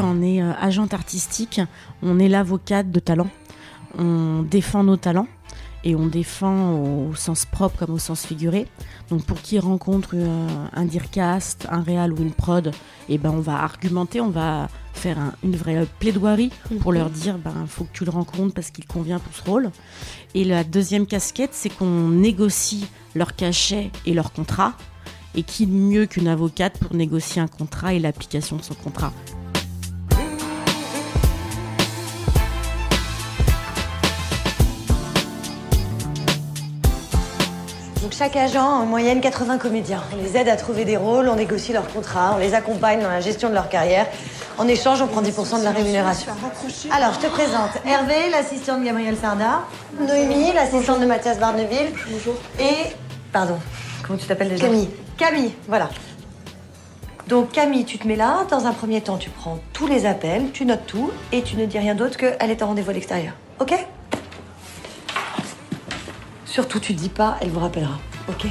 Quand 0.00 0.16
on 0.16 0.22
est 0.22 0.40
euh, 0.40 0.52
agente 0.58 0.94
artistique, 0.94 1.60
on 2.02 2.18
est 2.18 2.28
l'avocate 2.30 2.90
de 2.90 3.00
talent. 3.00 3.28
On 3.98 4.42
défend 4.42 4.82
nos 4.82 4.96
talents 4.96 5.26
et 5.84 5.94
on 5.94 6.06
défend 6.06 6.72
au 6.72 7.14
sens 7.14 7.44
propre 7.44 7.80
comme 7.80 7.94
au 7.94 7.98
sens 7.98 8.24
figuré. 8.24 8.66
Donc 9.10 9.24
pour 9.24 9.42
qui 9.42 9.58
rencontre 9.58 10.12
euh, 10.14 10.48
un 10.72 10.84
dircast, 10.86 11.66
un 11.70 11.82
réal 11.82 12.14
ou 12.14 12.22
une 12.22 12.32
prod, 12.32 12.72
et 13.10 13.18
ben 13.18 13.28
on 13.30 13.40
va 13.40 13.62
argumenter, 13.62 14.22
on 14.22 14.30
va 14.30 14.68
faire 14.94 15.18
un- 15.18 15.34
une 15.44 15.54
vraie 15.56 15.86
plaidoirie 15.98 16.50
pour 16.80 16.92
leur 16.94 17.10
dire 17.10 17.36
ben 17.36 17.66
faut 17.66 17.84
que 17.84 17.92
tu 17.92 18.06
le 18.06 18.10
rencontres 18.10 18.54
parce 18.54 18.70
qu'il 18.70 18.86
convient 18.86 19.18
pour 19.18 19.34
ce 19.34 19.42
rôle. 19.50 19.70
Et 20.34 20.44
la 20.44 20.64
deuxième 20.64 21.04
casquette, 21.04 21.50
c'est 21.52 21.68
qu'on 21.68 22.08
négocie 22.08 22.86
leur 23.14 23.36
cachet 23.36 23.90
et 24.06 24.14
leur 24.14 24.32
contrat. 24.32 24.72
Et 25.34 25.42
qui 25.42 25.66
mieux 25.66 26.06
qu'une 26.06 26.26
avocate 26.26 26.78
pour 26.78 26.96
négocier 26.96 27.42
un 27.42 27.48
contrat 27.48 27.92
et 27.92 27.98
l'application 27.98 28.56
de 28.56 28.62
son 28.62 28.74
contrat? 28.74 29.12
Donc 38.02 38.12
chaque 38.12 38.34
agent 38.34 38.66
a 38.66 38.76
en 38.76 38.86
moyenne 38.86 39.20
80 39.20 39.58
comédiens. 39.58 40.02
On 40.14 40.22
les 40.22 40.36
aide 40.36 40.48
à 40.48 40.56
trouver 40.56 40.86
des 40.86 40.96
rôles, 40.96 41.28
on 41.28 41.36
négocie 41.36 41.74
leurs 41.74 41.86
contrats, 41.92 42.32
on 42.34 42.38
les 42.38 42.54
accompagne 42.54 43.02
dans 43.02 43.10
la 43.10 43.20
gestion 43.20 43.50
de 43.50 43.54
leur 43.54 43.68
carrière. 43.68 44.06
En 44.56 44.66
échange, 44.68 45.02
on 45.02 45.06
prend 45.06 45.20
10% 45.20 45.60
de 45.60 45.64
la 45.64 45.70
rémunération. 45.70 46.32
Alors, 46.90 47.12
je 47.12 47.18
te 47.18 47.26
présente 47.26 47.70
Hervé, 47.86 48.30
l'assistant 48.30 48.78
de 48.78 48.84
Gabriel 48.84 49.16
Sarda, 49.20 49.60
Noémie, 50.00 50.52
l'assistante 50.54 51.00
de 51.00 51.06
Mathias 51.06 51.38
Barneville. 51.38 51.92
Bonjour. 52.10 52.34
Et, 52.58 52.94
pardon, 53.32 53.58
comment 54.06 54.18
tu 54.18 54.26
t'appelles 54.26 54.48
déjà? 54.48 54.64
Camille. 54.64 54.88
Camille, 55.18 55.52
voilà. 55.68 55.90
Donc 57.28 57.52
Camille, 57.52 57.84
tu 57.84 57.98
te 57.98 58.08
mets 58.08 58.16
là. 58.16 58.46
Dans 58.50 58.66
un 58.66 58.72
premier 58.72 59.02
temps, 59.02 59.18
tu 59.18 59.28
prends 59.28 59.58
tous 59.74 59.86
les 59.86 60.06
appels, 60.06 60.50
tu 60.52 60.64
notes 60.64 60.86
tout 60.86 61.10
et 61.32 61.42
tu 61.42 61.56
ne 61.56 61.66
dis 61.66 61.78
rien 61.78 61.94
d'autre 61.94 62.16
qu'elle 62.16 62.50
est 62.50 62.62
en 62.62 62.68
rendez-vous 62.68 62.90
à 62.90 62.94
l'extérieur. 62.94 63.34
Ok? 63.60 63.74
Surtout, 66.50 66.80
tu 66.80 66.94
dis 66.94 67.08
pas, 67.08 67.36
elle 67.40 67.50
vous 67.50 67.60
rappellera. 67.60 68.00
Ok? 68.28 68.48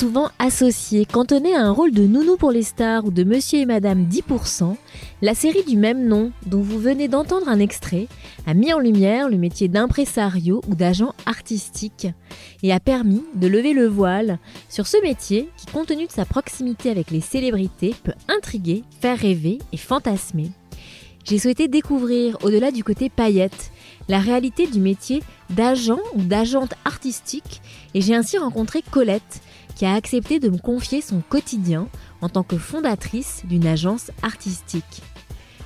Souvent 0.00 0.30
associée, 0.38 1.04
cantonnée 1.04 1.54
à 1.54 1.60
un 1.60 1.72
rôle 1.72 1.92
de 1.92 2.06
nounou 2.06 2.38
pour 2.38 2.52
les 2.52 2.62
stars 2.62 3.04
ou 3.04 3.10
de 3.10 3.22
monsieur 3.22 3.58
et 3.58 3.66
madame 3.66 4.06
10%, 4.06 4.74
la 5.20 5.34
série 5.34 5.62
du 5.62 5.76
même 5.76 6.08
nom, 6.08 6.32
dont 6.46 6.62
vous 6.62 6.78
venez 6.78 7.06
d'entendre 7.06 7.50
un 7.50 7.58
extrait, 7.58 8.08
a 8.46 8.54
mis 8.54 8.72
en 8.72 8.78
lumière 8.78 9.28
le 9.28 9.36
métier 9.36 9.68
d'impresario 9.68 10.62
ou 10.68 10.74
d'agent 10.74 11.12
artistique 11.26 12.06
et 12.62 12.72
a 12.72 12.80
permis 12.80 13.22
de 13.34 13.46
lever 13.46 13.74
le 13.74 13.86
voile 13.88 14.38
sur 14.70 14.86
ce 14.86 14.96
métier 15.02 15.50
qui, 15.58 15.66
compte 15.66 15.88
tenu 15.88 16.06
de 16.06 16.12
sa 16.12 16.24
proximité 16.24 16.88
avec 16.88 17.10
les 17.10 17.20
célébrités, 17.20 17.94
peut 18.02 18.14
intriguer, 18.26 18.84
faire 19.02 19.18
rêver 19.18 19.58
et 19.70 19.76
fantasmer. 19.76 20.50
J'ai 21.24 21.38
souhaité 21.38 21.68
découvrir, 21.68 22.38
au-delà 22.42 22.70
du 22.70 22.82
côté 22.82 23.10
paillette, 23.10 23.70
la 24.08 24.18
réalité 24.18 24.66
du 24.66 24.80
métier 24.80 25.22
d'agent 25.50 26.00
ou 26.14 26.22
d'agente 26.22 26.74
artistique 26.84 27.60
et 27.94 28.00
j'ai 28.00 28.14
ainsi 28.14 28.38
rencontré 28.38 28.82
Colette, 28.82 29.42
qui 29.80 29.86
a 29.86 29.94
accepté 29.94 30.40
de 30.40 30.50
me 30.50 30.58
confier 30.58 31.00
son 31.00 31.22
quotidien 31.26 31.88
en 32.20 32.28
tant 32.28 32.42
que 32.42 32.58
fondatrice 32.58 33.44
d'une 33.46 33.66
agence 33.66 34.10
artistique. 34.22 35.00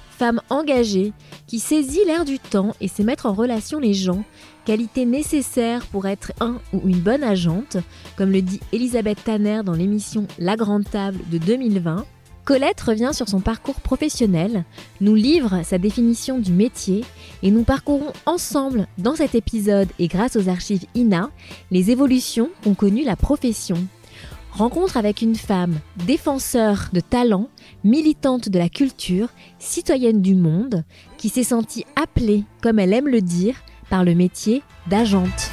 Femme 0.09 0.41
engagée, 0.51 1.13
qui 1.49 1.59
saisit 1.59 2.05
l'air 2.07 2.25
du 2.25 2.39
temps 2.39 2.77
et 2.81 2.87
sait 2.87 3.03
mettre 3.03 3.27
en 3.27 3.33
relation 3.33 3.81
les 3.81 3.93
gens, 3.93 4.23
qualité 4.65 5.05
nécessaire 5.05 5.85
pour 5.87 6.07
être 6.07 6.31
un 6.39 6.61
ou 6.73 6.89
une 6.89 7.01
bonne 7.01 7.25
agente, 7.25 7.79
comme 8.17 8.31
le 8.31 8.41
dit 8.41 8.61
Elisabeth 8.71 9.25
Tanner 9.25 9.63
dans 9.65 9.73
l'émission 9.73 10.29
La 10.39 10.55
Grande 10.55 10.89
Table 10.89 11.19
de 11.33 11.39
2020, 11.39 12.07
Colette 12.45 12.83
revient 12.83 13.11
sur 13.13 13.29
son 13.29 13.41
parcours 13.41 13.81
professionnel, 13.81 14.65
nous 15.01 15.17
livre 15.17 15.63
sa 15.65 15.79
définition 15.79 16.39
du 16.39 16.53
métier 16.53 17.05
et 17.43 17.51
nous 17.51 17.65
parcourons 17.65 18.13
ensemble 18.27 18.87
dans 18.97 19.17
cet 19.17 19.35
épisode 19.35 19.89
et 19.99 20.07
grâce 20.07 20.37
aux 20.37 20.49
archives 20.49 20.85
INA 20.95 21.31
les 21.73 21.91
évolutions 21.91 22.51
qu'ont 22.63 22.75
connues 22.75 23.03
la 23.03 23.17
profession. 23.17 23.89
Rencontre 24.55 24.97
avec 24.97 25.21
une 25.21 25.35
femme, 25.35 25.81
défenseur 26.07 26.91
de 26.93 27.01
talent, 27.01 27.49
militante 27.83 28.49
de 28.49 28.59
la 28.61 28.69
culture, 28.69 29.29
citoyenne 29.59 30.23
du 30.23 30.37
monde, 30.37 30.85
qui 31.19 31.29
s'est 31.29 31.43
sentie 31.43 31.85
appelée, 31.97 32.45
comme 32.63 32.79
elle 32.79 32.93
aime 32.93 33.09
le 33.09 33.21
dire, 33.21 33.57
par 33.91 34.05
le 34.05 34.15
métier 34.15 34.63
d'agente. 34.87 35.51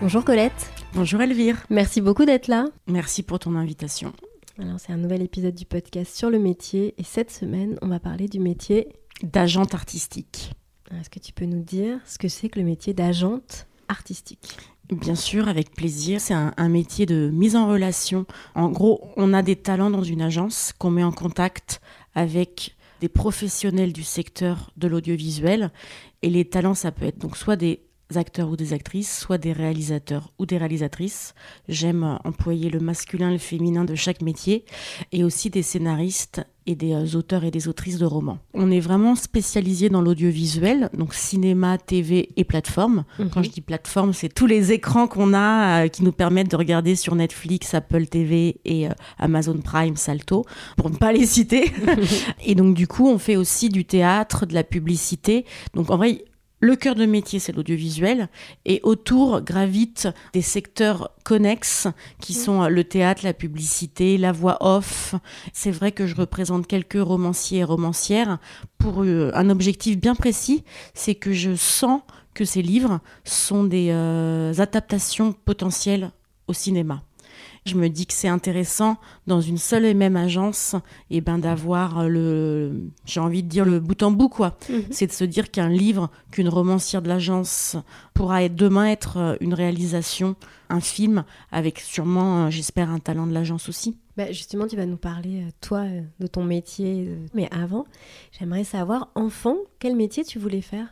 Bonjour 0.00 0.24
Colette, 0.24 0.70
Bonjour 0.94 1.20
Elvire, 1.20 1.64
merci 1.70 2.00
beaucoup 2.00 2.24
d'être 2.24 2.48
là. 2.48 2.66
merci 2.86 3.22
pour 3.22 3.38
ton 3.38 3.54
invitation. 3.56 4.12
Alors 4.58 4.80
c'est 4.80 4.92
un 4.92 4.96
nouvel 4.96 5.22
épisode 5.22 5.54
du 5.54 5.64
podcast 5.64 6.14
sur 6.16 6.30
le 6.30 6.38
métier 6.38 6.94
et 6.98 7.04
cette 7.04 7.30
semaine 7.30 7.78
on 7.82 7.88
va 7.88 8.00
parler 8.00 8.26
du 8.28 8.40
métier. 8.40 8.88
D'agente 9.22 9.74
artistique. 9.74 10.52
Est-ce 10.92 11.10
que 11.10 11.18
tu 11.18 11.32
peux 11.32 11.44
nous 11.44 11.62
dire 11.62 11.98
ce 12.06 12.18
que 12.18 12.28
c'est 12.28 12.48
que 12.48 12.58
le 12.58 12.64
métier 12.64 12.94
d'agente 12.94 13.66
artistique 13.88 14.56
Bien 14.90 15.14
sûr, 15.14 15.48
avec 15.48 15.74
plaisir. 15.74 16.18
C'est 16.20 16.34
un, 16.34 16.68
métier 16.68 17.04
de 17.04 17.30
mise 17.30 17.56
en 17.56 17.68
relation. 17.68 18.24
En 18.54 18.70
gros, 18.70 19.02
on 19.16 19.34
a 19.34 19.42
des 19.42 19.56
talents 19.56 19.90
dans 19.90 20.02
une 20.02 20.22
agence 20.22 20.72
qu'on 20.78 20.90
met 20.90 21.04
en 21.04 21.12
contact 21.12 21.82
avec 22.14 22.74
des 23.02 23.08
professionnels 23.08 23.92
du 23.92 24.02
secteur 24.02 24.70
de 24.78 24.88
l'audiovisuel. 24.88 25.72
Et 26.22 26.30
les 26.30 26.46
talents, 26.46 26.74
ça 26.74 26.90
peut 26.90 27.04
être 27.04 27.18
donc 27.18 27.36
soit 27.36 27.56
des 27.56 27.82
acteurs 28.14 28.48
ou 28.48 28.56
des 28.56 28.72
actrices, 28.72 29.18
soit 29.18 29.36
des 29.36 29.52
réalisateurs 29.52 30.32
ou 30.38 30.46
des 30.46 30.56
réalisatrices. 30.56 31.34
J'aime 31.68 32.18
employer 32.24 32.70
le 32.70 32.80
masculin 32.80 33.30
le 33.30 33.38
féminin 33.38 33.84
de 33.84 33.94
chaque 33.94 34.22
métier. 34.22 34.64
Et 35.12 35.22
aussi 35.22 35.50
des 35.50 35.62
scénaristes 35.62 36.42
et 36.68 36.74
des 36.74 36.92
euh, 36.92 37.16
auteurs 37.16 37.44
et 37.44 37.50
des 37.50 37.66
autrices 37.66 37.98
de 37.98 38.04
romans. 38.04 38.38
On 38.52 38.70
est 38.70 38.78
vraiment 38.78 39.14
spécialisé 39.14 39.88
dans 39.88 40.02
l'audiovisuel, 40.02 40.90
donc 40.92 41.14
cinéma, 41.14 41.78
TV 41.78 42.28
et 42.36 42.44
plateforme. 42.44 43.04
Quand 43.32 43.42
je 43.42 43.48
dis 43.48 43.62
plateforme, 43.62 44.12
c'est 44.12 44.28
tous 44.28 44.46
les 44.46 44.70
écrans 44.70 45.08
qu'on 45.08 45.32
a 45.32 45.84
euh, 45.84 45.88
qui 45.88 46.04
nous 46.04 46.12
permettent 46.12 46.50
de 46.50 46.56
regarder 46.56 46.94
sur 46.94 47.14
Netflix, 47.14 47.72
Apple 47.72 48.06
TV 48.06 48.60
et 48.66 48.86
euh, 48.86 48.92
Amazon 49.18 49.56
Prime, 49.56 49.96
Salto, 49.96 50.44
pour 50.76 50.90
ne 50.90 50.96
pas 50.96 51.10
les 51.10 51.24
citer. 51.24 51.72
et 52.44 52.54
donc 52.54 52.74
du 52.74 52.86
coup, 52.86 53.08
on 53.08 53.18
fait 53.18 53.36
aussi 53.36 53.70
du 53.70 53.86
théâtre, 53.86 54.44
de 54.44 54.52
la 54.52 54.62
publicité. 54.62 55.46
Donc 55.72 55.90
en 55.90 55.96
vrai, 55.96 56.24
le 56.60 56.74
cœur 56.74 56.94
de 56.96 57.06
métier, 57.06 57.38
c'est 57.38 57.52
l'audiovisuel, 57.52 58.28
et 58.64 58.80
autour 58.82 59.42
gravitent 59.42 60.08
des 60.32 60.42
secteurs 60.42 61.10
connexes 61.24 61.86
qui 62.20 62.34
sont 62.34 62.62
euh, 62.62 62.68
le 62.68 62.84
théâtre, 62.84 63.24
la 63.24 63.32
publicité, 63.32 64.18
la 64.18 64.32
voix 64.32 64.58
off. 64.60 65.14
C'est 65.52 65.70
vrai 65.70 65.92
que 65.92 66.06
je 66.06 66.16
représente 66.16 66.66
quelques 66.66 67.00
romanciers 67.00 67.60
et 67.60 67.64
romancières 67.64 68.38
pour 68.76 69.04
euh, 69.04 69.30
un 69.34 69.50
objectif 69.50 69.98
bien 69.98 70.14
précis, 70.14 70.64
c'est 70.94 71.14
que 71.14 71.32
je 71.32 71.54
sens 71.54 72.00
que 72.34 72.44
ces 72.44 72.62
livres 72.62 73.00
sont 73.24 73.64
des 73.64 73.90
euh, 73.90 74.52
adaptations 74.58 75.32
potentielles 75.32 76.10
au 76.48 76.52
cinéma. 76.52 77.02
Je 77.68 77.76
me 77.76 77.88
dis 77.88 78.06
que 78.06 78.12
c'est 78.14 78.28
intéressant 78.28 78.96
dans 79.26 79.40
une 79.40 79.58
seule 79.58 79.84
et 79.84 79.94
même 79.94 80.16
agence 80.16 80.74
et 81.10 81.20
ben 81.20 81.38
d'avoir 81.38 82.08
le 82.08 82.90
j'ai 83.04 83.20
envie 83.20 83.42
de 83.42 83.48
dire 83.48 83.64
le 83.64 83.78
bout 83.80 84.02
en 84.02 84.10
bout 84.10 84.28
quoi. 84.28 84.56
C'est 84.90 85.06
de 85.06 85.12
se 85.12 85.24
dire 85.24 85.50
qu'un 85.50 85.68
livre 85.68 86.10
qu'une 86.32 86.48
romancière 86.48 87.02
de 87.02 87.08
l'agence 87.08 87.76
pourra 88.14 88.42
être 88.42 88.56
demain 88.56 88.86
être 88.86 89.16
euh, 89.18 89.36
une 89.40 89.54
réalisation, 89.54 90.34
un 90.70 90.80
film 90.80 91.24
avec 91.52 91.78
sûrement 91.80 92.46
euh, 92.46 92.50
j'espère 92.50 92.90
un 92.90 92.98
talent 92.98 93.26
de 93.26 93.32
l'agence 93.32 93.68
aussi. 93.68 93.96
Bah, 94.16 94.32
justement, 94.32 94.66
tu 94.66 94.74
vas 94.74 94.84
nous 94.84 94.96
parler, 94.96 95.44
euh, 95.46 95.50
toi, 95.60 95.78
euh, 95.82 96.00
de 96.18 96.26
ton 96.26 96.42
métier. 96.42 97.06
euh, 97.08 97.26
Mais 97.34 97.48
avant, 97.52 97.86
j'aimerais 98.36 98.64
savoir, 98.64 99.10
enfant, 99.14 99.54
quel 99.78 99.94
métier 99.94 100.24
tu 100.24 100.40
voulais 100.40 100.60
faire? 100.60 100.88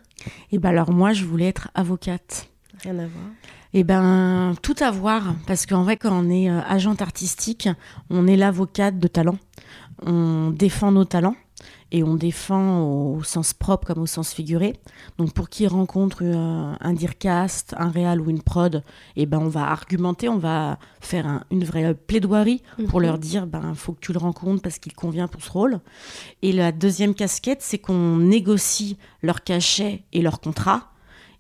Et 0.53 0.59
ben 0.59 0.69
alors 0.71 0.93
moi 0.93 1.13
je 1.13 1.25
voulais 1.25 1.47
être 1.47 1.69
avocate. 1.75 2.49
Rien 2.85 2.99
à 2.99 3.07
voir. 3.07 3.25
Eh 3.75 3.85
ben, 3.85 4.55
tout 4.63 4.77
à 4.81 4.91
voir, 4.91 5.35
parce 5.47 5.67
qu'en 5.67 5.83
vrai, 5.83 5.97
quand 5.97 6.13
on 6.13 6.31
est 6.31 6.49
euh, 6.51 6.61
agente 6.67 7.03
artistique, 7.03 7.69
on 8.11 8.27
est 8.27 8.37
l'avocate 8.37 8.99
de 8.99 9.09
talent. 9.09 9.39
On 10.05 10.51
défend 10.51 10.93
nos 10.93 11.05
talents 11.05 11.37
et 11.93 12.03
on 12.03 12.15
défend 12.17 12.81
au 12.83 13.23
sens 13.23 13.53
propre 13.55 13.87
comme 13.89 14.03
au 14.03 14.07
sens 14.07 14.33
figuré. 14.33 14.75
Donc 15.19 15.33
pour 15.33 15.49
qui 15.49 15.67
rencontre 15.67 16.19
euh, 16.23 16.75
un 16.81 16.93
dircast, 16.93 17.75
un 17.79 17.89
réal 17.91 18.21
ou 18.21 18.29
une 18.31 18.43
prod, 18.43 18.83
eh 19.17 19.25
ben 19.27 19.39
on 19.39 19.49
va 19.49 19.69
argumenter, 19.71 20.29
on 20.29 20.39
va 20.39 20.79
faire 21.01 21.27
un- 21.27 21.45
une 21.51 21.65
vraie 21.65 21.95
plaidoirie 21.95 22.63
pour 22.89 23.01
Mhm. 23.01 23.07
leur 23.07 23.19
dire 23.19 23.47
ben 23.47 23.75
faut 23.75 23.93
que 23.93 24.01
tu 24.01 24.13
le 24.13 24.19
rencontres 24.19 24.63
parce 24.63 24.79
qu'il 24.79 24.95
convient 24.95 25.29
pour 25.29 25.43
ce 25.43 25.51
rôle. 25.51 25.81
Et 26.43 26.53
la 26.53 26.73
deuxième 26.73 27.15
casquette, 27.15 27.63
c'est 27.63 27.79
qu'on 27.79 28.17
négocie 28.17 28.97
leur 29.23 29.43
cachet 29.43 30.03
et 30.13 30.23
leur 30.23 30.41
contrat. 30.41 30.91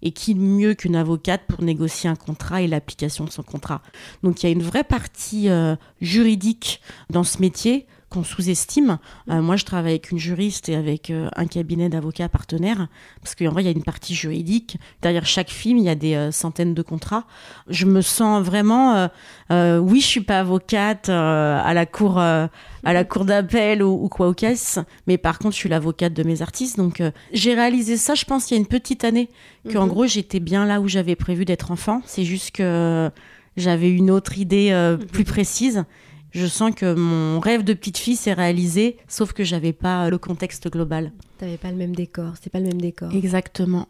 Et 0.06 0.12
qui 0.12 0.36
mieux 0.36 0.74
qu'une 0.74 0.94
avocate 0.94 1.42
pour 1.48 1.64
négocier 1.64 2.08
un 2.08 2.14
contrat 2.14 2.62
et 2.62 2.68
l'application 2.68 3.24
de 3.24 3.30
son 3.30 3.42
contrat. 3.42 3.82
Donc 4.22 4.40
il 4.40 4.46
y 4.46 4.48
a 4.48 4.52
une 4.52 4.62
vraie 4.62 4.84
partie 4.84 5.48
euh, 5.48 5.74
juridique 6.00 6.80
dans 7.10 7.24
ce 7.24 7.40
métier 7.40 7.88
qu'on 8.16 8.24
sous-estime. 8.24 8.98
Euh, 9.28 9.42
moi, 9.42 9.56
je 9.56 9.64
travaille 9.64 9.92
avec 9.92 10.10
une 10.10 10.18
juriste 10.18 10.70
et 10.70 10.74
avec 10.74 11.10
euh, 11.10 11.28
un 11.36 11.46
cabinet 11.46 11.90
d'avocats 11.90 12.30
partenaires, 12.30 12.88
parce 13.20 13.34
qu'en 13.34 13.50
vrai, 13.50 13.62
il 13.62 13.66
y 13.66 13.68
a 13.68 13.72
une 13.72 13.82
partie 13.82 14.14
juridique. 14.14 14.78
Derrière 15.02 15.26
chaque 15.26 15.50
film, 15.50 15.76
il 15.76 15.84
y 15.84 15.90
a 15.90 15.94
des 15.94 16.14
euh, 16.14 16.30
centaines 16.30 16.72
de 16.72 16.80
contrats. 16.80 17.24
Je 17.68 17.84
me 17.84 18.00
sens 18.00 18.42
vraiment, 18.42 19.08
oui, 19.50 20.00
je 20.00 20.06
suis 20.06 20.20
pas 20.22 20.40
avocate 20.40 21.08
à 21.08 21.74
la 21.74 21.86
cour, 21.86 22.18
à 22.18 22.48
la 22.82 23.04
cour 23.04 23.24
d'appel 23.24 23.82
ou, 23.82 24.04
ou 24.04 24.08
quoi 24.08 24.28
au 24.28 24.34
caisse, 24.34 24.78
mais 25.06 25.18
par 25.18 25.38
contre, 25.38 25.54
je 25.54 25.60
suis 25.60 25.68
l'avocate 25.68 26.14
de 26.14 26.22
mes 26.22 26.42
artistes. 26.42 26.76
Donc, 26.78 27.02
j'ai 27.32 27.54
réalisé 27.54 27.96
ça, 27.96 28.14
je 28.14 28.24
pense, 28.24 28.50
il 28.50 28.54
y 28.54 28.56
a 28.56 28.60
une 28.60 28.66
petite 28.66 29.04
année, 29.04 29.28
que 29.68 29.76
en 29.76 29.86
gros, 29.86 30.06
j'étais 30.06 30.40
bien 30.40 30.64
là 30.64 30.80
où 30.80 30.88
j'avais 30.88 31.16
prévu 31.16 31.44
d'être 31.44 31.70
enfant. 31.70 32.00
C'est 32.06 32.24
juste 32.24 32.52
que 32.52 33.10
j'avais 33.56 33.90
une 33.90 34.10
autre 34.10 34.38
idée 34.38 34.68
euh, 34.70 34.96
plus 34.96 35.24
précise. 35.24 35.84
Je 36.32 36.46
sens 36.46 36.74
que 36.74 36.94
mon 36.94 37.40
rêve 37.40 37.64
de 37.64 37.72
petite 37.72 37.98
fille 37.98 38.16
s'est 38.16 38.32
réalisé, 38.32 38.98
sauf 39.08 39.32
que 39.32 39.44
j'avais 39.44 39.72
pas 39.72 40.10
le 40.10 40.18
contexte 40.18 40.70
global. 40.70 41.12
T'avais 41.38 41.56
pas 41.56 41.70
le 41.70 41.76
même 41.76 41.94
décor, 41.94 42.34
c'est 42.40 42.50
pas 42.50 42.60
le 42.60 42.66
même 42.66 42.80
décor. 42.80 43.14
Exactement. 43.14 43.88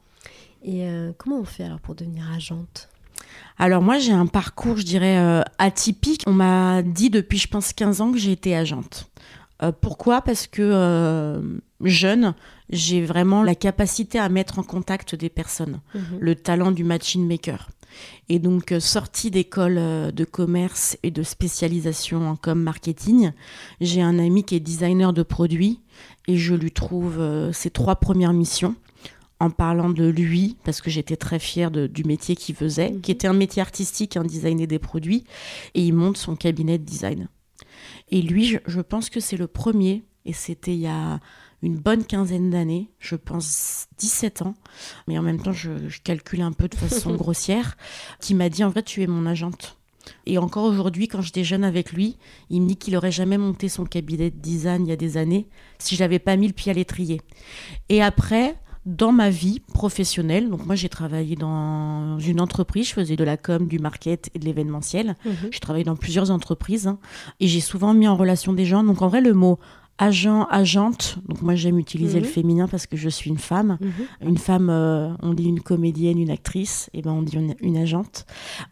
Et 0.65 0.85
euh, 0.89 1.13
comment 1.19 1.41
on 1.41 1.45
fait 1.45 1.65
alors 1.65 1.81
pour 1.81 1.95
devenir 1.95 2.25
agente? 2.35 2.89
Alors 3.59 3.83
moi 3.83 3.99
j'ai 3.99 4.13
un 4.13 4.27
parcours, 4.27 4.77
je 4.77 4.85
dirais, 4.85 5.19
euh, 5.19 5.43
atypique. 5.59 6.23
On 6.27 6.33
m'a 6.33 6.83
dit 6.83 7.11
depuis, 7.11 7.39
je 7.39 7.49
pense, 7.49 7.73
15 7.73 8.01
ans 8.01 8.13
que 8.13 8.19
j'ai 8.19 8.33
été 8.33 8.55
agente. 8.55 9.11
Euh, 9.63 9.73
pourquoi? 9.73 10.21
Parce 10.21 10.47
que 10.47 10.63
euh, 10.63 11.41
jeune, 11.83 12.35
j'ai 12.69 13.05
vraiment 13.05 13.43
la 13.43 13.55
capacité 13.55 14.19
à 14.19 14.29
mettre 14.29 14.59
en 14.59 14.63
contact 14.63 15.15
des 15.15 15.31
personnes, 15.31 15.81
le 16.19 16.35
talent 16.35 16.73
du 16.73 16.85
machine 16.85 17.27
maker. 17.27 17.71
Et 18.29 18.39
donc, 18.39 18.73
euh, 18.73 18.81
sortie 18.81 19.31
d'école 19.31 19.79
euh, 19.79 20.11
de 20.11 20.25
commerce 20.25 20.99
et 21.03 21.11
de 21.11 21.23
spécialisation 21.23 22.29
en 22.29 22.37
com 22.37 22.61
marketing, 22.61 23.33
j'ai 23.81 24.03
un 24.03 24.19
ami 24.19 24.45
qui 24.45 24.55
est 24.55 24.61
designer 24.61 25.13
de 25.13 25.23
produits 25.23 25.81
et 26.29 26.37
je 26.37 26.55
lui 26.55 26.73
trouve 26.73 27.21
euh, 27.21 27.53
ses 27.53 27.71
trois 27.71 27.97
premières 27.97 28.33
missions 28.33 28.75
en 29.39 29.51
parlant 29.51 29.91
de 29.91 30.07
lui, 30.07 30.57
parce 30.65 30.81
que 30.81 30.89
j'étais 30.89 31.17
très 31.17 31.39
fière 31.39 31.71
de- 31.71 31.87
du 31.87 32.05
métier 32.05 32.35
qu'il 32.37 32.55
faisait, 32.55 32.95
qui 33.03 33.11
était 33.11 33.29
un 33.29 33.35
métier 33.35 33.61
artistique, 33.61 34.17
un 34.17 34.25
designer 34.25 34.67
des 34.67 34.79
produits, 34.79 35.25
et 35.75 35.83
il 35.85 35.93
monte 35.93 36.17
son 36.17 36.37
cabinet 36.37 36.79
de 36.79 36.85
design. 36.85 37.29
Et 38.11 38.23
lui, 38.23 38.47
je, 38.47 38.57
je 38.67 38.81
pense 38.81 39.11
que 39.11 39.21
c'est 39.21 39.37
le 39.37 39.47
premier, 39.47 40.05
et 40.25 40.33
c'était 40.33 40.73
il 40.73 40.81
y 40.81 40.87
a 40.87 41.21
une 41.63 41.77
bonne 41.77 42.05
quinzaine 42.05 42.51
d'années, 42.51 42.91
je 42.99 43.17
pense 43.17 43.87
17 43.99 44.43
ans, 44.43 44.55
mais 45.09 45.19
en 45.19 45.23
même 45.23 45.41
temps, 45.41 45.53
je, 45.53 45.89
je 45.89 46.01
calcule 46.01 46.43
un 46.43 46.53
peu 46.53 46.69
de 46.69 46.75
façon 46.75 47.15
grossière, 47.17 47.77
qui 48.21 48.35
m'a 48.35 48.49
dit 48.49 48.65
en 48.65 48.71
vrai, 48.71 48.83
tu 48.83 49.03
es 49.03 49.07
mon 49.07 49.27
agente. 49.27 49.79
Et 50.27 50.39
encore 50.39 50.65
aujourd'hui, 50.65 51.09
quand 51.09 51.23
je 51.23 51.33
déjeune 51.33 51.65
avec 51.65 51.93
lui, 51.93 52.17
il 52.51 52.63
me 52.63 52.69
dit 52.69 52.77
qu'il 52.77 52.97
aurait 52.97 53.13
jamais 53.13 53.39
monté 53.39 53.69
son 53.69 53.85
cabinet 53.85 54.31
de 54.31 54.39
design 54.39 54.87
il 54.87 54.91
y 54.91 54.93
a 54.93 54.97
des 54.97 55.17
années 55.17 55.49
si 55.79 55.97
je 55.97 56.03
n'avais 56.03 56.19
pas 56.19 56.37
mis 56.37 56.47
le 56.47 56.53
pied 56.53 56.71
à 56.71 56.75
l'étrier. 56.75 57.21
Et 57.89 58.03
après, 58.03 58.57
dans 58.85 59.11
ma 59.11 59.31
vie 59.31 59.61
professionnelle, 59.75 60.49
donc 60.49 60.65
moi 60.65 60.77
j'ai 60.77 60.89
travaillé 60.89 61.35
dans 61.35 62.19
une 62.21 62.41
entreprise, 62.41 62.89
je 62.89 62.95
faisais 62.95 63.17
de 63.17 63.25
la 63.25 63.37
com, 63.37 63.67
du 63.67 63.81
market 63.81 64.31
et 64.35 64.39
de 64.39 64.45
l'événementiel. 64.45 65.17
J'ai 65.51 65.59
travaillé 65.59 65.85
dans 65.85 65.97
plusieurs 65.97 66.31
entreprises 66.31 66.87
hein, 66.87 66.99
et 67.41 67.49
j'ai 67.49 67.61
souvent 67.61 67.95
mis 67.95 68.07
en 68.07 68.17
relation 68.17 68.53
des 68.53 68.65
gens. 68.65 68.85
Donc 68.85 69.03
en 69.03 69.09
vrai, 69.09 69.21
le 69.21 69.35
mot 69.35 69.59
agent, 69.99 70.47
agente, 70.51 71.19
donc 71.27 71.43
moi 71.43 71.55
j'aime 71.55 71.79
utiliser 71.79 72.21
le 72.21 72.27
féminin 72.27 72.69
parce 72.69 72.87
que 72.87 72.97
je 72.97 73.09
suis 73.09 73.31
une 73.31 73.39
femme. 73.39 73.79
Une 74.21 74.39
femme, 74.39 74.69
euh, 74.71 75.09
on 75.23 75.35
dit 75.35 75.45
une 75.49 75.61
comédienne, 75.61 76.19
une 76.19 76.31
actrice, 76.31 76.91
et 76.93 77.03
ben 77.03 77.13
on 77.13 77.23
dit 77.23 77.37
une, 77.37 77.55
une 77.61 77.77
agente. 77.77 78.27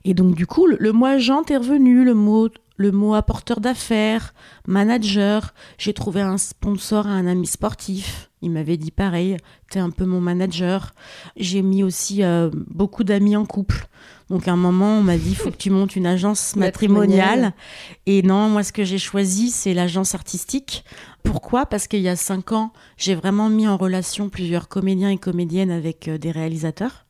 Et 0.04 0.14
donc 0.14 0.34
du 0.34 0.46
coup, 0.46 0.66
le, 0.66 0.76
le 0.78 0.92
mot 0.92 1.06
agente 1.06 1.50
est 1.50 1.56
revenu, 1.56 2.04
le 2.04 2.14
mot 2.14 2.48
le 2.76 2.90
mot 2.90 3.14
apporteur 3.14 3.60
d'affaires, 3.60 4.34
manager. 4.66 5.54
J'ai 5.78 5.92
trouvé 5.92 6.20
un 6.20 6.38
sponsor 6.38 7.06
à 7.06 7.10
un 7.10 7.26
ami 7.26 7.46
sportif. 7.46 8.30
Il 8.42 8.50
m'avait 8.50 8.76
dit 8.76 8.90
pareil, 8.90 9.36
t'es 9.70 9.78
un 9.78 9.90
peu 9.90 10.04
mon 10.04 10.20
manager. 10.20 10.92
J'ai 11.36 11.62
mis 11.62 11.82
aussi 11.82 12.22
euh, 12.22 12.50
beaucoup 12.52 13.04
d'amis 13.04 13.36
en 13.36 13.46
couple. 13.46 13.86
Donc 14.28 14.48
à 14.48 14.52
un 14.52 14.56
moment, 14.56 14.98
on 14.98 15.02
m'a 15.02 15.16
dit, 15.16 15.34
faut 15.34 15.50
que 15.50 15.56
tu 15.56 15.70
montes 15.70 15.96
une 15.96 16.06
agence 16.06 16.56
matrimoniale. 16.56 17.18
Matrimoniale. 17.18 17.54
Et 18.06 18.22
non, 18.22 18.48
moi, 18.48 18.62
ce 18.62 18.72
que 18.72 18.84
j'ai 18.84 18.98
choisi, 18.98 19.50
c'est 19.50 19.72
l'agence 19.72 20.14
artistique. 20.14 20.84
Pourquoi? 21.24 21.66
Parce 21.66 21.88
qu'il 21.88 22.00
y 22.00 22.08
a 22.08 22.16
cinq 22.16 22.52
ans, 22.52 22.72
j'ai 22.96 23.14
vraiment 23.14 23.48
mis 23.48 23.66
en 23.66 23.76
relation 23.76 24.28
plusieurs 24.28 24.68
comédiens 24.68 25.10
et 25.10 25.18
comédiennes 25.18 25.70
avec 25.70 26.08
euh, 26.08 26.18
des 26.18 26.30
réalisateurs. 26.30 27.04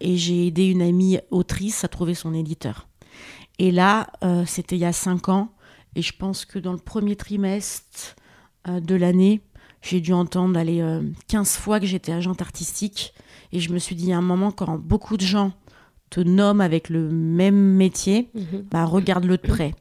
Et 0.00 0.16
j'ai 0.16 0.46
aidé 0.46 0.66
une 0.66 0.82
amie 0.82 1.18
autrice 1.30 1.84
à 1.84 1.88
trouver 1.88 2.14
son 2.14 2.34
éditeur. 2.34 2.88
Et 3.58 3.70
là, 3.70 4.06
euh, 4.24 4.44
c'était 4.46 4.76
il 4.76 4.80
y 4.80 4.86
a 4.86 4.92
cinq 4.92 5.28
ans. 5.28 5.52
Et 5.94 6.02
je 6.02 6.14
pense 6.16 6.46
que 6.46 6.58
dans 6.58 6.72
le 6.72 6.78
premier 6.78 7.14
trimestre 7.14 8.16
euh, 8.68 8.80
de 8.80 8.94
l'année, 8.94 9.42
j'ai 9.82 10.00
dû 10.00 10.14
entendre 10.14 10.58
aller 10.58 10.80
euh, 10.80 11.02
15 11.28 11.56
fois 11.56 11.78
que 11.78 11.86
j'étais 11.86 12.12
agente 12.12 12.40
artistique. 12.40 13.12
Et 13.52 13.60
je 13.60 13.70
me 13.72 13.78
suis 13.78 13.94
dit, 13.94 14.04
il 14.04 14.08
y 14.10 14.12
a 14.14 14.18
un 14.18 14.22
moment, 14.22 14.50
quand 14.50 14.78
beaucoup 14.78 15.18
de 15.18 15.22
gens 15.22 15.52
te 16.08 16.20
nomment 16.20 16.62
avec 16.62 16.88
le 16.88 17.10
même 17.10 17.76
métier, 17.76 18.30
bah, 18.70 18.84
regarde-le 18.84 19.36
de 19.36 19.46
près. 19.46 19.74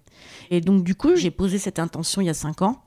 Et 0.49 0.61
donc, 0.61 0.83
du 0.83 0.95
coup, 0.95 1.15
j'ai 1.15 1.31
posé 1.31 1.57
cette 1.57 1.79
intention 1.79 2.21
il 2.21 2.25
y 2.25 2.29
a 2.29 2.33
cinq 2.33 2.61
ans. 2.61 2.83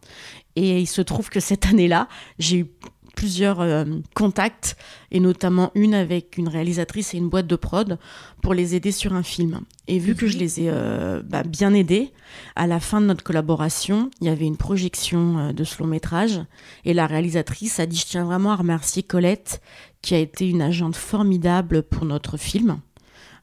Et 0.57 0.81
il 0.81 0.87
se 0.87 1.03
trouve 1.03 1.31
que 1.31 1.41
cette 1.41 1.67
année-là, 1.67 2.09
j'ai 2.39 2.59
eu 2.59 2.67
plusieurs 3.15 3.61
euh, 3.61 3.85
contacts, 4.15 4.77
et 5.11 5.21
notamment 5.21 5.71
une 5.75 5.95
avec 5.95 6.39
une 6.39 6.49
réalisatrice 6.49 7.15
et 7.15 7.19
une 7.19 7.29
boîte 7.29 7.47
de 7.47 7.57
prod 7.57 7.99
pour 8.43 8.55
les 8.55 8.75
aider 8.75 8.93
sur 8.93 9.13
un 9.13 9.23
film. 9.23 9.61
Et 9.87 9.99
vu 9.99 10.15
que 10.15 10.27
je 10.27 10.39
les 10.39 10.61
ai 10.61 10.71
euh, 10.71 11.23
bah, 11.23 11.43
bien 11.43 11.75
aidés, 11.75 12.11
à 12.57 12.67
la 12.67 12.81
fin 12.81 13.01
de 13.01 13.07
notre 13.07 13.23
collaboration, 13.23 14.11
il 14.21 14.27
y 14.27 14.31
avait 14.31 14.47
une 14.47 14.57
projection 14.57 15.39
euh, 15.39 15.53
de 15.53 15.65
ce 15.65 15.83
long 15.83 15.89
métrage, 15.89 16.41
et 16.85 16.95
la 16.95 17.07
réalisatrice 17.07 17.81
a 17.81 17.87
dit, 17.87 17.99
je 17.99 18.07
tiens 18.07 18.25
vraiment 18.25 18.53
à 18.53 18.57
remercier 18.57 19.03
Colette, 19.03 19.61
qui 20.01 20.15
a 20.15 20.19
été 20.19 20.49
une 20.49 20.63
agente 20.63 20.97
formidable 20.97 21.83
pour 21.83 22.05
notre 22.05 22.37
film. 22.37 22.81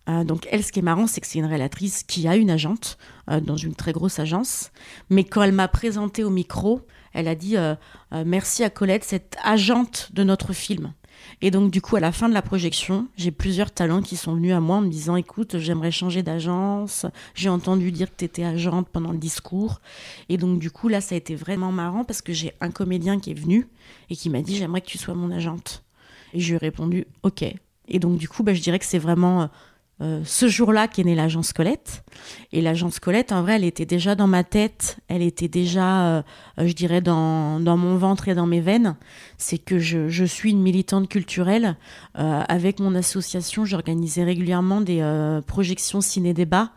Euh, 0.09 0.23
donc 0.23 0.47
elle, 0.51 0.63
ce 0.63 0.71
qui 0.71 0.79
est 0.79 0.83
marrant, 0.83 1.07
c'est 1.07 1.21
que 1.21 1.27
c'est 1.27 1.39
une 1.39 1.45
réalisatrice 1.45 2.03
qui 2.03 2.27
a 2.27 2.35
une 2.35 2.49
agente 2.49 2.97
euh, 3.29 3.39
dans 3.39 3.57
une 3.57 3.75
très 3.75 3.91
grosse 3.91 4.19
agence. 4.19 4.71
Mais 5.09 5.23
quand 5.23 5.43
elle 5.43 5.51
m'a 5.51 5.67
présenté 5.67 6.23
au 6.23 6.29
micro, 6.29 6.81
elle 7.13 7.27
a 7.27 7.35
dit 7.35 7.57
euh, 7.57 7.75
merci 8.25 8.63
à 8.63 8.69
Colette, 8.69 9.03
cette 9.03 9.37
agente 9.43 10.09
de 10.13 10.23
notre 10.23 10.53
film. 10.53 10.93
Et 11.41 11.51
donc 11.51 11.69
du 11.69 11.81
coup, 11.81 11.95
à 11.97 11.99
la 11.99 12.13
fin 12.13 12.29
de 12.29 12.33
la 12.33 12.41
projection, 12.41 13.07
j'ai 13.17 13.31
plusieurs 13.31 13.71
talents 13.71 14.01
qui 14.01 14.15
sont 14.15 14.35
venus 14.35 14.53
à 14.53 14.61
moi 14.61 14.77
en 14.77 14.81
me 14.81 14.89
disant 14.89 15.17
écoute, 15.17 15.57
j'aimerais 15.57 15.91
changer 15.91 16.23
d'agence. 16.23 17.05
J'ai 17.35 17.49
entendu 17.49 17.91
dire 17.91 18.09
que 18.09 18.15
tu 18.17 18.25
étais 18.25 18.45
agente 18.45 18.87
pendant 18.89 19.11
le 19.11 19.17
discours. 19.17 19.81
Et 20.29 20.37
donc 20.37 20.59
du 20.59 20.71
coup, 20.71 20.87
là, 20.87 21.01
ça 21.01 21.15
a 21.15 21.17
été 21.17 21.35
vraiment 21.35 21.71
marrant 21.71 22.05
parce 22.05 22.21
que 22.21 22.31
j'ai 22.31 22.53
un 22.61 22.71
comédien 22.71 23.19
qui 23.19 23.31
est 23.31 23.39
venu 23.39 23.67
et 24.09 24.15
qui 24.15 24.29
m'a 24.29 24.41
dit 24.41 24.55
j'aimerais 24.55 24.81
que 24.81 24.87
tu 24.87 24.97
sois 24.97 25.13
mon 25.13 25.29
agente. 25.29 25.83
Et 26.33 26.39
je 26.39 26.49
lui 26.49 26.55
ai 26.55 26.57
répondu 26.57 27.05
ok. 27.23 27.43
Et 27.89 27.99
donc 27.99 28.17
du 28.17 28.29
coup, 28.29 28.43
bah, 28.43 28.53
je 28.53 28.61
dirais 28.61 28.79
que 28.79 28.85
c'est 28.85 28.99
vraiment 28.99 29.49
euh, 30.01 30.21
ce 30.23 30.47
jour-là 30.47 30.87
qu'est 30.87 31.03
née 31.03 31.15
l'agence 31.15 31.51
Colette. 31.51 32.03
Et 32.51 32.61
l'agence 32.61 32.99
Colette, 32.99 33.31
en 33.31 33.41
vrai, 33.41 33.55
elle 33.55 33.65
était 33.65 33.85
déjà 33.85 34.15
dans 34.15 34.27
ma 34.27 34.43
tête, 34.43 34.97
elle 35.07 35.21
était 35.21 35.47
déjà, 35.47 36.07
euh, 36.07 36.21
je 36.57 36.73
dirais, 36.73 37.01
dans, 37.01 37.59
dans 37.59 37.77
mon 37.77 37.97
ventre 37.97 38.29
et 38.29 38.35
dans 38.35 38.47
mes 38.47 38.61
veines. 38.61 38.95
C'est 39.41 39.57
que 39.57 39.79
je, 39.79 40.09
je 40.09 40.25
suis 40.25 40.51
une 40.51 40.61
militante 40.61 41.07
culturelle. 41.07 41.77
Euh, 42.17 42.43
avec 42.47 42.79
mon 42.79 42.93
association, 42.93 43.65
j'organisais 43.65 44.23
régulièrement 44.23 44.81
des 44.81 44.99
euh, 45.01 45.41
projections 45.41 46.01
ciné-débat. 46.01 46.71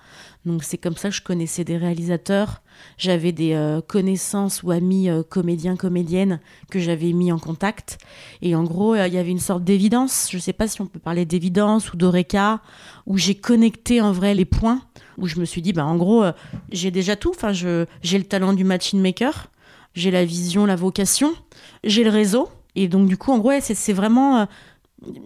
Donc 0.46 0.64
c'est 0.64 0.78
comme 0.78 0.96
ça 0.96 1.08
que 1.10 1.14
je 1.14 1.22
connaissais 1.22 1.64
des 1.64 1.76
réalisateurs. 1.76 2.62
J'avais 2.98 3.32
des 3.32 3.52
euh, 3.52 3.80
connaissances 3.80 4.62
ou 4.62 4.70
amis 4.70 5.08
euh, 5.08 5.22
comédiens, 5.22 5.76
comédiennes 5.76 6.40
que 6.70 6.80
j'avais 6.80 7.12
mis 7.12 7.30
en 7.30 7.38
contact. 7.38 7.98
Et 8.42 8.54
en 8.54 8.64
gros, 8.64 8.94
euh, 8.94 9.06
il 9.06 9.14
y 9.14 9.18
avait 9.18 9.30
une 9.30 9.38
sorte 9.38 9.62
d'évidence. 9.62 10.28
Je 10.30 10.36
ne 10.36 10.40
sais 10.40 10.52
pas 10.52 10.66
si 10.66 10.80
on 10.80 10.86
peut 10.86 10.98
parler 10.98 11.24
d'évidence 11.24 11.92
ou 11.92 11.96
d'oreca, 11.96 12.60
où 13.06 13.18
j'ai 13.18 13.34
connecté 13.36 14.00
en 14.00 14.12
vrai 14.12 14.34
les 14.34 14.44
points, 14.44 14.82
où 15.18 15.26
je 15.26 15.38
me 15.38 15.44
suis 15.44 15.62
dit, 15.62 15.72
bah, 15.72 15.84
en 15.84 15.96
gros, 15.96 16.24
euh, 16.24 16.32
j'ai 16.72 16.90
déjà 16.90 17.14
tout. 17.14 17.30
Enfin, 17.30 17.52
j'ai 17.52 18.18
le 18.18 18.24
talent 18.24 18.52
du 18.52 18.64
machine 18.64 19.00
maker, 19.00 19.48
j'ai 19.94 20.10
la 20.10 20.24
vision, 20.24 20.66
la 20.66 20.76
vocation, 20.76 21.32
j'ai 21.84 22.04
le 22.04 22.10
réseau. 22.10 22.48
Et 22.74 22.88
donc, 22.88 23.08
du 23.08 23.16
coup, 23.16 23.32
en 23.32 23.38
gros, 23.38 23.50
ouais, 23.50 23.60
c'est, 23.60 23.92
vraiment. 23.92 24.40
euh, 24.40 24.44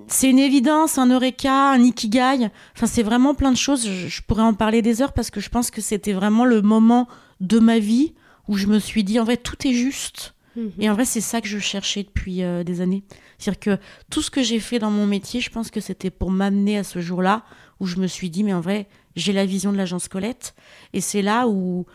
c'est 0.09 0.29
une 0.29 0.39
évidence, 0.39 0.99
un 0.99 1.09
eureka, 1.11 1.73
un 1.73 1.83
ikigai. 1.83 2.51
Enfin, 2.75 2.87
c'est 2.87 3.03
vraiment 3.03 3.35
plein 3.35 3.53
de 3.53 3.57
choses. 3.57 3.87
Je, 3.87 4.09
je 4.09 4.23
pourrais 4.23 4.43
en 4.43 4.55
parler 4.55 4.83
des 4.83 5.03
heures 5.03 5.13
parce 5.13 5.31
que 5.31 5.41
je 5.41 5.49
pense 5.49 5.71
que 5.71 5.81
c'était 5.81 6.13
vraiment 6.13 6.45
le 6.45 6.63
moment 6.63 7.09
de 7.41 7.59
ma 7.59 7.79
vie 7.79 8.15
où 8.49 8.57
je 8.57 8.67
me 8.67 8.79
suis 8.79 9.05
dit, 9.05 9.21
en 9.21 9.25
vrai, 9.25 9.37
tout 9.37 9.67
est 9.67 9.73
juste. 9.73 10.35
Mhm. 10.57 10.73
Et 10.79 10.91
en 10.91 10.95
vrai, 10.95 11.05
c'est 11.05 11.21
ça 11.21 11.41
que 11.41 11.49
je 11.49 11.59
cherchais 11.59 12.03
depuis 12.03 12.43
euh, 12.43 12.65
des 12.65 12.81
années. 12.81 13.05
C'est-à-dire 13.39 13.61
que 13.61 13.79
tout 14.11 14.23
ce 14.23 14.31
que 14.31 14.43
j'ai 14.43 14.61
fait 14.61 14.79
dans 14.79 14.91
mon 14.91 15.07
métier, 15.07 15.41
je 15.41 15.51
pense 15.51 15.71
que 15.71 15.81
c'était 15.81 16.11
pour 16.11 16.31
m'amener 16.31 16.79
à 16.79 16.85
ce 16.85 17.01
jour-là 17.01 17.45
où 17.81 17.87
je 17.87 17.97
me 17.97 18.07
suis 18.07 18.31
dit, 18.31 18.43
mais 18.43 18.55
en 18.55 18.61
vrai, 18.61 18.89
j'ai 19.15 19.33
la 19.33 19.47
vision 19.47 19.73
de 19.73 19.77
l'agence 19.77 20.09
Colette. 20.09 20.55
Et 20.93 21.01
c'est 21.01 21.23
là 21.23 21.47
où, 21.47 21.87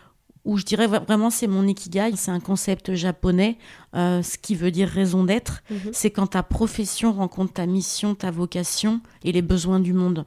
où 0.44 0.56
je 0.58 0.64
dirais 0.64 0.86
vra- 0.88 1.04
vraiment, 1.04 1.30
c'est 1.30 1.46
mon 1.46 1.66
ikigai. 1.66 2.12
C'est 2.16 2.30
un 2.32 2.40
concept 2.40 2.94
japonais, 2.94 3.58
euh, 3.94 4.22
ce 4.22 4.38
qui 4.38 4.54
veut 4.56 4.70
dire 4.72 4.88
raison 4.88 5.22
d'être. 5.24 5.62
Mhm. 5.70 5.78
C'est 5.92 6.10
quand 6.10 6.26
ta 6.28 6.42
profession 6.42 7.12
rencontre 7.12 7.52
ta 7.52 7.66
mission, 7.66 8.14
ta 8.14 8.30
vocation 8.30 9.00
et 9.22 9.30
les 9.32 9.42
besoins 9.42 9.78
du 9.80 9.92
monde. 9.92 10.24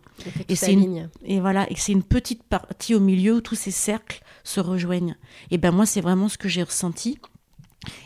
Et 0.48 0.56
c'est 0.56 0.74
une-. 0.74 1.10
Et 1.26 1.40
voilà, 1.40 1.70
et 1.70 1.76
c'est 1.76 1.92
une 1.92 2.04
petite 2.04 2.44
partie 2.44 2.96
au 2.96 3.00
milieu 3.02 3.36
où 3.36 3.42
tous 3.42 3.56
ces 3.56 3.72
cercles 3.72 4.22
se 4.44 4.60
rejoignent. 4.62 5.16
Et 5.52 5.58
ben 5.58 5.72
moi, 5.72 5.86
c'est 5.86 6.02
vraiment 6.02 6.30
ce 6.30 6.38
que 6.38 6.48
j'ai 6.48 6.64
ressenti. 6.64 7.18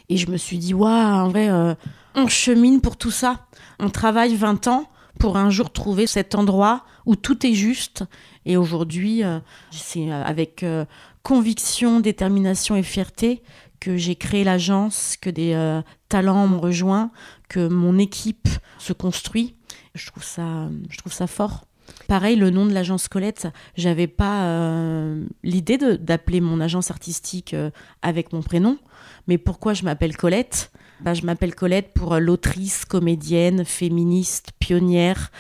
Et 0.10 0.18
je 0.18 0.30
me 0.32 0.38
suis 0.38 0.58
dit, 0.58 0.74
waouh, 0.74 0.90
en 0.92 1.30
vrai, 1.30 1.50
euh, 1.50 1.74
on 2.16 2.28
chemine 2.28 2.82
pour 2.82 2.98
tout 2.98 3.12
ça. 3.12 3.46
On 3.80 3.90
travaille 3.90 4.36
20 4.36 4.68
ans 4.68 4.90
pour 5.20 5.38
un 5.38 5.50
jour 5.50 5.72
trouver 5.72 6.08
cet 6.08 6.34
endroit 6.36 6.86
où 7.06 7.16
tout 7.16 7.46
est 7.46 7.54
juste. 7.54 8.04
Et 8.46 8.58
aujourd'hui, 8.58 9.24
euh, 9.24 9.40
c'est 9.72 10.12
avec 10.12 10.64
euh, 10.64 10.86
conviction, 11.30 12.00
détermination 12.00 12.76
et 12.76 12.82
fierté 12.82 13.44
que 13.80 13.98
j'ai 13.98 14.16
créé 14.16 14.44
l'agence, 14.44 15.16
que 15.16 15.30
des 15.30 15.54
euh, 15.54 15.80
talents 16.10 16.48
m'ont 16.48 16.60
rejoint, 16.60 17.12
que 17.50 17.68
mon 17.68 18.00
équipe 18.00 18.50
se 18.80 18.94
construit. 18.94 19.56
Je 19.94 20.08
trouve 20.08 20.24
ça, 20.24 20.70
je 20.90 20.98
trouve 20.98 21.14
ça 21.14 21.28
fort. 21.28 21.66
Pareil, 22.08 22.36
le 22.36 22.50
nom 22.50 22.66
de 22.66 22.74
l'agence 22.74 23.08
Colette, 23.08 23.48
j'avais 23.76 24.08
pas 24.08 24.46
euh, 24.46 25.24
l'idée 25.44 25.78
d'appeler 25.78 26.42
mon 26.42 26.60
agence 26.60 26.90
artistique 26.90 27.54
euh, 27.54 27.70
avec 28.02 28.34
mon 28.34 28.42
prénom. 28.42 28.80
Mais 29.28 29.38
pourquoi 29.38 29.76
je 29.76 29.84
m'appelle 29.84 30.18
Colette? 30.18 30.72
Bah, 31.02 31.14
Je 31.14 31.24
m'appelle 31.26 31.56
Colette 31.56 31.94
pour 31.94 32.14
euh, 32.14 32.20
l'autrice, 32.20 32.86
comédienne, 32.86 33.66
féministe, 33.66 34.52
pionnière, 34.60 35.32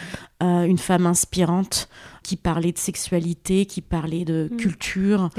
euh, 0.43 0.63
une 0.63 0.77
femme 0.77 1.05
inspirante 1.05 1.89
qui 2.23 2.35
parlait 2.35 2.71
de 2.71 2.77
sexualité, 2.77 3.65
qui 3.65 3.81
parlait 3.81 4.25
de 4.25 4.49
Mm. 4.51 4.57
culture, 4.57 5.29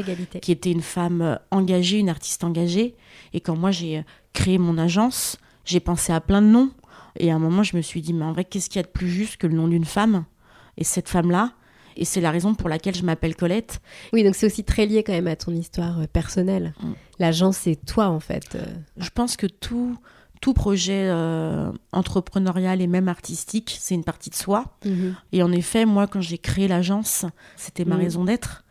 qui 0.40 0.52
était 0.52 0.72
une 0.72 0.82
femme 0.82 1.22
euh, 1.22 1.36
engagée, 1.50 1.98
une 1.98 2.08
artiste 2.08 2.44
engagée. 2.44 2.94
Et 3.32 3.40
quand 3.40 3.56
moi 3.56 3.70
j'ai 3.70 4.04
créé 4.32 4.58
mon 4.58 4.78
agence, 4.78 5.36
j'ai 5.64 5.80
pensé 5.80 6.12
à 6.12 6.20
plein 6.20 6.42
de 6.42 6.46
noms. 6.48 6.70
Et 7.18 7.30
à 7.30 7.34
un 7.34 7.38
moment, 7.38 7.62
je 7.62 7.76
me 7.76 7.82
suis 7.82 8.00
dit, 8.02 8.12
mais 8.12 8.24
en 8.24 8.32
vrai, 8.32 8.44
qu'est-ce 8.44 8.70
qu'il 8.70 8.78
y 8.78 8.84
a 8.84 8.86
de 8.86 8.88
plus 8.92 9.08
juste 9.08 9.36
que 9.36 9.46
le 9.46 9.54
nom 9.54 9.68
d'une 9.68 9.84
femme? 9.84 10.24
Et 10.76 10.84
cette 10.84 11.08
femme-là, 11.08 11.52
et 11.96 12.04
c'est 12.04 12.20
la 12.20 12.30
raison 12.30 12.54
pour 12.54 12.68
laquelle 12.68 12.94
je 12.94 13.02
m'appelle 13.04 13.34
Colette. 13.36 13.80
Oui, 14.12 14.24
donc 14.24 14.34
c'est 14.34 14.46
aussi 14.46 14.64
très 14.64 14.86
lié 14.86 15.02
quand 15.02 15.12
même 15.12 15.26
à 15.26 15.36
ton 15.36 15.52
histoire 15.52 16.00
euh, 16.00 16.06
personnelle. 16.06 16.72
Mm. 16.82 16.92
L'agence, 17.18 17.56
c'est 17.58 17.76
toi 17.76 18.06
en 18.08 18.20
fait. 18.20 18.54
euh. 18.54 18.64
Je 18.96 19.10
pense 19.10 19.36
que 19.36 19.46
tout, 19.46 19.96
tout 20.40 20.54
projet 20.54 21.06
euh, 21.08 21.70
entrepreneurial 21.92 22.80
et 22.80 22.86
même 22.86 23.08
artistique, 23.08 23.76
c'est 23.78 23.94
une 23.94 24.04
partie 24.04 24.30
de 24.30 24.34
soi. 24.34 24.64
Et 25.32 25.42
en 25.42 25.52
effet, 25.52 25.84
moi, 25.84 26.06
quand 26.06 26.20
j'ai 26.20 26.38
créé 26.38 26.66
l'agence, 26.68 27.26
c'était 27.56 27.84
ma 27.84 27.96
Mm. 27.96 28.00
raison 28.00 28.24
d'être. 28.24 28.64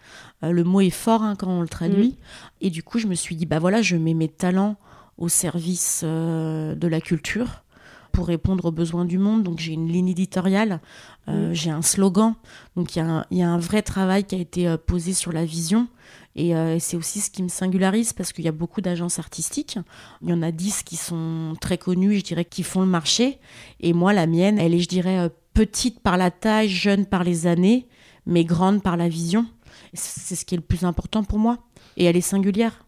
Euh, 0.44 0.52
le 0.52 0.64
mot 0.64 0.82
est 0.82 0.90
fort 0.90 1.22
hein, 1.22 1.36
quand 1.38 1.48
on 1.50 1.62
le 1.62 1.68
traduit. 1.68 2.18
Et 2.62 2.70
du 2.70 2.82
coup, 2.84 2.98
je 2.98 3.08
me 3.08 3.14
suis 3.16 3.36
dit, 3.36 3.46
bah 3.46 3.60
voilà, 3.60 3.82
je 3.82 3.96
mets 3.98 4.14
mes 4.14 4.30
talents 4.30 4.78
au 5.18 5.28
service 5.28 6.02
euh, 6.06 6.76
de 6.76 6.88
la 6.88 7.02
culture 7.02 7.64
pour 8.12 8.28
répondre 8.28 8.66
aux 8.66 8.72
besoins 8.72 9.06
du 9.06 9.18
monde. 9.18 9.44
Donc 9.44 9.60
j'ai 9.60 9.74
une 9.74 9.88
ligne 9.88 10.10
éditoriale, 10.10 10.82
euh, 11.28 11.50
Mm. 11.52 11.54
j'ai 11.54 11.70
un 11.72 11.82
slogan. 11.82 12.36
Donc 12.76 12.96
il 12.96 13.00
y, 13.00 13.02
a 13.02 13.06
un- 13.06 13.26
il 13.32 13.38
y 13.38 13.42
a 13.44 13.50
un 13.50 13.58
vrai 13.60 13.82
travail 13.82 14.24
qui 14.24 14.36
a 14.36 14.40
été 14.40 14.68
euh, 14.68 14.78
posé 14.78 15.14
sur 15.14 15.32
la 15.32 15.46
vision. 15.46 15.88
Et 16.36 16.56
euh, 16.56 16.78
c'est 16.80 16.96
aussi 16.96 17.20
ce 17.22 17.30
qui 17.32 17.44
me 17.44 17.50
singularise 17.50 18.14
parce 18.14 18.32
qu'il 18.34 18.46
y 18.46 18.48
a 18.48 18.52
beaucoup 18.54 18.82
d'agences 18.82 19.20
artistiques. 19.20 19.78
Il 20.22 20.30
y 20.30 20.34
en 20.34 20.42
a 20.42 20.52
10 20.52 20.84
qui 20.84 20.96
sont 20.96 21.54
très 21.60 21.78
connues, 21.78 22.18
je 22.20 22.24
dirais, 22.24 22.46
qui 22.46 22.64
font 22.64 22.82
le 22.82 22.88
marché. 22.88 23.40
Et 23.80 23.94
moi, 23.94 24.14
la 24.14 24.26
mienne, 24.28 24.58
elle 24.60 24.74
est, 24.74 24.80
je 24.80 24.88
dirais, 24.88 25.30
petite 25.54 26.00
par 26.00 26.16
la 26.18 26.32
taille, 26.32 26.70
jeune 26.70 27.06
par 27.06 27.24
les 27.24 27.46
années, 27.48 27.88
mais 28.26 28.46
grande 28.46 28.82
par 28.84 28.96
la 28.96 29.10
vision. 29.10 29.46
C'est 29.94 30.36
ce 30.36 30.46
qui 30.46 30.56
est 30.56 30.58
le 30.58 30.64
plus 30.64 30.86
important 30.86 31.24
pour 31.24 31.40
moi. 31.40 31.58
Et 31.98 32.06
elle 32.06 32.16
est 32.16 32.22
singulière. 32.22 32.86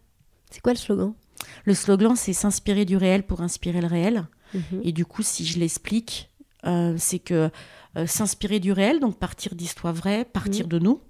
C'est 0.50 0.60
quoi 0.60 0.72
le 0.72 0.78
slogan? 0.78 1.12
Le 1.64 1.74
slogan, 1.74 2.14
c'est 2.16 2.32
s'inspirer 2.32 2.84
du 2.84 2.96
réel 2.96 3.24
pour 3.24 3.40
inspirer 3.42 3.80
le 3.80 3.88
réel. 3.88 4.24
Et 4.82 4.92
du 4.92 5.04
coup, 5.04 5.22
si 5.22 5.44
je 5.46 5.58
l'explique, 5.58 6.30
euh, 6.66 6.94
c'est 6.98 7.18
que 7.18 7.50
euh, 7.96 8.06
s'inspirer 8.06 8.60
du 8.60 8.72
réel, 8.72 9.00
donc 9.00 9.18
partir 9.18 9.54
d'histoires 9.54 9.92
vraies, 9.94 10.24
partir 10.24 10.66
de 10.66 10.78
nous, 10.78 11.00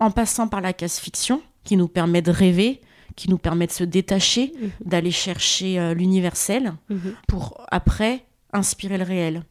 en 0.00 0.10
passant 0.10 0.48
par 0.48 0.60
la 0.60 0.72
case 0.72 0.98
fiction, 0.98 1.40
qui 1.64 1.76
nous 1.76 1.88
permet 1.88 2.22
de 2.22 2.30
rêver, 2.30 2.80
qui 3.16 3.30
nous 3.30 3.38
permet 3.38 3.66
de 3.66 3.72
se 3.72 3.84
détacher, 3.84 4.52
Mhm. 4.60 4.70
d'aller 4.84 5.10
chercher 5.10 5.78
euh, 5.78 5.94
l'universel, 5.94 6.74
Mhm. 6.90 7.14
pour 7.28 7.64
après 7.70 8.24
inspirer 8.52 8.98
le 8.98 9.04
réel. 9.04 9.42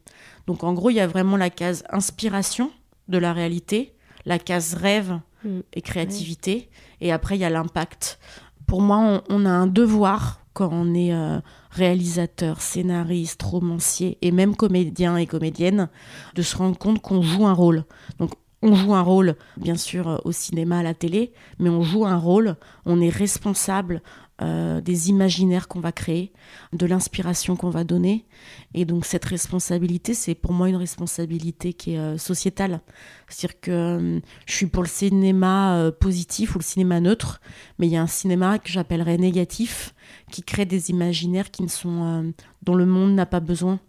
Donc 0.48 0.64
en 0.64 0.74
gros, 0.74 0.90
il 0.90 0.96
y 0.96 1.00
a 1.00 1.08
vraiment 1.08 1.38
la 1.38 1.50
case 1.50 1.84
inspiration 1.90 2.72
de 3.08 3.18
la 3.18 3.34
réalité, 3.34 3.94
la 4.26 4.40
case 4.40 4.74
rêve 4.76 5.20
Mm. 5.44 5.60
et 5.74 5.82
créativité, 5.82 6.70
et 7.02 7.12
après 7.12 7.36
il 7.38 7.42
y 7.42 7.46
a 7.46 7.50
l'impact. 7.50 8.20
Pour 8.66 8.82
moi, 8.82 8.98
on, 8.98 9.22
on 9.30 9.46
a 9.46 9.50
un 9.52 9.68
devoir 9.68 10.40
quand 10.56 10.70
on 10.72 10.96
est 10.96 11.14
euh, 11.14 11.40
réalisateur, 11.70 12.62
scénariste, 12.62 13.44
romancier 13.44 14.18
et 14.22 14.32
même 14.32 14.56
comédien 14.56 15.18
et 15.18 15.28
comédienne, 15.28 15.90
de 16.34 16.42
se 16.42 16.56
rendre 16.56 16.78
compte 16.78 17.02
qu'on 17.02 17.22
joue 17.22 17.46
un 17.46 17.54
rôle. 17.54 17.84
Donc 18.20 18.32
on 18.62 18.74
joue 18.74 18.96
un 18.96 19.02
rôle, 19.02 19.36
bien 19.58 19.76
sûr, 19.76 20.08
euh, 20.08 20.18
au 20.24 20.32
cinéma, 20.32 20.80
à 20.80 20.84
la 20.84 20.94
télé, 20.94 21.34
mais 21.60 21.70
on 21.70 21.84
joue 21.84 22.06
un 22.06 22.18
rôle, 22.18 22.56
on 22.86 23.02
est 23.02 23.10
responsable 23.10 24.02
euh, 24.42 24.82
des 24.82 25.10
imaginaires 25.10 25.70
qu'on 25.70 25.80
va 25.80 25.94
créer, 25.94 26.34
de 26.74 26.86
l'inspiration 26.86 27.56
qu'on 27.56 27.70
va 27.70 27.86
donner. 27.86 28.26
Et 28.74 28.84
donc 28.84 29.06
cette 29.06 29.24
responsabilité, 29.24 30.14
c'est 30.14 30.36
pour 30.36 30.52
moi 30.52 30.68
une 30.68 30.76
responsabilité 30.76 31.72
qui 31.72 31.94
est 31.94 32.00
euh, 32.00 32.18
sociétale. 32.18 32.82
C'est-à-dire 33.30 33.60
que 33.62 33.72
euh, 33.72 34.20
je 34.46 34.54
suis 34.54 34.66
pour 34.66 34.84
le 34.84 34.90
cinéma 34.90 35.90
positif 36.02 36.56
ou 36.56 36.60
le 36.60 36.64
cinéma 36.66 37.00
neutre, 37.00 37.40
mais 37.80 37.88
il 37.88 37.94
y 37.94 37.98
a 37.98 38.02
un 38.02 38.08
cinéma 38.08 38.60
que 38.60 38.70
j'appellerais 38.70 39.18
négatif, 39.18 39.96
qui 40.32 40.44
crée 40.44 40.66
des 40.66 40.90
imaginaires 40.90 41.50
qui 41.50 41.64
ne 41.64 41.70
sont, 41.70 42.34
dont 42.62 42.76
le 42.76 42.86
monde 42.86 43.16
n'a 43.16 43.26
pas 43.26 43.40
besoin. 43.40 43.80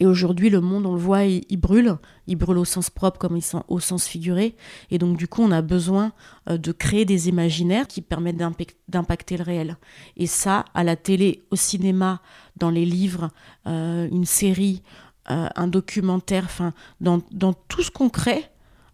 Et 0.00 0.06
aujourd'hui, 0.06 0.48
le 0.50 0.60
monde, 0.60 0.86
on 0.86 0.94
le 0.94 1.00
voit, 1.00 1.24
il, 1.24 1.44
il 1.48 1.56
brûle. 1.58 1.96
Il 2.26 2.36
brûle 2.36 2.58
au 2.58 2.64
sens 2.64 2.90
propre 2.90 3.18
comme 3.18 3.38
au 3.68 3.80
sens 3.80 4.06
figuré. 4.06 4.56
Et 4.90 4.98
donc, 4.98 5.16
du 5.16 5.28
coup, 5.28 5.42
on 5.42 5.50
a 5.50 5.62
besoin 5.62 6.12
euh, 6.48 6.56
de 6.56 6.72
créer 6.72 7.04
des 7.04 7.28
imaginaires 7.28 7.86
qui 7.86 8.00
permettent 8.00 8.38
d'impac- 8.38 8.76
d'impacter 8.88 9.36
le 9.36 9.44
réel. 9.44 9.76
Et 10.16 10.26
ça, 10.26 10.64
à 10.74 10.84
la 10.84 10.96
télé, 10.96 11.42
au 11.50 11.56
cinéma, 11.56 12.22
dans 12.56 12.70
les 12.70 12.86
livres, 12.86 13.30
euh, 13.66 14.08
une 14.10 14.24
série, 14.24 14.82
euh, 15.30 15.48
un 15.54 15.66
documentaire, 15.68 16.44
enfin, 16.44 16.72
dans, 17.00 17.20
dans 17.32 17.52
tout 17.52 17.82
ce 17.82 17.90
qu'on 17.90 18.08
crée, 18.08 18.44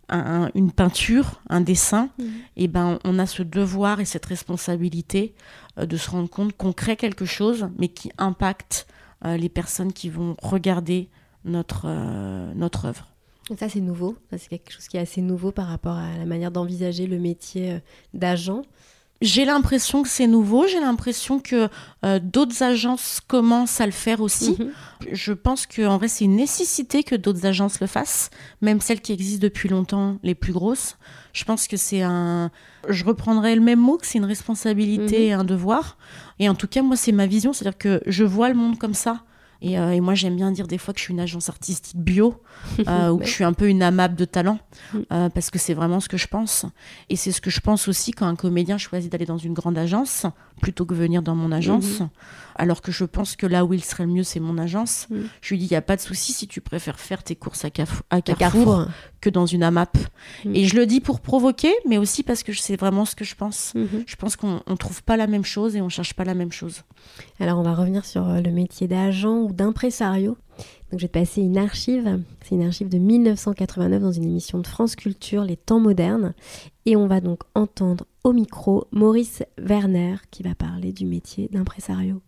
un- 0.08 0.44
un- 0.44 0.50
une 0.54 0.72
peinture, 0.72 1.40
un 1.48 1.60
dessin, 1.60 2.10
et 2.56 2.68
ben, 2.68 2.98
on 3.04 3.18
a 3.18 3.26
ce 3.26 3.42
devoir 3.42 4.00
et 4.00 4.04
cette 4.04 4.26
responsabilité 4.26 5.34
de 5.78 5.96
se 5.96 6.10
rendre 6.10 6.28
compte 6.28 6.54
qu'on 6.56 6.72
crée 6.72 6.96
quelque 6.96 7.24
chose, 7.24 7.68
mais 7.78 7.88
qui 7.88 8.10
impacte 8.18 8.86
les 9.24 9.48
personnes 9.48 9.92
qui 9.92 10.10
vont 10.10 10.36
regarder 10.42 11.08
notre, 11.44 11.84
euh, 11.86 12.52
notre 12.54 12.86
œuvre. 12.86 13.08
Ça, 13.58 13.68
c'est 13.68 13.80
nouveau. 13.80 14.16
C'est 14.36 14.48
quelque 14.48 14.72
chose 14.72 14.88
qui 14.88 14.96
est 14.96 15.00
assez 15.00 15.20
nouveau 15.20 15.52
par 15.52 15.66
rapport 15.66 15.96
à 15.96 16.16
la 16.16 16.24
manière 16.24 16.50
d'envisager 16.50 17.06
le 17.06 17.18
métier 17.18 17.72
euh, 17.72 17.78
d'agent. 18.14 18.62
J'ai 19.24 19.44
l'impression 19.46 20.02
que 20.02 20.08
c'est 20.08 20.26
nouveau, 20.26 20.66
j'ai 20.66 20.80
l'impression 20.80 21.40
que 21.40 21.68
euh, 22.04 22.18
d'autres 22.22 22.62
agences 22.62 23.20
commencent 23.26 23.80
à 23.80 23.86
le 23.86 23.92
faire 23.92 24.20
aussi. 24.20 24.56
Mhm. 24.58 24.70
Je 25.12 25.32
pense 25.32 25.66
qu'en 25.66 25.96
vrai, 25.96 26.08
c'est 26.08 26.26
une 26.26 26.36
nécessité 26.36 27.02
que 27.04 27.14
d'autres 27.14 27.46
agences 27.46 27.80
le 27.80 27.86
fassent, 27.86 28.28
même 28.60 28.80
celles 28.82 29.00
qui 29.00 29.12
existent 29.12 29.42
depuis 29.42 29.68
longtemps, 29.70 30.18
les 30.22 30.34
plus 30.34 30.52
grosses. 30.52 30.96
Je 31.32 31.44
pense 31.44 31.66
que 31.68 31.76
c'est 31.78 32.02
un. 32.02 32.50
Je 32.88 33.04
reprendrai 33.04 33.54
le 33.54 33.62
même 33.62 33.80
mot, 33.80 33.96
que 33.96 34.06
c'est 34.06 34.18
une 34.18 34.24
responsabilité 34.26 35.18
Mhm. 35.18 35.22
et 35.24 35.32
un 35.32 35.44
devoir. 35.44 35.96
Et 36.38 36.48
en 36.50 36.54
tout 36.54 36.68
cas, 36.68 36.82
moi, 36.82 36.96
c'est 36.96 37.12
ma 37.12 37.26
vision, 37.26 37.52
c'est-à-dire 37.54 37.78
que 37.78 38.02
je 38.06 38.24
vois 38.24 38.50
le 38.50 38.54
monde 38.54 38.78
comme 38.78 38.94
ça. 38.94 39.22
Et, 39.66 39.78
euh, 39.78 39.92
et 39.92 40.00
moi, 40.00 40.14
j'aime 40.14 40.36
bien 40.36 40.50
dire 40.52 40.66
des 40.66 40.76
fois 40.76 40.92
que 40.92 41.00
je 41.00 41.04
suis 41.04 41.14
une 41.14 41.20
agence 41.20 41.48
artistique 41.48 41.96
bio, 41.96 42.34
euh, 42.86 43.08
ou 43.12 43.16
que 43.18 43.24
je 43.24 43.30
suis 43.30 43.44
un 43.44 43.54
peu 43.54 43.66
une 43.68 43.82
amable 43.82 44.14
de 44.14 44.26
talent, 44.26 44.58
Mm. 44.92 44.98
euh, 45.12 45.28
parce 45.30 45.50
que 45.50 45.58
c'est 45.58 45.72
vraiment 45.74 46.00
ce 46.00 46.08
que 46.08 46.16
je 46.18 46.26
pense. 46.26 46.66
Et 47.08 47.16
c'est 47.16 47.32
ce 47.32 47.40
que 47.40 47.48
je 47.50 47.60
pense 47.60 47.88
aussi 47.88 48.10
quand 48.10 48.26
un 48.26 48.36
comédien 48.36 48.76
choisit 48.76 49.10
d'aller 49.10 49.24
dans 49.24 49.38
une 49.38 49.54
grande 49.54 49.78
agence, 49.78 50.26
plutôt 50.60 50.84
que 50.84 50.94
venir 50.94 51.22
dans 51.22 51.34
mon 51.34 51.50
agence. 51.52 52.00
Mhm. 52.00 52.08
Alors 52.56 52.82
que 52.82 52.92
je 52.92 53.04
pense 53.04 53.34
que 53.36 53.46
là 53.46 53.64
où 53.64 53.72
il 53.74 53.82
serait 53.82 54.04
le 54.04 54.12
mieux, 54.12 54.22
c'est 54.22 54.38
mon 54.40 54.58
agence. 54.58 55.06
Mm. 55.10 55.16
Je 55.40 55.48
lui 55.54 55.58
dis, 55.58 55.64
il 55.66 55.70
n'y 55.70 55.76
a 55.76 55.82
pas 55.82 55.96
de 55.96 56.00
souci 56.00 56.32
si 56.32 56.46
tu 56.46 56.60
préfères 56.60 57.00
faire 57.00 57.22
tes 57.24 57.34
courses 57.34 57.64
à, 57.64 57.70
Carrefour, 57.70 58.02
à 58.10 58.16
À 58.16 58.20
Carrefour, 58.22 58.38
Carrefour. 58.76 58.86
que 59.20 59.30
dans 59.30 59.46
une 59.46 59.62
AMAP. 59.62 59.96
Mm. 60.44 60.54
Et 60.54 60.64
je 60.66 60.76
le 60.76 60.86
dis 60.86 61.00
pour 61.00 61.20
provoquer, 61.20 61.72
mais 61.88 61.96
aussi 61.98 62.22
parce 62.22 62.42
que 62.42 62.52
c'est 62.52 62.76
vraiment 62.76 63.04
ce 63.06 63.14
que 63.16 63.24
je 63.24 63.34
pense. 63.34 63.72
Mhm. 63.74 64.04
Je 64.06 64.16
pense 64.16 64.36
qu'on 64.36 64.60
ne 64.68 64.76
trouve 64.76 65.02
pas 65.02 65.16
la 65.16 65.26
même 65.26 65.44
chose 65.44 65.74
et 65.76 65.80
on 65.80 65.88
cherche 65.88 66.14
pas 66.14 66.24
la 66.24 66.34
même 66.34 66.52
chose. 66.52 66.82
Alors, 67.40 67.58
on 67.58 67.62
va 67.62 67.74
revenir 67.74 68.04
sur 68.04 68.24
le 68.24 68.50
métier 68.50 68.86
d'agent 68.88 69.38
ou 69.38 69.52
d'impresario. 69.54 70.36
Donc, 70.90 71.00
je 71.00 71.06
vais 71.06 71.08
te 71.08 71.18
passer 71.18 71.40
une 71.40 71.58
archive. 71.58 72.20
C'est 72.42 72.54
une 72.54 72.64
archive 72.64 72.88
de 72.88 72.98
1989 72.98 74.02
dans 74.02 74.12
une 74.12 74.24
émission 74.24 74.58
de 74.58 74.66
France 74.66 74.94
Culture, 74.96 75.42
Les 75.44 75.56
Temps 75.56 75.80
modernes. 75.80 76.34
Et 76.86 76.96
on 76.96 77.06
va 77.06 77.20
donc 77.20 77.40
entendre 77.54 78.04
au 78.22 78.32
micro 78.32 78.86
Maurice 78.92 79.42
Werner 79.58 80.16
qui 80.30 80.42
va 80.42 80.54
parler 80.54 80.92
du 80.92 81.06
métier 81.06 81.48
d'impresario. 81.50 82.22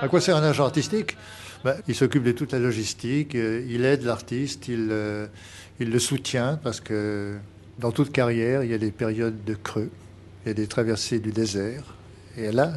À 0.00 0.08
quoi 0.08 0.20
sert 0.20 0.36
un 0.36 0.42
agent 0.42 0.64
artistique? 0.64 1.16
Ben, 1.64 1.76
Il 1.88 1.94
s'occupe 1.94 2.24
de 2.24 2.32
toute 2.32 2.52
la 2.52 2.58
logistique, 2.58 3.34
euh, 3.34 3.64
il 3.68 3.84
aide 3.84 4.02
l'artiste, 4.02 4.68
euh, 4.68 5.26
il 5.80 5.90
le 5.90 5.98
soutient 5.98 6.58
parce 6.62 6.80
que 6.80 7.36
dans 7.78 7.90
toute 7.90 8.12
carrière, 8.12 8.62
il 8.64 8.70
y 8.70 8.74
a 8.74 8.78
des 8.78 8.90
périodes 8.90 9.44
de 9.44 9.54
creux, 9.54 9.90
il 10.44 10.48
y 10.48 10.50
a 10.50 10.54
des 10.54 10.66
traversées 10.66 11.20
du 11.20 11.32
désert. 11.32 11.82
Et 12.36 12.52
là, 12.52 12.72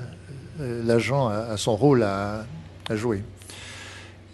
euh, 0.59 0.83
l'agent 0.83 1.27
a, 1.27 1.57
son 1.57 1.75
rôle 1.75 2.03
à, 2.03 2.45
jouer. 2.91 3.23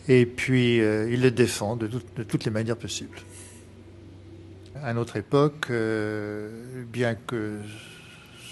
Et 0.08 0.26
puis, 0.26 0.78
il 0.78 1.22
le 1.22 1.32
défend 1.32 1.76
de, 1.76 1.88
toutes 1.88 2.46
les 2.46 2.52
manières 2.52 2.78
possibles. 2.78 3.18
À 4.84 4.94
notre 4.94 5.16
époque, 5.16 5.72
bien 6.92 7.16
que 7.16 7.58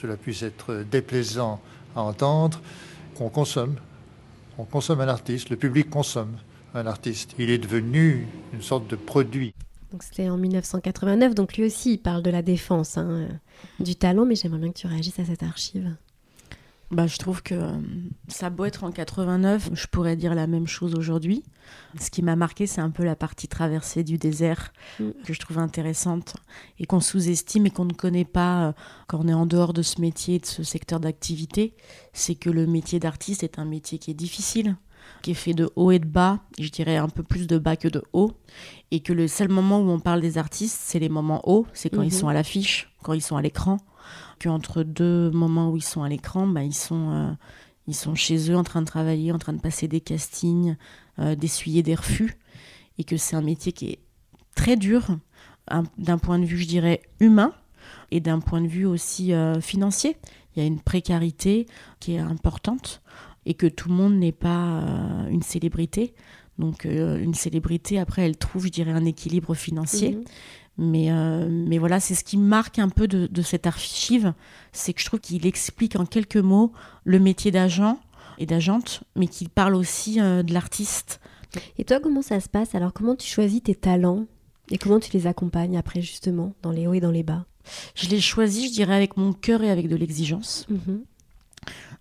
cela 0.01 0.15
puisse 0.17 0.41
être 0.41 0.83
déplaisant 0.89 1.61
à 1.95 2.01
entendre, 2.01 2.61
on 3.19 3.29
consomme. 3.29 3.75
On 4.57 4.63
consomme 4.63 5.01
un 5.01 5.07
artiste, 5.07 5.49
le 5.49 5.57
public 5.57 5.89
consomme 5.89 6.35
un 6.73 6.87
artiste. 6.87 7.35
Il 7.37 7.49
est 7.49 7.57
devenu 7.57 8.27
une 8.53 8.61
sorte 8.61 8.87
de 8.87 8.95
produit. 8.95 9.53
Donc 9.91 10.03
c'était 10.03 10.29
en 10.29 10.37
1989, 10.37 11.35
donc 11.35 11.57
lui 11.57 11.65
aussi 11.65 11.93
il 11.93 11.97
parle 11.97 12.23
de 12.23 12.29
la 12.29 12.41
défense, 12.41 12.97
hein, 12.97 13.09
euh, 13.09 13.27
du 13.83 13.95
talent, 13.95 14.25
mais 14.25 14.35
j'aimerais 14.35 14.59
bien 14.59 14.71
que 14.71 14.77
tu 14.77 14.87
réagisses 14.87 15.19
à 15.19 15.25
cette 15.25 15.43
archive. 15.43 15.93
Bah, 16.91 17.07
je 17.07 17.17
trouve 17.17 17.41
que 17.41 17.55
euh, 17.55 17.71
ça 18.27 18.50
beau 18.50 18.65
être 18.65 18.83
en 18.83 18.91
89, 18.91 19.69
je 19.74 19.88
pourrais 19.88 20.17
dire 20.17 20.36
la 20.36 20.45
même 20.45 20.67
chose 20.67 20.93
aujourd'hui. 20.93 21.41
Ce 21.98 22.12
qui 22.12 22.21
m'a 22.21 22.36
marqué, 22.36 22.67
c'est 22.67 22.81
un 22.81 22.89
peu 22.89 23.05
la 23.05 23.15
partie 23.15 23.48
traversée 23.48 24.03
du 24.03 24.17
désert 24.17 24.74
mm. 25.00 25.12
que 25.24 25.33
je 25.33 25.39
trouve 25.39 25.57
intéressante 25.57 26.36
et 26.79 26.86
qu'on 26.86 27.00
sous-estime 27.00 27.65
et 27.65 27.69
qu'on 27.69 27.86
ne 27.86 27.93
connaît 27.93 28.25
pas 28.25 28.67
euh, 28.67 28.71
quand 29.07 29.19
on 29.21 29.27
est 29.29 29.33
en 29.33 29.45
dehors 29.45 29.71
de 29.71 29.81
ce 29.81 30.01
métier, 30.01 30.39
de 30.39 30.45
ce 30.45 30.63
secteur 30.63 31.00
d'activité. 31.00 31.75
C'est 32.12 32.36
que 32.36 32.50
le 32.50 32.67
métier 32.67 33.00
d'artiste 33.00 33.43
est 33.43 33.57
un 33.57 33.65
métier 33.65 33.98
qui 33.98 34.12
est 34.12 34.15
difficile, 34.15 34.75
qui 35.21 35.31
est 35.31 35.36
fait 35.36 35.53
de 35.53 35.69
haut 35.77 35.91
et 35.91 36.00
de 36.00 36.05
bas, 36.05 36.41
je 36.60 36.69
dirais 36.69 36.98
un 36.98 37.10
peu 37.10 37.24
plus 37.24 37.48
de 37.48 37.57
bas 37.57 37.77
que 37.77 37.88
de 37.88 38.03
haut, 38.12 38.33
et 38.91 39.00
que 39.00 39.13
le 39.13 39.29
seul 39.29 39.48
moment 39.48 39.79
où 39.79 39.89
on 39.89 40.01
parle 40.01 40.19
des 40.19 40.38
artistes, 40.38 40.77
c'est 40.83 41.00
les 41.00 41.10
moments 41.10 41.41
hauts, 41.50 41.65
c'est 41.71 41.89
quand 41.89 42.01
ils 42.01 42.10
mm-hmm. 42.10 42.19
sont 42.19 42.27
à 42.27 42.33
l'affiche, 42.33 42.93
quand 43.01 43.13
ils 43.13 43.21
sont 43.21 43.38
à 43.38 43.41
l'écran 43.41 43.77
entre 44.50 44.84
deux 44.84 45.32
moments 45.32 45.70
où 45.70 45.77
ils 45.77 45.84
sont 45.84 46.03
à 46.03 46.10
l'écran, 46.10 46.48
bah, 46.48 46.63
ils, 46.63 46.74
sont, 46.74 47.12
euh, 47.12 47.32
ils 47.88 47.96
sont 47.96 48.15
chez 48.15 48.51
eux 48.51 48.58
en 48.58 48.63
train 48.63 48.82
de 48.82 48.88
travailler, 48.88 49.32
en 49.32 49.38
train 49.38 49.53
de 49.53 49.62
passer 49.62 49.88
des 49.88 50.01
castings, 50.01 50.75
euh, 51.20 51.36
d'essuyer 51.36 51.84
des 51.84 51.96
refus, 51.96 52.38
et 52.98 53.03
que 53.03 53.18
c'est 53.18 53.36
un 53.36 53.41
métier 53.41 53.72
qui 53.72 53.89
est 53.89 54.00
très 54.56 54.75
dur 54.75 55.18
d'un 55.98 56.18
point 56.18 56.39
de 56.39 56.46
vue, 56.46 56.58
je 56.58 56.68
dirais, 56.68 57.01
humain, 57.20 57.53
et 58.12 58.20
d'un 58.20 58.39
point 58.39 58.62
de 58.62 58.68
vue 58.68 58.86
aussi 58.86 59.34
euh, 59.34 59.62
financier. 59.62 60.18
Il 60.56 60.60
y 60.62 60.63
a 60.63 60.68
une 60.68 60.82
précarité 60.82 61.65
qui 62.00 62.13
est 62.13 62.20
importante, 62.20 63.01
et 63.46 63.53
que 63.53 63.68
tout 63.68 63.89
le 63.89 63.96
monde 63.96 64.15
n'est 64.15 64.32
pas 64.32 64.84
une 65.30 65.41
célébrité. 65.41 66.13
Donc 66.60 66.84
une 66.84 67.34
célébrité, 67.34 67.98
après, 67.98 68.24
elle 68.24 68.38
trouve, 68.38 68.65
je 68.65 68.72
dirais, 68.72 68.91
un 68.91 69.06
équilibre 69.06 69.56
financier. 69.56 70.12
Mhm. 70.12 70.24
Mais, 70.83 71.11
euh, 71.11 71.47
mais 71.47 71.77
voilà, 71.77 72.00
c'est 72.00 72.15
ce 72.15 72.23
qui 72.23 72.38
marque 72.38 72.79
un 72.79 72.89
peu 72.89 73.07
de, 73.07 73.27
de 73.27 73.41
cette 73.43 73.67
archive, 73.67 74.33
c'est 74.71 74.93
que 74.93 75.00
je 75.00 75.05
trouve 75.05 75.19
qu'il 75.19 75.45
explique 75.45 75.95
en 75.95 76.07
quelques 76.07 76.38
mots 76.38 76.73
le 77.03 77.19
métier 77.19 77.51
d'agent 77.51 78.00
et 78.39 78.47
d'agente, 78.47 79.03
mais 79.15 79.27
qu'il 79.27 79.50
parle 79.50 79.75
aussi 79.75 80.19
euh, 80.19 80.41
de 80.41 80.51
l'artiste. 80.55 81.21
Et 81.77 81.83
toi, 81.83 82.00
comment 82.00 82.23
ça 82.23 82.39
se 82.39 82.50
passe? 82.50 82.73
Alors, 82.73 82.93
comment 82.93 83.15
tu 83.15 83.27
choisis 83.27 83.61
tes 83.61 83.75
talents 83.75 84.25
et 84.71 84.79
comment 84.79 85.00
tu 85.00 85.11
les 85.11 85.27
accompagnes 85.27 85.77
après, 85.77 86.01
justement, 86.01 86.55
dans 86.63 86.71
les 86.71 86.88
hauts 86.88 86.95
et 86.95 87.00
dans 87.00 87.11
les 87.11 87.21
bas? 87.21 87.45
Je 87.93 88.10
les 88.10 88.19
choisis, 88.19 88.69
je 88.69 88.73
dirais, 88.73 88.95
avec 88.95 89.17
mon 89.17 89.34
cœur 89.34 89.62
et 89.62 89.69
avec 89.69 89.88
de 89.88 89.95
l'exigence. 89.95 90.65
Mhm. 90.67 91.03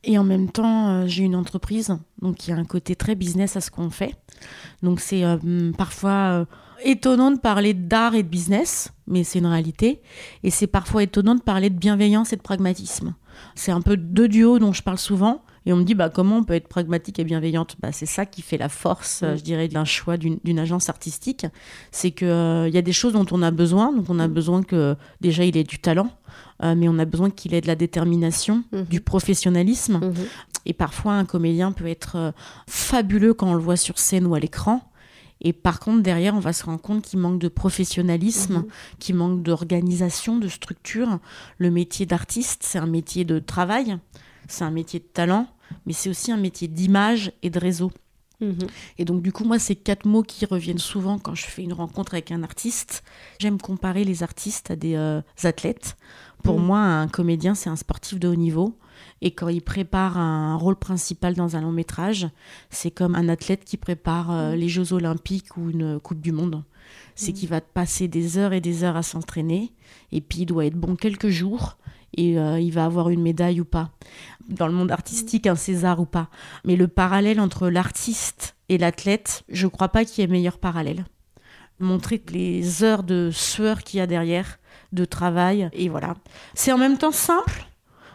Et 0.05 0.17
en 0.17 0.25
même 0.25 0.51
temps, 0.51 0.89
euh, 0.89 1.07
j'ai 1.07 1.25
une 1.25 1.37
entreprise, 1.37 1.95
donc 2.23 2.47
il 2.47 2.51
y 2.51 2.55
a 2.55 2.57
un 2.57 2.65
côté 2.65 2.97
très 2.97 3.15
business 3.15 3.57
à 3.57 3.61
ce 3.61 3.71
qu'on 3.71 3.91
fait. 3.91 4.17
Donc 4.83 5.01
c'est 5.01 5.23
parfois 5.77 6.47
étonnant 6.85 7.31
de 7.31 7.39
parler 7.39 7.75
d'art 7.75 8.15
et 8.15 8.23
de 8.23 8.29
business, 8.29 8.93
mais 9.07 9.25
c'est 9.25 9.39
une 9.39 9.47
réalité. 9.47 10.01
Et 10.43 10.51
c'est 10.51 10.67
parfois 10.67 11.03
étonnant 11.03 11.35
de 11.35 11.43
parler 11.43 11.71
de 11.71 11.79
bienveillance 11.79 12.33
et 12.33 12.37
de 12.37 12.43
pragmatisme. 12.43 13.15
C'est 13.55 13.73
un 13.73 13.81
peu 13.81 13.97
deux 13.97 14.29
duos 14.29 14.59
dont 14.59 14.73
je 14.73 14.83
parle 14.83 14.99
souvent. 14.99 15.43
Et 15.67 15.73
on 15.73 15.77
me 15.77 15.85
dit, 15.85 15.95
bah, 15.95 16.09
comment 16.09 16.39
on 16.39 16.45
peut 16.45 16.55
être 16.55 16.69
pragmatique 16.69 17.19
et 17.19 17.25
bienveillante? 17.25 17.77
Bah, 17.81 17.93
C'est 17.93 18.07
ça 18.07 18.25
qui 18.25 18.41
fait 18.41 18.57
la 18.57 18.69
force, 18.69 19.23
je 19.23 19.43
dirais, 19.43 19.69
d'un 19.69 19.85
choix 19.85 20.17
d'une 20.17 20.59
agence 20.59 20.89
artistique. 20.89 21.47
C'est 21.91 22.13
qu'il 22.13 22.29
euh, 22.29 22.69
y 22.69 22.79
a 22.79 22.83
des 22.83 22.93
choses 22.93 23.13
dont 23.13 23.27
on 23.31 23.43
a 23.43 23.51
besoin. 23.51 23.93
Donc, 23.93 24.07
on 24.09 24.19
a 24.19 24.29
besoin 24.29 24.63
que, 24.63 24.97
déjà, 25.21 25.45
il 25.45 25.57
ait 25.57 25.65
du 25.65 25.79
talent, 25.79 26.09
euh, 26.63 26.75
mais 26.75 26.89
on 26.89 26.99
a 26.99 27.05
besoin 27.05 27.31
qu'il 27.31 27.53
ait 27.55 27.61
de 27.61 27.67
la 27.67 27.77
détermination, 27.77 28.65
mhm. 28.73 28.85
du 28.85 29.01
professionnalisme. 29.01 29.99
Mhm. 29.99 30.15
Et 30.65 30.73
parfois, 30.73 31.13
un 31.13 31.25
comédien 31.27 31.73
peut 31.73 31.87
être 31.87 32.17
euh, 32.17 32.33
fabuleux 32.67 33.35
quand 33.35 33.49
on 33.49 33.55
le 33.55 33.61
voit 33.61 33.77
sur 33.77 33.99
scène 33.99 34.27
ou 34.27 34.35
à 34.35 34.41
l'écran. 34.41 34.90
Et 35.41 35.53
par 35.53 35.81
contre, 35.81 36.03
derrière, 36.03 36.35
on 36.35 36.41
va 36.41 36.53
se 36.53 36.65
rendre 36.65 36.81
compte 36.81 37.03
qu'il 37.03 37.19
manque 37.19 37.39
de 37.39 37.49
professionnalisme, 37.49 38.59
mhm. 38.59 38.67
qu'il 38.99 39.15
manque 39.15 39.43
d'organisation, 39.43 40.39
de 40.39 40.49
structure. 40.49 41.19
Le 41.59 41.71
métier 41.71 42.07
d'artiste, 42.07 42.63
c'est 42.65 42.79
un 42.79 42.87
métier 42.87 43.25
de 43.25 43.39
travail, 43.39 43.99
c'est 44.49 44.65
un 44.65 44.71
métier 44.71 45.01
de 45.01 45.05
talent, 45.05 45.47
mais 45.87 45.93
c'est 45.93 46.11
aussi 46.11 46.33
un 46.33 46.37
métier 46.37 46.69
d'image 46.69 47.33
et 47.43 47.51
de 47.51 47.59
réseau. 47.59 47.91
Mhm. 48.41 48.59
Et 48.99 49.05
donc, 49.05 49.23
du 49.23 49.33
coup, 49.33 49.45
moi, 49.45 49.59
c'est 49.59 49.77
quatre 49.77 50.07
mots 50.07 50.23
qui 50.23 50.45
reviennent 50.47 50.79
souvent 50.79 51.19
quand 51.19 51.35
je 51.35 51.47
fais 51.47 51.63
une 51.63 51.73
rencontre 51.73 52.15
avec 52.15 52.33
un 52.33 52.43
artiste. 52.43 53.03
J'aime 53.39 53.61
comparer 53.61 54.05
les 54.05 54.23
artistes 54.23 54.71
à 54.71 54.77
des 54.77 54.95
euh, 54.95 55.21
athlètes. 55.45 55.97
Pour 56.43 56.59
mhm. 56.59 56.67
moi, 56.67 56.81
un 56.81 57.09
comédien, 57.09 57.55
c'est 57.55 57.71
un 57.71 57.77
sportif 57.77 58.19
de 58.19 58.29
haut 58.29 58.37
niveau. 58.37 58.77
Et 59.23 59.33
quand 59.33 59.49
il 59.49 59.63
prépare 59.63 60.19
un 60.19 60.57
rôle 60.57 60.77
principal 60.77 61.35
dans 61.35 61.57
un 61.57 61.61
long 61.61 61.73
métrage, 61.73 62.29
c'est 62.71 62.91
comme 62.91 63.15
un 63.15 63.29
athlète 63.29 63.65
qui 63.65 63.77
prépare 63.77 64.31
euh, 64.31 64.55
les 64.55 64.69
Jeux 64.69 64.93
olympiques 64.93 65.57
ou 65.57 65.71
une 65.71 66.01
Coupe 66.01 66.21
du 66.21 66.33
Monde. 66.33 66.65
C'est 67.15 67.33
mm. 67.33 67.35
qu'il 67.35 67.49
va 67.49 67.61
passer 67.61 68.09
des 68.09 68.39
heures 68.39 68.53
et 68.53 68.61
des 68.61 68.83
heures 68.83 68.97
à 68.97 69.03
s'entraîner, 69.03 69.73
et 70.13 70.21
puis 70.21 70.41
il 70.41 70.47
doit 70.47 70.67
être 70.67 70.77
bon 70.77 70.97
quelques 70.97 71.29
jours, 71.29 71.77
et 72.17 72.39
euh, 72.39 72.59
il 72.59 72.73
va 72.73 72.87
avoir 72.87 73.11
une 73.11 73.23
médaille 73.23 73.61
ou 73.61 73.65
pas. 73.65 73.91
Dans 74.49 74.67
le 74.67 74.73
monde 74.73 74.91
artistique, 74.91 75.47
un 75.47 75.55
César 75.55 76.01
ou 76.01 76.07
pas. 76.07 76.29
Mais 76.65 76.77
le 76.77 76.89
parallèle 76.89 77.41
entre 77.41 77.69
l'artiste 77.69 78.57
et 78.69 78.79
l'athlète, 78.79 79.45
je 79.49 79.67
ne 79.67 79.71
crois 79.71 79.91
pas 79.91 80.05
qu'il 80.05 80.23
y 80.23 80.25
ait 80.25 80.31
meilleur 80.31 80.59
parallèle. 80.59 81.05
Montrer 81.79 82.23
les 82.31 82.83
heures 82.83 83.05
de 83.05 83.31
sueur 83.33 83.83
qu'il 83.83 83.99
y 83.99 84.01
a 84.01 84.07
derrière, 84.07 84.59
de 84.93 85.05
travail, 85.05 85.69
et 85.73 85.89
voilà. 85.89 86.15
C'est 86.55 86.73
en 86.73 86.79
même 86.79 86.99
temps 86.99 87.13
simple, 87.13 87.70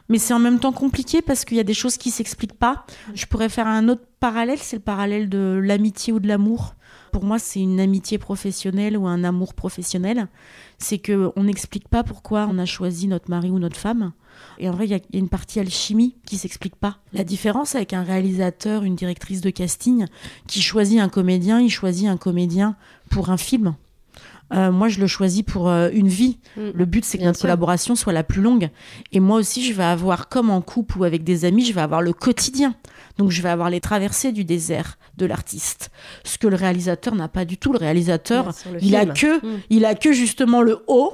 mais 0.09 0.19
c'est 0.19 0.33
en 0.33 0.39
même 0.39 0.59
temps 0.59 0.71
compliqué 0.71 1.21
parce 1.21 1.45
qu'il 1.45 1.57
y 1.57 1.59
a 1.59 1.63
des 1.63 1.73
choses 1.73 1.97
qui 1.97 2.11
s'expliquent 2.11 2.57
pas. 2.57 2.85
Je 3.13 3.25
pourrais 3.25 3.49
faire 3.49 3.67
un 3.67 3.89
autre 3.89 4.03
parallèle, 4.19 4.59
c'est 4.59 4.75
le 4.75 4.81
parallèle 4.81 5.29
de 5.29 5.59
l'amitié 5.63 6.13
ou 6.13 6.19
de 6.19 6.27
l'amour. 6.27 6.75
Pour 7.11 7.23
moi, 7.23 7.39
c'est 7.39 7.61
une 7.61 7.79
amitié 7.79 8.17
professionnelle 8.17 8.97
ou 8.97 9.07
un 9.07 9.23
amour 9.23 9.53
professionnel. 9.53 10.27
C'est 10.77 10.97
que 10.97 11.31
on 11.35 11.45
n'explique 11.45 11.87
pas 11.87 12.03
pourquoi 12.03 12.47
on 12.51 12.57
a 12.59 12.65
choisi 12.65 13.07
notre 13.07 13.29
mari 13.29 13.49
ou 13.49 13.57
notre 13.57 13.77
femme. 13.77 14.11
Et 14.59 14.67
en 14.67 14.73
vrai, 14.73 14.85
il 14.85 14.91
y, 14.91 14.95
a 14.95 14.99
une 15.13 15.29
partie 15.29 15.61
alchimie 15.61 16.17
qui 16.25 16.37
s'explique 16.37 16.75
pas. 16.75 16.97
La 17.13 17.23
différence 17.23 17.73
avec 17.75 17.93
un 17.93 18.03
réalisateur, 18.03 18.83
une 18.83 18.95
directrice 18.95 19.39
de 19.39 19.49
casting 19.49 20.07
qui 20.45 20.61
choisit 20.61 20.99
un 20.99 21.07
comédien, 21.07 21.61
il 21.61 21.69
choisit 21.69 22.09
un 22.09 22.17
comédien 22.17 22.75
pour 23.09 23.29
un 23.29 23.37
film 23.37 23.75
euh, 24.53 24.71
moi, 24.71 24.89
je 24.89 24.99
le 24.99 25.08
choisis 25.08 25.41
pour 25.41 25.69
euh, 25.69 25.89
une 25.91 26.08
vie. 26.08 26.38
Mm. 26.55 26.62
Le 26.73 26.86
but, 26.86 27.03
c'est 27.03 27.17
que 27.17 27.23
notre 27.23 27.41
collaboration 27.41 27.95
soit 27.95 28.13
la 28.13 28.23
plus 28.23 28.41
longue. 28.41 28.69
Et 29.12 29.19
moi 29.19 29.38
aussi, 29.38 29.63
je 29.63 29.73
vais 29.73 29.84
avoir, 29.84 30.29
comme 30.29 30.49
en 30.49 30.62
couple 30.62 30.99
ou 30.99 31.03
avec 31.03 31.23
des 31.23 31.45
amis, 31.45 31.65
je 31.65 31.73
vais 31.73 31.81
avoir 31.81 32.01
le 32.01 32.13
quotidien. 32.13 32.75
Donc, 33.17 33.31
je 33.31 33.41
vais 33.41 33.49
avoir 33.49 33.69
les 33.69 33.79
traversées 33.79 34.31
du 34.31 34.43
désert 34.43 34.97
de 35.17 35.25
l'artiste. 35.25 35.89
Ce 36.23 36.38
que 36.38 36.47
le 36.47 36.55
réalisateur 36.55 37.15
n'a 37.15 37.27
pas 37.27 37.45
du 37.45 37.58
tout. 37.58 37.71
Le 37.71 37.79
réalisateur, 37.79 38.51
il 38.81 38.95
a 38.95 39.05
que, 39.05 39.38
mm. 39.38 39.60
il 39.69 39.86
a 39.86 39.95
que 39.95 40.12
justement 40.12 40.62
le 40.62 40.84
haut 40.88 41.13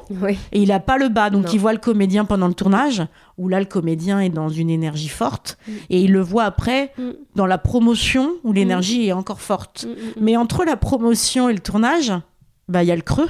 et 0.52 0.62
il 0.62 0.72
a 0.72 0.80
pas 0.80 0.98
le 0.98 1.08
bas. 1.08 1.30
Donc, 1.30 1.54
il 1.54 1.60
voit 1.60 1.74
le 1.74 1.80
comédien 1.80 2.26
pendant 2.26 2.48
le 2.48 2.54
tournage 2.54 3.04
où 3.38 3.48
là, 3.48 3.60
le 3.60 3.65
comédien 3.65 4.20
est 4.20 4.30
dans 4.30 4.50
une 4.50 4.70
énergie 4.70 5.08
forte 5.08 5.58
mm. 5.67 5.72
et 5.89 6.02
il 6.02 6.12
le 6.12 6.22
voit 6.22 6.44
après 6.44 6.94
dans 7.36 7.46
la 7.46 7.58
promotion 7.58 8.32
où 8.44 8.52
l'énergie 8.52 9.08
est 9.08 9.13
encore 9.13 9.41
forte. 9.41 9.88
Mais 10.20 10.36
entre 10.36 10.65
la 10.65 10.76
promotion 10.76 11.48
et 11.48 11.54
le 11.54 11.60
tournage, 11.60 12.12
bah 12.67 12.84
il 12.84 12.88
y 12.88 12.91
a 12.91 12.95
le 12.95 13.02
creux. 13.02 13.30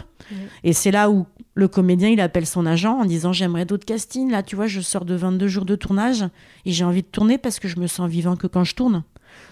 Et 0.63 0.74
c'est 0.74 0.91
là 0.91 1.10
où 1.10 1.26
le 1.56 1.67
comédien, 1.67 2.10
il 2.10 2.22
appelle 2.22 2.46
son 2.46 2.65
agent 2.65 2.94
en 3.00 3.06
disant 3.06 3.34
j'aimerais 3.34 3.65
d'autres 3.65 3.86
castings. 3.86 4.32
Là, 4.32 4.44
tu 4.44 4.56
vois, 4.56 4.67
je 4.67 4.82
sors 4.82 5.06
de 5.06 5.15
22 5.15 5.48
jours 5.48 5.65
de 5.65 5.76
tournage 5.76 6.26
et 6.65 6.72
j'ai 6.72 6.86
envie 6.86 7.02
de 7.02 7.08
tourner 7.08 7.38
parce 7.38 7.60
que 7.60 7.67
je 7.67 7.80
me 7.80 7.88
sens 7.88 8.10
vivant 8.10 8.36
que 8.36 8.48
quand 8.48 8.63
je 8.63 8.76
tourne. 8.76 9.04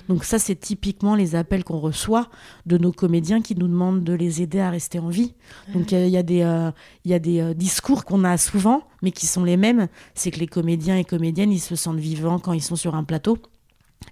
Donc 0.07 0.23
ça, 0.23 0.39
c'est 0.39 0.55
typiquement 0.55 1.15
les 1.15 1.35
appels 1.35 1.63
qu'on 1.63 1.79
reçoit 1.79 2.29
de 2.65 2.77
nos 2.77 2.91
comédiens 2.91 3.41
qui 3.41 3.55
nous 3.55 3.67
demandent 3.67 4.03
de 4.03 4.13
les 4.13 4.41
aider 4.41 4.59
à 4.59 4.69
rester 4.69 4.99
en 4.99 5.09
vie. 5.09 5.33
Donc 5.73 5.91
il 5.91 6.07
y, 6.07 6.17
a 6.17 6.23
des, 6.23 6.41
euh, 6.41 6.71
y 7.05 7.13
a 7.13 7.19
des 7.19 7.39
euh, 7.39 7.53
discours 7.53 8.05
qu'on 8.05 8.23
a 8.23 8.37
souvent, 8.37 8.83
mais 9.01 9.11
qui 9.11 9.27
sont 9.27 9.43
les 9.43 9.57
mêmes. 9.57 9.87
C'est 10.15 10.31
que 10.31 10.39
les 10.39 10.47
comédiens 10.47 10.97
et 10.97 11.05
comédiennes, 11.05 11.51
ils 11.51 11.59
se 11.59 11.75
sentent 11.75 11.99
vivants 11.99 12.39
quand 12.39 12.53
ils 12.53 12.61
sont 12.61 12.75
sur 12.75 12.95
un 12.95 13.03
plateau. 13.03 13.37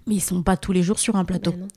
Mais 0.06 0.14
ils 0.16 0.20
sont 0.20 0.42
pas 0.42 0.56
tous 0.56 0.72
les 0.72 0.82
jours 0.82 0.98
sur 0.98 1.16
un 1.16 1.24
plateau. 1.24 1.52
Ben. 1.52 1.68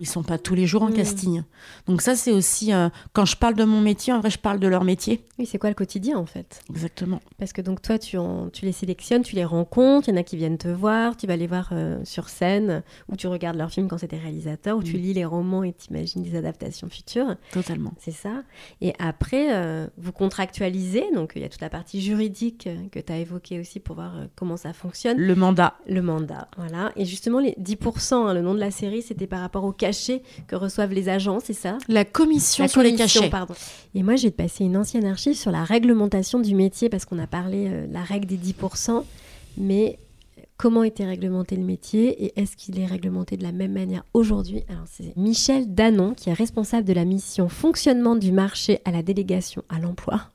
Ils 0.00 0.06
sont 0.06 0.22
pas 0.22 0.38
tous 0.38 0.54
les 0.54 0.66
jours 0.66 0.82
en 0.82 0.88
Mm. 0.90 0.94
casting. 0.94 1.42
Donc 1.88 2.00
ça, 2.02 2.14
c'est 2.14 2.30
aussi 2.32 2.72
euh, 2.72 2.88
quand 3.12 3.24
je 3.24 3.36
parle 3.36 3.54
de 3.54 3.64
mon 3.64 3.80
métier, 3.80 4.12
en 4.12 4.20
vrai, 4.20 4.30
je 4.30 4.38
parle 4.38 4.58
de 4.60 4.66
leur 4.68 4.84
métier. 4.84 5.24
Oui, 5.38 5.46
c'est 5.46 5.58
quoi 5.58 5.68
le 5.70 5.74
quotidien 5.74 6.16
en 6.16 6.26
fait? 6.26 6.62
Exactement. 6.70 7.20
Parce 7.38 7.52
que 7.52 7.60
donc 7.62 7.82
toi, 7.82 7.98
tu, 7.98 8.16
en- 8.18 8.48
tu 8.50 8.64
les 8.64 8.72
sélectionnes, 8.72 9.22
tu 9.22 9.34
les 9.34 9.44
rencontres, 9.44 10.08
il 10.08 10.12
y 10.12 10.14
en 10.14 10.20
a 10.20 10.22
qui 10.22 10.36
viennent 10.36 10.58
te 10.58 10.68
voir, 10.68 11.16
tu 11.16 11.26
vas 11.26 11.36
les 11.36 11.46
voir 11.46 11.70
euh, 11.72 11.98
sur 12.04 12.28
scène, 12.28 12.82
ou 13.10 13.16
tu 13.16 13.26
regardes 13.26 13.56
leurs 13.56 13.70
films 13.70 13.88
quand 13.88 13.98
c'était 13.98 14.18
réalisateur, 14.18 14.76
ou 14.78 14.82
tu 14.82 14.96
Mm. 14.96 15.00
lis 15.00 15.12
les 15.14 15.24
romans 15.24 15.62
et 15.64 15.72
t'imagines 15.72 16.22
des 16.22 16.36
adaptations 16.36 16.88
futures. 16.88 17.34
Totalement. 17.52 17.92
C'est 17.98 18.12
ça. 18.12 18.42
Et 18.80 18.92
après, 18.98 19.54
euh, 19.54 19.86
vous 19.98 20.12
contractualisez, 20.12 21.04
donc 21.14 21.32
il 21.36 21.42
y 21.42 21.44
a 21.44 21.48
toute 21.48 21.60
la 21.60 21.70
partie 21.70 22.00
juridique 22.00 22.68
que 22.92 23.00
tu 23.00 23.12
as 23.12 23.18
évoquée 23.18 23.58
aussi 23.60 23.80
pour 23.80 23.96
voir 23.96 24.14
comment 24.36 24.56
ça 24.56 24.72
fonctionne. 24.72 25.18
Le 25.18 25.34
mandat. 25.34 25.74
Le 25.88 26.02
mandat, 26.02 26.48
voilà. 26.56 26.92
Et 26.96 27.04
justement, 27.04 27.40
les 27.40 27.54
10%, 27.60 28.14
hein, 28.14 28.34
le 28.34 28.42
nom 28.42 28.54
de 28.54 28.60
la 28.60 28.70
série, 28.70 29.02
c'était 29.02 29.26
par 29.26 29.40
rapport 29.40 29.64
au 29.64 29.72
cachet 29.72 30.22
que 30.46 30.56
reçoivent 30.56 30.92
les 30.92 31.08
agents, 31.08 31.38
c'est 31.40 31.52
ça? 31.52 31.78
La 31.88 32.04
commission 32.04 32.64
La 32.64 32.68
sur 32.68 32.82
les 32.82 32.94
cachets. 32.94 33.30
pardon. 33.30 33.54
Et 33.94 34.02
moi, 34.02 34.16
je 34.16 34.24
vais 34.24 34.30
te 34.30 34.36
passer 34.36 34.64
une 34.64 34.76
ancienne 34.76 35.06
archive 35.06 35.34
sur 35.34 35.50
la 35.50 35.64
réglementation 35.64 36.38
du 36.38 36.54
métier, 36.54 36.88
parce 36.88 37.04
qu'on 37.04 37.18
a 37.18 37.26
parlé 37.26 37.68
euh, 37.68 37.86
de 37.86 37.92
la 37.92 38.02
règle 38.02 38.26
des 38.26 38.36
10%, 38.36 39.02
mais 39.58 39.98
comment 40.56 40.82
était 40.82 41.04
réglementé 41.04 41.56
le 41.56 41.64
métier 41.64 42.24
et 42.24 42.40
est-ce 42.40 42.56
qu'il 42.56 42.78
est 42.78 42.86
réglementé 42.86 43.36
de 43.36 43.42
la 43.42 43.52
même 43.52 43.72
manière 43.72 44.04
aujourd'hui? 44.14 44.64
Alors, 44.68 44.84
c'est 44.90 45.16
Michel 45.16 45.74
Danon, 45.74 46.14
qui 46.14 46.30
est 46.30 46.34
responsable 46.34 46.86
de 46.86 46.92
la 46.92 47.04
mission 47.04 47.48
fonctionnement 47.48 48.16
du 48.16 48.32
marché 48.32 48.80
à 48.84 48.90
la 48.90 49.02
délégation 49.02 49.62
à 49.68 49.78
l'emploi. 49.78 50.30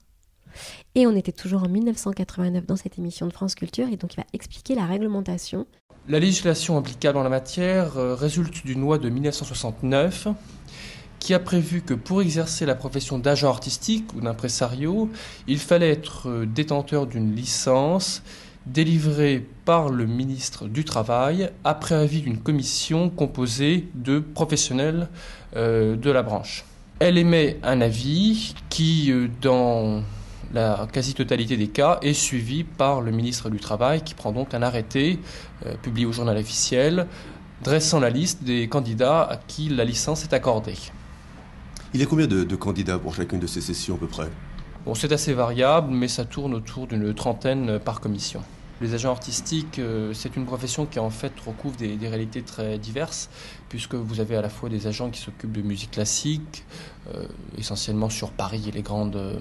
Et 0.95 1.07
on 1.07 1.15
était 1.15 1.31
toujours 1.31 1.63
en 1.63 1.69
1989 1.69 2.65
dans 2.65 2.75
cette 2.75 2.97
émission 2.97 3.27
de 3.27 3.33
France 3.33 3.55
Culture, 3.55 3.87
et 3.87 3.97
donc 3.97 4.13
il 4.13 4.17
va 4.17 4.25
expliquer 4.33 4.75
la 4.75 4.85
réglementation. 4.85 5.65
La 6.09 6.17
législation 6.17 6.79
applicable 6.79 7.19
en 7.19 7.23
la 7.23 7.29
matière 7.29 7.97
euh, 7.97 8.15
résulte 8.15 8.65
d'une 8.65 8.81
loi 8.81 8.97
de 8.97 9.07
1969 9.07 10.29
qui 11.19 11.35
a 11.35 11.39
prévu 11.39 11.83
que 11.83 11.93
pour 11.93 12.23
exercer 12.23 12.65
la 12.65 12.73
profession 12.73 13.19
d'agent 13.19 13.49
artistique 13.49 14.11
ou 14.15 14.21
d'impresario, 14.21 15.11
il 15.47 15.59
fallait 15.59 15.91
être 15.91 16.27
euh, 16.27 16.45
détenteur 16.47 17.05
d'une 17.05 17.35
licence 17.35 18.23
délivrée 18.65 19.45
par 19.63 19.89
le 19.89 20.07
ministre 20.07 20.67
du 20.67 20.85
Travail 20.85 21.51
après 21.63 21.93
avis 21.93 22.21
d'une 22.21 22.39
commission 22.39 23.11
composée 23.11 23.87
de 23.93 24.17
professionnels 24.17 25.07
euh, 25.55 25.95
de 25.95 26.09
la 26.09 26.23
branche. 26.23 26.65
Elle 26.97 27.19
émet 27.19 27.59
un 27.61 27.79
avis 27.79 28.55
qui, 28.69 29.13
dans 29.39 30.01
la 30.53 30.87
quasi-totalité 30.91 31.57
des 31.57 31.67
cas, 31.67 31.99
est 32.01 32.13
suivi 32.13 32.63
par 32.63 33.01
le 33.01 33.11
ministre 33.11 33.49
du 33.49 33.59
Travail 33.59 34.01
qui 34.01 34.13
prend 34.13 34.31
donc 34.31 34.53
un 34.53 34.61
arrêté 34.61 35.19
euh, 35.65 35.75
publié 35.81 36.05
au 36.05 36.11
journal 36.11 36.37
officiel 36.37 37.07
dressant 37.63 37.99
la 37.99 38.09
liste 38.09 38.43
des 38.43 38.67
candidats 38.67 39.21
à 39.21 39.37
qui 39.37 39.69
la 39.69 39.85
licence 39.85 40.23
est 40.23 40.33
accordée. 40.33 40.77
Il 41.93 41.99
y 41.99 42.03
a 42.03 42.05
combien 42.05 42.27
de, 42.27 42.43
de 42.43 42.55
candidats 42.55 42.97
pour 42.97 43.13
chacune 43.13 43.39
de 43.39 43.47
ces 43.47 43.61
sessions 43.61 43.95
à 43.95 43.97
peu 43.97 44.07
près? 44.07 44.29
Bon, 44.85 44.95
c'est 44.95 45.11
assez 45.11 45.33
variable, 45.33 45.91
mais 45.91 46.07
ça 46.07 46.25
tourne 46.25 46.55
autour 46.55 46.87
d'une 46.87 47.13
trentaine 47.13 47.79
par 47.79 48.01
commission. 48.01 48.41
Les 48.81 48.95
agents 48.95 49.11
artistiques, 49.11 49.77
euh, 49.77 50.11
c'est 50.13 50.35
une 50.35 50.45
profession 50.45 50.87
qui 50.87 50.97
en 50.97 51.11
fait 51.11 51.33
recouvre 51.45 51.77
des, 51.77 51.95
réalités 52.01 52.41
très 52.41 52.79
diverses, 52.79 53.29
puisque 53.69 53.93
vous 53.93 54.19
avez 54.19 54.35
à 54.35 54.41
la 54.41 54.49
fois 54.49 54.69
des 54.69 54.87
agents 54.87 55.11
qui 55.11 55.21
s'occupent 55.21 55.51
de 55.51 55.61
musique 55.61 55.91
classique, 55.91 56.65
euh, 57.13 57.25
essentiellement 57.59 58.09
sur 58.09 58.31
Paris 58.31 58.63
et 58.67 58.71
les 58.71 58.81
grandes 58.81 59.17
euh, 59.17 59.37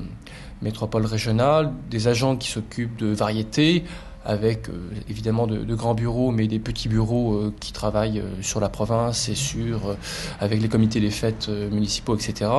métropoles 0.60 1.06
régionales, 1.06 1.72
des 1.88 2.06
agents 2.06 2.36
qui 2.36 2.50
s'occupent 2.50 2.96
de 2.96 3.06
variétés, 3.06 3.84
avec 4.24 4.68
euh, 4.68 4.72
évidemment 5.08 5.46
de, 5.46 5.74
grands 5.74 5.94
bureaux, 5.94 6.30
mais 6.30 6.46
des 6.46 6.58
petits 6.58 6.88
bureaux 6.88 7.34
euh, 7.34 7.54
qui 7.58 7.72
travaillent 7.72 8.20
euh, 8.20 8.42
sur 8.42 8.60
la 8.60 8.68
province 8.68 9.28
et 9.28 9.34
sur, 9.34 9.96
avec 10.40 10.60
les 10.60 10.68
comités 10.68 11.00
des 11.00 11.10
fêtes 11.10 11.48
municipaux, 11.48 12.16
etc. 12.16 12.50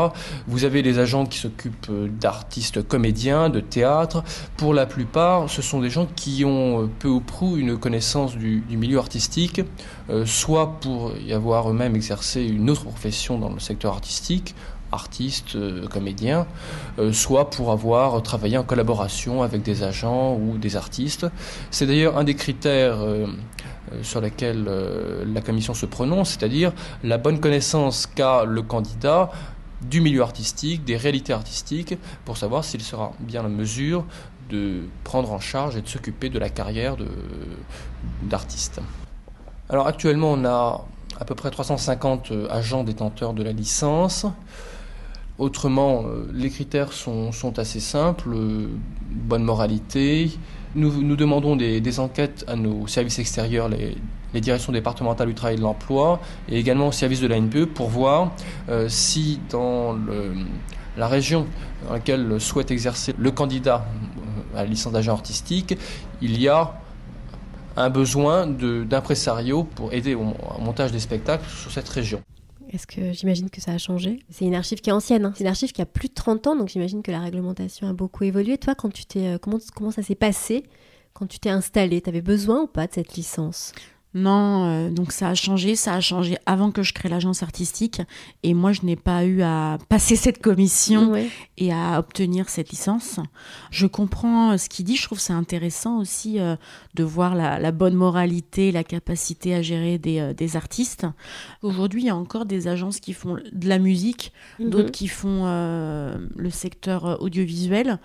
Vous 0.47 0.63
avez 0.63 0.81
les 0.81 0.97
agents 0.99 1.25
qui 1.25 1.37
s'occupent 1.37 1.91
d'artistes 2.19 2.87
comédiens, 2.87 3.49
de 3.49 3.59
théâtre. 3.59 4.23
Pour 4.57 4.73
la 4.73 4.85
plupart, 4.85 5.49
ce 5.49 5.61
sont 5.61 5.81
des 5.81 5.89
gens 5.89 6.07
qui 6.15 6.43
ont 6.45 6.89
peu 6.99 7.07
ou 7.07 7.19
prou 7.19 7.57
une 7.57 7.77
connaissance 7.77 8.35
du, 8.35 8.63
milieu 8.69 8.97
artistique, 8.97 9.61
soit 10.25 10.79
pour 10.79 11.13
y 11.17 11.33
avoir 11.33 11.69
eux-mêmes 11.69 11.95
exercé 11.95 12.43
une 12.43 12.69
autre 12.69 12.83
profession 12.83 13.37
dans 13.37 13.49
le 13.49 13.59
secteur 13.59 13.93
artistique, 13.93 14.55
artistes, 14.91 15.55
euh, 15.55 15.87
comédiens, 15.87 16.45
euh, 16.99 17.13
soit 17.13 17.49
pour 17.49 17.71
avoir 17.71 18.21
travaillé 18.23 18.57
en 18.57 18.63
collaboration 18.63 19.43
avec 19.43 19.61
des 19.63 19.83
agents 19.83 20.35
ou 20.35 20.57
des 20.57 20.75
artistes. 20.75 21.25
C'est 21.69 21.85
d'ailleurs 21.85 22.17
un 22.17 22.23
des 22.23 22.35
critères 22.35 23.01
euh, 23.01 23.27
sur 24.03 24.21
lesquels 24.21 24.69
la 25.25 25.41
commission 25.41 25.73
se 25.73 25.85
prononce, 25.85 26.29
c'est-à-dire 26.29 26.71
la 27.03 27.17
bonne 27.17 27.41
connaissance 27.41 28.07
qu'a 28.07 28.45
le 28.45 28.61
candidat 28.61 29.31
du 29.81 29.99
milieu 29.99 30.21
artistique, 30.21 30.85
des 30.85 30.95
réalités 30.95 31.33
artistiques, 31.33 31.97
pour 32.23 32.37
savoir 32.37 32.63
s'il 32.63 32.81
sera 32.81 33.11
bien 33.19 33.43
en 33.43 33.49
mesure 33.49 34.05
de 34.49 34.83
prendre 35.03 35.31
en 35.33 35.39
charge 35.39 35.75
et 35.75 35.81
de 35.81 35.87
s'occuper 35.87 36.29
de 36.29 36.39
la 36.39 36.49
carrière 36.49 36.95
d'artiste. 38.23 38.79
Alors 39.69 39.87
actuellement, 39.87 40.31
on 40.31 40.45
a 40.45 40.85
à 41.21 41.23
peu 41.23 41.35
près 41.35 41.51
350 41.51 42.31
euh, 42.31 42.47
agents 42.49 42.83
détenteurs 42.83 43.33
de 43.33 43.43
la 43.43 43.51
licence. 43.51 44.25
Autrement, 45.41 46.03
euh, 46.05 46.29
les 46.35 46.51
critères 46.51 46.93
sont, 46.93 47.31
assez 47.57 47.79
simples. 47.79 48.29
bonne 49.09 49.43
moralité. 49.43 50.29
Nous, 50.75 51.15
demandons 51.15 51.55
des, 51.55 51.99
enquêtes 51.99 52.45
à 52.47 52.55
nos 52.55 52.85
services 52.85 53.17
extérieurs, 53.17 53.67
les, 53.67 53.97
directions 54.39 54.71
départementales 54.71 55.29
du 55.29 55.33
travail 55.33 55.55
et 55.55 55.57
de 55.57 55.63
l'emploi, 55.63 56.19
et 56.47 56.59
également 56.59 56.89
au 56.89 56.91
service 56.91 57.21
de 57.21 57.27
l'ANPE 57.27 57.65
pour 57.73 57.89
voir 57.89 58.33
euh, 58.69 58.87
si 58.87 59.39
dans 59.49 59.97
la 60.95 61.07
région 61.07 61.47
dans 61.87 61.93
laquelle 61.93 62.39
souhaite 62.39 62.69
exercer 62.69 63.15
le 63.17 63.31
candidat 63.31 63.83
euh, 64.53 64.59
à 64.59 64.61
la 64.61 64.69
licence 64.69 64.93
d'agent 64.93 65.13
artistique, 65.13 65.75
il 66.21 66.39
y 66.39 66.49
a 66.49 66.79
un 67.75 67.89
besoin 67.89 68.45
d'impresario 68.45 69.63
pour 69.63 69.91
aider 69.91 70.13
au 70.13 70.35
montage 70.59 70.91
des 70.91 70.99
spectacles 70.99 71.49
sur 71.49 71.71
cette 71.71 71.89
région. 71.89 72.21
Est-ce 72.71 72.87
que 72.87 73.11
j'imagine 73.11 73.49
que 73.49 73.59
ça 73.59 73.71
a 73.73 73.77
changé 73.77 74.19
C'est 74.29 74.45
une 74.45 74.55
archive 74.55 74.79
qui 74.79 74.89
est 74.89 74.93
ancienne, 74.93 75.25
hein. 75.25 75.33
c'est 75.35 75.43
une 75.43 75.49
archive 75.49 75.73
qui 75.73 75.81
a 75.81 75.85
plus 75.85 76.07
de 76.07 76.13
30 76.13 76.47
ans, 76.47 76.55
donc 76.55 76.69
j'imagine 76.69 77.03
que 77.03 77.11
la 77.11 77.19
réglementation 77.19 77.87
a 77.87 77.93
beaucoup 77.93 78.23
évolué. 78.23 78.57
Toi, 78.57 78.75
quand 78.75 78.91
tu 78.91 79.05
t'es, 79.05 79.27
euh, 79.27 79.37
comment, 79.37 79.57
comment 79.75 79.91
ça 79.91 80.01
s'est 80.01 80.15
passé 80.15 80.63
quand 81.13 81.27
tu 81.27 81.39
t'es 81.39 81.49
installé 81.49 81.99
T'avais 81.99 82.21
besoin 82.21 82.61
ou 82.61 82.67
pas 82.67 82.87
de 82.87 82.93
cette 82.93 83.15
licence? 83.15 83.73
Non, 84.13 84.65
euh, 84.65 84.89
donc 84.89 85.13
ça 85.13 85.29
a 85.29 85.35
changé, 85.35 85.75
ça 85.77 85.93
a 85.93 86.01
changé 86.01 86.37
avant 86.45 86.71
que 86.71 86.83
je 86.83 86.93
crée 86.93 87.07
l'agence 87.07 87.43
artistique 87.43 88.01
et 88.43 88.53
moi 88.53 88.73
je 88.73 88.81
n'ai 88.83 88.97
pas 88.97 89.23
eu 89.23 89.41
à 89.41 89.77
passer 89.87 90.17
cette 90.17 90.41
commission 90.41 91.11
Ouais. 91.11 91.29
et 91.57 91.71
à 91.71 91.97
obtenir 91.97 92.49
cette 92.49 92.69
licence. 92.71 93.19
Je 93.71 93.87
comprends 93.87 94.51
euh, 94.51 94.57
ce 94.57 94.67
qu'il 94.67 94.83
dit, 94.83 94.97
je 94.97 95.03
trouve 95.03 95.19
c'est 95.19 95.31
intéressant 95.31 95.99
aussi 95.99 96.39
euh, 96.41 96.57
de 96.93 97.03
voir 97.05 97.35
la, 97.35 97.57
la 97.57 97.71
bonne 97.71 97.93
moralité, 97.95 98.73
la 98.73 98.83
capacité 98.83 99.55
à 99.55 99.61
gérer 99.61 99.97
des, 99.97 100.19
euh, 100.19 100.33
des 100.33 100.57
artistes. 100.57 101.07
Aujourd'hui, 101.61 102.01
il 102.01 102.07
y 102.07 102.09
a 102.09 102.15
encore 102.15 102.45
des 102.45 102.67
agences 102.67 102.99
qui 102.99 103.13
font 103.13 103.37
de 103.51 103.69
la 103.69 103.79
musique, 103.79 104.33
d'autres 104.59 104.85
Mhm. 104.85 104.91
qui 104.91 105.07
font 105.07 105.45
le 105.45 106.49
secteur 106.49 107.21
audiovisuel. 107.21 107.99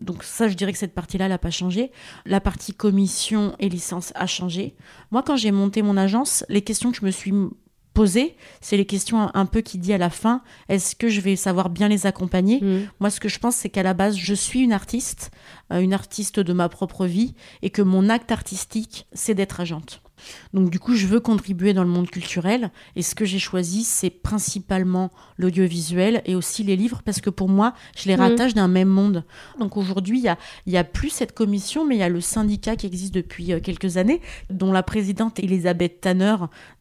Donc 0.00 0.22
ça, 0.22 0.48
je 0.48 0.54
dirais 0.54 0.72
que 0.72 0.78
cette 0.78 0.94
partie-là 0.94 1.28
n'a 1.28 1.38
pas 1.38 1.50
changé. 1.50 1.90
La 2.24 2.40
partie 2.40 2.72
commission 2.72 3.54
et 3.58 3.68
licence 3.68 4.12
a 4.14 4.26
changé. 4.26 4.74
Moi, 5.10 5.22
quand 5.22 5.36
j'ai 5.36 5.49
monté 5.52 5.82
mon 5.82 5.96
agence, 5.96 6.44
les 6.48 6.62
questions 6.62 6.90
que 6.90 6.98
je 6.98 7.04
me 7.04 7.10
suis 7.10 7.32
posées, 7.92 8.36
c'est 8.60 8.76
les 8.76 8.86
questions 8.86 9.20
un- 9.20 9.30
un 9.34 9.46
peu 9.46 9.62
qui 9.62 9.76
dit 9.76 9.92
à 9.92 9.98
la 9.98 10.10
fin, 10.10 10.42
est-ce 10.68 10.94
que 10.94 11.08
je 11.08 11.20
vais 11.20 11.34
savoir 11.34 11.70
bien 11.70 11.88
les 11.88 12.06
accompagner? 12.06 12.60
Mhm. 12.62 12.88
Moi, 13.00 13.10
ce 13.10 13.18
que 13.18 13.28
je 13.28 13.38
pense, 13.40 13.56
c'est 13.56 13.68
qu'à 13.68 13.82
la 13.82 13.94
base, 13.94 14.16
je 14.16 14.32
suis 14.34 14.60
une 14.60 14.72
artiste, 14.72 15.32
euh, 15.72 15.80
une 15.80 15.92
artiste 15.92 16.38
de 16.38 16.52
ma 16.52 16.68
propre 16.68 17.06
vie, 17.06 17.34
et 17.62 17.70
que 17.70 17.82
mon 17.82 18.08
acte 18.08 18.30
artistique, 18.30 19.06
c'est 19.12 19.34
d'être 19.34 19.60
agente. 19.60 20.02
Donc 20.54 20.70
du 20.70 20.78
coup, 20.78 20.94
je 20.94 21.06
veux 21.06 21.20
contribuer 21.20 21.72
dans 21.72 21.84
le 21.84 21.88
monde 21.90 22.10
culturel 22.10 22.70
et 22.96 23.02
ce 23.02 23.14
que 23.14 23.24
j'ai 23.24 23.38
choisi, 23.38 23.84
c'est 23.84 24.10
principalement 24.10 25.10
l'audiovisuel 25.38 26.22
et 26.24 26.34
aussi 26.34 26.62
les 26.62 26.76
livres 26.76 27.02
parce 27.04 27.20
que 27.20 27.30
pour 27.30 27.48
moi, 27.48 27.74
je 27.96 28.08
les 28.08 28.14
Mhm. 28.14 28.20
rattache 28.20 28.54
d'un 28.54 28.68
même 28.68 28.88
monde. 28.88 29.24
Donc 29.58 29.76
aujourd'hui, 29.76 30.18
il 30.18 30.24
y 30.24 30.28
a, 30.28 30.38
il 30.66 30.72
y 30.72 30.76
a 30.76 30.84
plus 30.84 31.10
cette 31.10 31.32
commission, 31.32 31.86
mais 31.86 31.96
il 31.96 31.98
y 31.98 32.02
a 32.02 32.08
le 32.08 32.20
syndicat 32.20 32.76
qui 32.76 32.86
existe 32.86 33.14
depuis 33.14 33.52
euh, 33.52 33.60
quelques 33.60 33.96
années, 33.96 34.20
dont 34.50 34.72
la 34.72 34.82
présidente 34.82 35.38
Elisabeth 35.38 36.00
Tanner. 36.00 36.36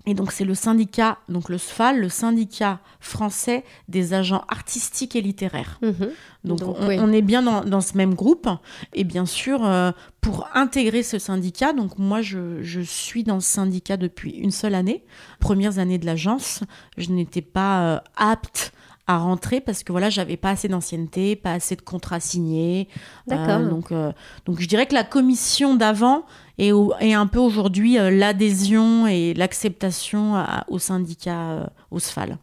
Et 0.09 0.15
donc 0.15 0.31
c'est 0.31 0.43
le 0.43 0.55
syndicat, 0.55 1.19
donc 1.29 1.49
le 1.49 1.59
SFAL, 1.59 1.99
le 1.99 2.09
syndicat 2.09 2.79
français 2.99 3.63
des 3.89 4.15
agents 4.15 4.43
artistiques 4.47 5.15
et 5.15 5.21
littéraires. 5.21 5.77
Mhm. 5.83 6.09
Donc, 6.43 6.59
Donc, 6.59 6.77
on, 6.79 6.87
oui. 6.87 6.97
on 6.99 7.11
est 7.11 7.21
bien 7.21 7.43
dans, 7.43 7.63
dans 7.63 7.81
ce 7.81 7.95
même 7.95 8.15
groupe. 8.15 8.49
Et 8.93 9.03
bien 9.03 9.27
sûr, 9.27 9.63
euh, 9.63 9.91
pour 10.19 10.47
intégrer 10.55 11.03
ce 11.03 11.19
syndicat, 11.19 11.73
donc 11.73 11.99
moi 11.99 12.23
je, 12.23 12.63
je 12.63 12.81
suis 12.81 13.23
dans 13.23 13.39
ce 13.39 13.51
syndicat 13.51 13.97
depuis 13.97 14.31
une 14.31 14.49
seule 14.49 14.73
année. 14.73 15.03
Premières 15.39 15.77
années 15.77 15.99
de 15.99 16.07
l'agence, 16.07 16.63
je 16.97 17.11
n'étais 17.11 17.43
pas 17.43 17.81
euh, 17.83 17.99
apte 18.17 18.73
à 19.09 19.17
rentrer 19.17 19.59
parce 19.59 19.83
que 19.83 19.91
voilà, 19.91 20.09
j'avais 20.11 20.37
pas 20.37 20.51
assez 20.51 20.67
d'ancienneté, 20.67 21.35
pas 21.35 21.53
assez 21.53 21.75
de 21.75 21.81
contrats 21.81 22.19
signés. 22.19 22.87
D'accord. 23.27 23.59
donc, 23.67 23.91
euh, 23.91 24.11
donc 24.45 24.61
je 24.61 24.67
dirais 24.67 24.85
que 24.85 24.93
la 24.93 25.03
commission 25.03 25.73
d'avant 25.75 26.25
est, 26.59 26.71
au- 26.71 26.93
est 26.99 27.13
un 27.13 27.25
peu 27.25 27.39
aujourd'hui 27.39 27.97
euh, 27.97 28.11
l'adhésion 28.11 29.07
et 29.07 29.33
l'acceptation 29.33 30.35
au 30.67 30.77
syndicat 30.77 31.39
euh, 31.51 31.65
OSFAL, 31.89 32.37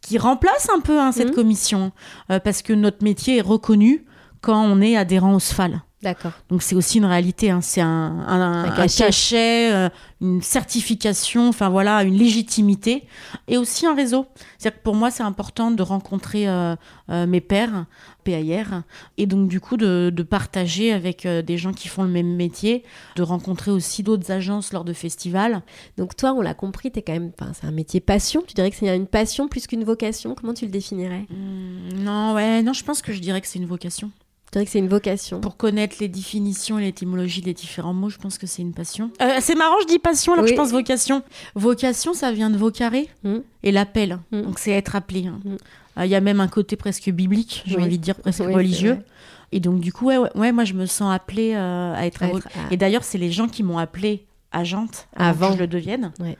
qui 0.00 0.16
remplace 0.16 0.68
un 0.74 0.80
peu 0.80 0.98
hein, 0.98 1.12
cette 1.12 1.28
Mhm. 1.28 1.34
commission 1.34 1.92
euh, 2.30 2.40
parce 2.40 2.62
que 2.62 2.72
notre 2.72 3.04
métier 3.04 3.36
est 3.38 3.42
reconnu 3.42 4.06
quand 4.40 4.62
on 4.64 4.80
est 4.80 4.96
adhérent 4.96 5.34
OSFAL. 5.34 5.82
D'accord. 6.02 6.32
Donc 6.50 6.62
c'est 6.62 6.74
aussi 6.74 6.98
une 6.98 7.06
réalité, 7.06 7.50
hein. 7.50 7.60
c'est 7.62 7.80
un, 7.80 7.88
un- 7.88 8.64
Un 8.64 8.66
un 8.66 8.86
cachet. 8.86 9.72
euh, 9.72 9.88
une 10.20 10.40
certification, 10.42 11.48
enfin 11.48 11.68
voilà, 11.68 12.02
une 12.02 12.16
légitimité 12.16 13.04
et 13.48 13.56
aussi 13.56 13.86
un 13.86 13.94
réseau. 13.94 14.26
C'est-à-dire 14.58 14.78
que 14.78 14.84
pour 14.84 14.94
moi 14.94 15.10
c'est 15.10 15.22
important 15.22 15.70
de 15.70 15.82
rencontrer 15.82 16.48
euh, 16.48 16.76
euh, 17.10 17.26
mes 17.26 17.40
pairs, 17.40 17.86
PAIR, 18.24 18.82
et 19.16 19.26
donc 19.26 19.48
du 19.48 19.58
coup 19.60 19.76
de, 19.78 20.10
de 20.14 20.22
partager 20.22 20.92
avec 20.92 21.26
des 21.26 21.56
gens 21.58 21.72
qui 21.72 21.88
font 21.88 22.02
le 22.02 22.10
même 22.10 22.34
métier, 22.36 22.84
de 23.16 23.22
rencontrer 23.22 23.70
aussi 23.70 24.02
d'autres 24.02 24.30
agences 24.30 24.72
lors 24.72 24.84
de 24.84 24.92
festivals. 24.92 25.62
Donc 25.96 26.14
toi, 26.16 26.32
on 26.34 26.40
l'a 26.42 26.54
compris, 26.54 26.90
t'es 26.90 27.02
quand 27.02 27.12
même, 27.14 27.32
enfin, 27.40 27.52
c'est 27.58 27.66
un 27.66 27.72
métier 27.72 28.00
passion. 28.00 28.42
Tu 28.46 28.54
dirais 28.54 28.70
que 28.70 28.76
c'est 28.76 28.94
une 28.94 29.06
passion 29.06 29.48
plus 29.48 29.66
qu'une 29.66 29.84
vocation. 29.84 30.34
Comment 30.34 30.54
tu 30.54 30.66
le 30.66 30.70
définirais? 30.70 31.26
Hmm, 31.30 32.02
non, 32.04 32.34
ouais, 32.34 32.62
non, 32.62 32.72
je 32.74 32.84
pense 32.84 33.00
que 33.02 33.12
je 33.12 33.20
dirais 33.20 33.40
que 33.40 33.46
c'est 33.46 33.58
une 33.58 33.66
vocation. 33.66 34.10
Tu 34.56 34.60
dirais 34.60 34.64
que 34.64 34.70
c'est 34.72 34.78
une 34.78 34.88
vocation. 34.88 35.40
Pour 35.42 35.58
connaître 35.58 35.96
les 36.00 36.08
définitions 36.08 36.78
et 36.78 36.84
l'étymologie 36.84 37.42
des 37.42 37.52
différents 37.52 37.92
mots, 37.92 38.08
je 38.08 38.16
pense 38.16 38.38
que 38.38 38.46
c'est 38.46 38.62
une 38.62 38.72
passion. 38.72 39.10
Euh, 39.20 39.36
c'est 39.42 39.54
marrant, 39.54 39.74
je 39.82 39.86
dis 39.86 39.98
passion 39.98 40.32
alors 40.32 40.46
que 40.46 40.50
je 40.50 40.56
pense 40.56 40.70
vocation. 40.70 41.22
Vocation, 41.54 42.14
ça 42.14 42.32
vient 42.32 42.48
de 42.48 42.56
vocaré 42.56 43.10
Mm. 43.22 43.36
et 43.64 43.70
l'appel. 43.70 44.18
Mm. 44.32 44.40
Donc 44.42 44.58
c'est 44.58 44.70
être 44.70 44.96
appelé. 44.96 45.26
hein. 45.26 45.40
Mm. 45.44 45.56
Euh, 45.98 46.04
Il 46.06 46.10
y 46.10 46.14
a 46.14 46.22
même 46.22 46.40
un 46.40 46.48
côté 46.48 46.76
presque 46.76 47.10
biblique, 47.10 47.64
j'ai 47.66 47.76
Oui. 47.76 47.82
envie 47.84 47.98
de 47.98 48.02
dire 48.02 48.14
presque 48.14 48.40
Oui, 48.40 48.46
c'est 48.48 48.54
religieux. 48.54 48.92
vrai. 48.94 49.04
Et 49.52 49.60
donc 49.60 49.80
du 49.80 49.92
coup, 49.92 50.06
ouais, 50.06 50.16
ouais, 50.16 50.30
ouais, 50.34 50.52
moi 50.52 50.64
je 50.64 50.72
me 50.72 50.86
sens 50.86 51.14
appelée 51.14 51.52
euh, 51.54 51.94
à 51.94 52.06
être. 52.06 52.22
À 52.22 52.28
être- 52.28 52.46
à- 52.46 52.72
Et 52.72 52.78
d'ailleurs, 52.78 53.04
c'est 53.04 53.18
les 53.18 53.30
gens 53.30 53.48
qui 53.48 53.62
m'ont 53.62 53.76
appelée 53.76 54.24
agente 54.52 55.06
avant, 55.14 55.28
Avant. 55.28 55.48
que 55.50 55.54
je 55.56 55.60
le 55.60 55.66
devienne. 55.66 56.12
Ouais. 56.18 56.38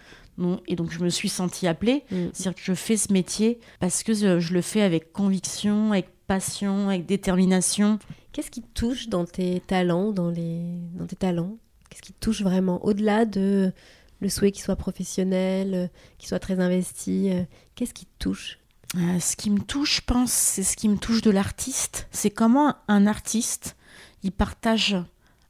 Et 0.68 0.76
donc 0.76 0.90
je 0.90 1.00
me 1.00 1.10
suis 1.10 1.28
sentie 1.28 1.66
appelée. 1.66 2.04
Mm. 2.10 2.16
C'est-à-dire 2.32 2.54
que 2.54 2.64
je 2.64 2.72
fais 2.74 2.96
ce 2.96 3.12
métier 3.12 3.58
parce 3.78 4.02
que 4.02 4.14
je, 4.14 4.40
je 4.40 4.54
le 4.54 4.62
fais 4.62 4.80
avec 4.80 5.12
conviction, 5.12 5.92
avec 5.92 6.08
passion, 6.26 6.88
avec 6.88 7.06
détermination. 7.06 7.98
Qu'est-ce 8.32 8.50
qui 8.50 8.62
te 8.62 8.72
touche 8.74 9.08
dans 9.08 9.24
tes 9.24 9.60
talents, 9.60 10.12
dans, 10.12 10.30
les... 10.30 10.62
dans 10.94 11.06
tes 11.06 11.16
talents? 11.16 11.56
Qu'est-ce 11.88 12.02
qui 12.02 12.12
te 12.12 12.20
touche 12.20 12.42
vraiment? 12.42 12.84
Au-delà 12.84 13.24
de 13.24 13.72
le 14.20 14.28
souhait 14.30 14.50
qu'il 14.50 14.62
soit 14.62 14.76
professionnel, 14.76 15.74
euh, 15.74 15.86
qu'il 16.18 16.28
soit 16.28 16.38
très 16.38 16.58
investi, 16.60 17.30
euh, 17.30 17.42
qu'est-ce 17.74 17.92
qui 17.94 18.06
te 18.06 18.18
touche? 18.18 18.58
Euh, 18.96 19.20
ce 19.20 19.36
qui 19.36 19.50
me 19.50 19.60
touche, 19.60 19.96
je 19.96 20.00
pense, 20.06 20.32
c'est 20.32 20.62
ce 20.62 20.76
qui 20.76 20.88
me 20.88 20.96
touche 20.96 21.20
de 21.20 21.30
l'artiste. 21.30 22.08
C'est 22.12 22.30
comment 22.30 22.76
un 22.88 23.06
artiste, 23.06 23.76
il 24.22 24.32
partage 24.32 24.96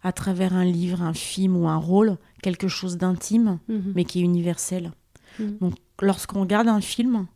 à 0.03 0.13
travers 0.13 0.53
un 0.55 0.65
livre, 0.65 1.03
un 1.03 1.15
film 1.15 1.57
ou 1.57 1.69
un 1.69 1.77
rôle 1.77 2.17
quelque 2.43 2.67
chose 2.69 2.97
d'intime, 2.97 3.59
Mhm. 3.69 3.93
mais 3.95 4.05
qui 4.05 4.21
est 4.21 4.23
universel. 4.25 4.93
Mhm. 5.39 5.59
Donc, 5.61 5.75
lorsqu'on 6.01 6.41
regarde 6.41 6.69
un 6.69 6.81
film, 6.81 7.27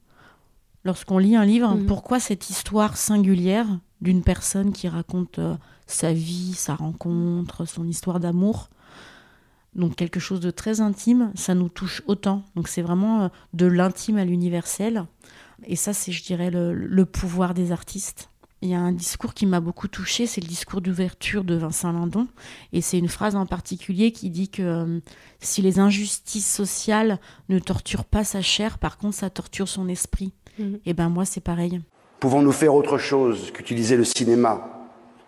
lorsqu'on 0.85 1.19
lit 1.19 1.37
un 1.37 1.45
livre, 1.45 1.75
Mhm. 1.75 1.87
pourquoi 1.87 2.21
cette 2.21 2.51
histoire 2.51 2.97
singulière 2.97 3.67
d'une 4.01 4.23
personne 4.23 4.73
qui 4.73 4.89
raconte 4.89 5.39
euh, 5.39 5.57
sa 5.87 6.13
vie, 6.13 6.55
sa 6.55 6.75
rencontre, 6.75 7.65
son 7.67 7.87
histoire 7.87 8.21
d'amour 8.21 8.69
donc 9.77 9.95
quelque 9.95 10.19
chose 10.19 10.41
de 10.41 10.51
très 10.51 10.81
intime, 10.81 11.31
ça 11.37 11.55
nous 11.55 11.69
touche 11.69 12.03
autant. 12.09 12.43
Donc 12.57 12.67
c'est 12.67 12.83
vraiment 12.83 13.23
euh, 13.23 13.29
de 13.55 13.67
l'intime 13.67 14.17
à 14.19 14.25
l'universel. 14.25 15.05
Et 15.65 15.77
ça, 15.77 15.93
c'est, 15.93 16.11
je 16.11 16.25
dirais, 16.25 16.51
le, 16.51 16.75
le 16.75 17.05
pouvoir 17.07 17.55
des 17.55 17.71
artistes. 17.71 18.31
Il 18.63 18.69
y 18.69 18.75
a 18.75 18.81
un 18.81 18.91
discours 18.91 19.33
qui 19.33 19.47
m'a 19.47 19.61
beaucoup 19.61 19.87
touchée, 19.87 20.27
c'est 20.27 20.41
le 20.41 20.49
discours 20.49 20.81
d'ouverture 20.81 21.45
de 21.45 21.55
Vincent 21.55 21.93
Lindon. 21.93 22.27
Et 22.73 22.81
c'est 22.81 22.99
une 22.99 23.09
phrase 23.09 23.37
en 23.37 23.47
particulier 23.47 24.11
qui 24.11 24.29
dit 24.29 24.49
que 24.49 24.63
euh, 24.63 25.01
si 25.39 25.63
les 25.63 25.79
injustices 25.79 26.53
sociales 26.53 27.21
ne 27.49 27.61
torturent 27.61 28.05
pas 28.05 28.25
sa 28.25 28.43
chair, 28.43 28.77
par 28.79 28.99
contre, 28.99 29.15
ça 29.15 29.31
torture 29.31 29.69
son 29.69 29.89
esprit. 29.89 30.33
Mhm. 30.61 30.79
Et 30.85 30.93
ben 30.93 31.09
moi, 31.09 31.25
c'est 31.25 31.41
pareil. 31.41 31.81
Pouvons-nous 32.21 32.53
faire 32.53 32.75
autre 32.75 32.99
chose 32.99 33.51
qu'utiliser 33.51 33.97
le 33.97 34.05
cinéma, 34.05 34.69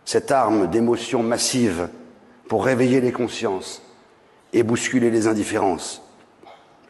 cette 0.05 0.31
arme 0.31 0.69
d'émotion 0.69 1.23
massive, 1.23 1.89
pour 2.49 2.65
réveiller 2.65 3.01
les 3.01 3.13
consciences 3.13 3.83
et 4.53 4.63
bousculer 4.63 5.11
les 5.11 5.27
indifférences? 5.27 6.03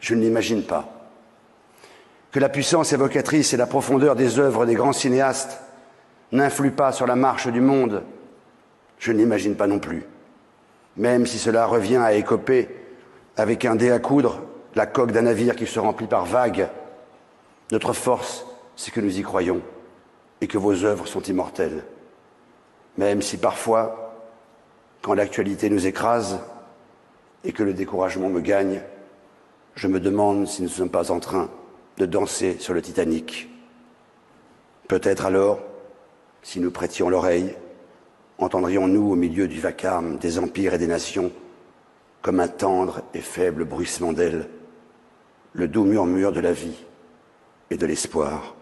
Je 0.01 0.13
ne 0.13 0.21
l'imagine 0.21 0.63
pas. 0.63 1.09
Que 2.31 2.39
la 2.39 2.49
puissance 2.49 2.91
évocatrice 2.91 3.53
et 3.53 3.57
la 3.57 3.67
profondeur 3.67 4.15
des 4.15 4.39
œuvres 4.39 4.65
des 4.65 4.73
grands 4.73 4.91
cinéastes 4.91 5.61
n'influent 6.33 6.71
pas 6.71 6.91
sur 6.91 7.07
la 7.07 7.15
marche 7.15 7.47
du 7.47 7.61
monde 7.61 8.03
Je 8.99 9.11
ne 9.13 9.19
l'imagine 9.19 9.55
pas 9.55 9.67
non 9.67 9.79
plus. 9.79 10.03
Même 10.97 11.25
si 11.25 11.37
cela 11.37 11.65
revient 11.65 11.97
à 11.97 12.13
écoper 12.13 12.67
avec 13.37 13.63
un 13.63 13.75
dé 13.75 13.91
à 13.91 13.99
coudre 13.99 14.41
la 14.75 14.85
coque 14.85 15.11
d'un 15.11 15.21
navire 15.21 15.55
qui 15.55 15.67
se 15.67 15.79
remplit 15.79 16.07
par 16.07 16.25
vagues, 16.25 16.67
notre 17.71 17.93
force, 17.93 18.45
c'est 18.75 18.91
que 18.91 19.01
nous 19.01 19.17
y 19.17 19.21
croyons 19.21 19.61
et 20.41 20.47
que 20.47 20.57
vos 20.57 20.83
œuvres 20.83 21.07
sont 21.07 21.21
immortelles. 21.21 21.83
Même 22.97 23.21
si 23.21 23.37
parfois, 23.37 24.15
quand 25.01 25.13
l'actualité 25.13 25.69
nous 25.69 25.87
écrase 25.87 26.39
et 27.43 27.51
que 27.51 27.63
le 27.63 27.73
découragement 27.73 28.29
me 28.29 28.41
gagne, 28.41 28.81
je 29.75 29.87
me 29.87 29.99
demande 29.99 30.47
si 30.47 30.61
nous 30.61 30.67
ne 30.67 30.73
sommes 30.73 30.89
pas 30.89 31.11
en 31.11 31.19
train 31.19 31.49
de 31.97 32.05
danser 32.05 32.57
sur 32.59 32.73
le 32.73 32.81
Titanic. 32.81 33.49
Peut-être 34.87 35.25
alors, 35.25 35.59
si 36.41 36.59
nous 36.59 36.71
prêtions 36.71 37.09
l'oreille, 37.09 37.55
entendrions-nous 38.37 39.11
au 39.11 39.15
milieu 39.15 39.47
du 39.47 39.59
vacarme 39.59 40.17
des 40.17 40.39
empires 40.39 40.73
et 40.73 40.77
des 40.77 40.87
nations, 40.87 41.31
comme 42.21 42.39
un 42.39 42.47
tendre 42.47 43.01
et 43.13 43.21
faible 43.21 43.65
bruissement 43.65 44.13
d'ailes, 44.13 44.49
le 45.53 45.67
doux 45.67 45.85
murmure 45.85 46.31
de 46.31 46.39
la 46.39 46.51
vie 46.51 46.83
et 47.73 47.77
de 47.77 47.85
l'espoir. 47.87 48.55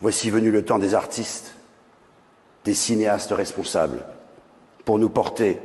Voici 0.00 0.30
venu 0.30 0.50
le 0.50 0.64
temps 0.64 0.78
des 0.78 0.94
artistes, 0.94 1.54
des 2.64 2.74
cinéastes 2.74 3.32
responsables, 3.32 4.04
pour 4.84 4.98
nous 4.98 5.08
porter, 5.08 5.58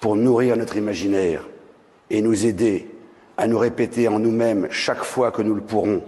pour 0.00 0.14
nourrir 0.14 0.56
notre 0.56 0.76
imaginaire 0.76 1.46
et 2.10 2.22
nous 2.22 2.46
aider 2.46 2.88
à 3.36 3.48
nous 3.48 3.58
répéter 3.58 4.06
en 4.06 4.20
nous-mêmes 4.20 4.68
chaque 4.70 5.02
fois 5.02 5.32
que 5.32 5.42
nous 5.42 5.54
le 5.54 5.60
pourrons, 5.60 6.02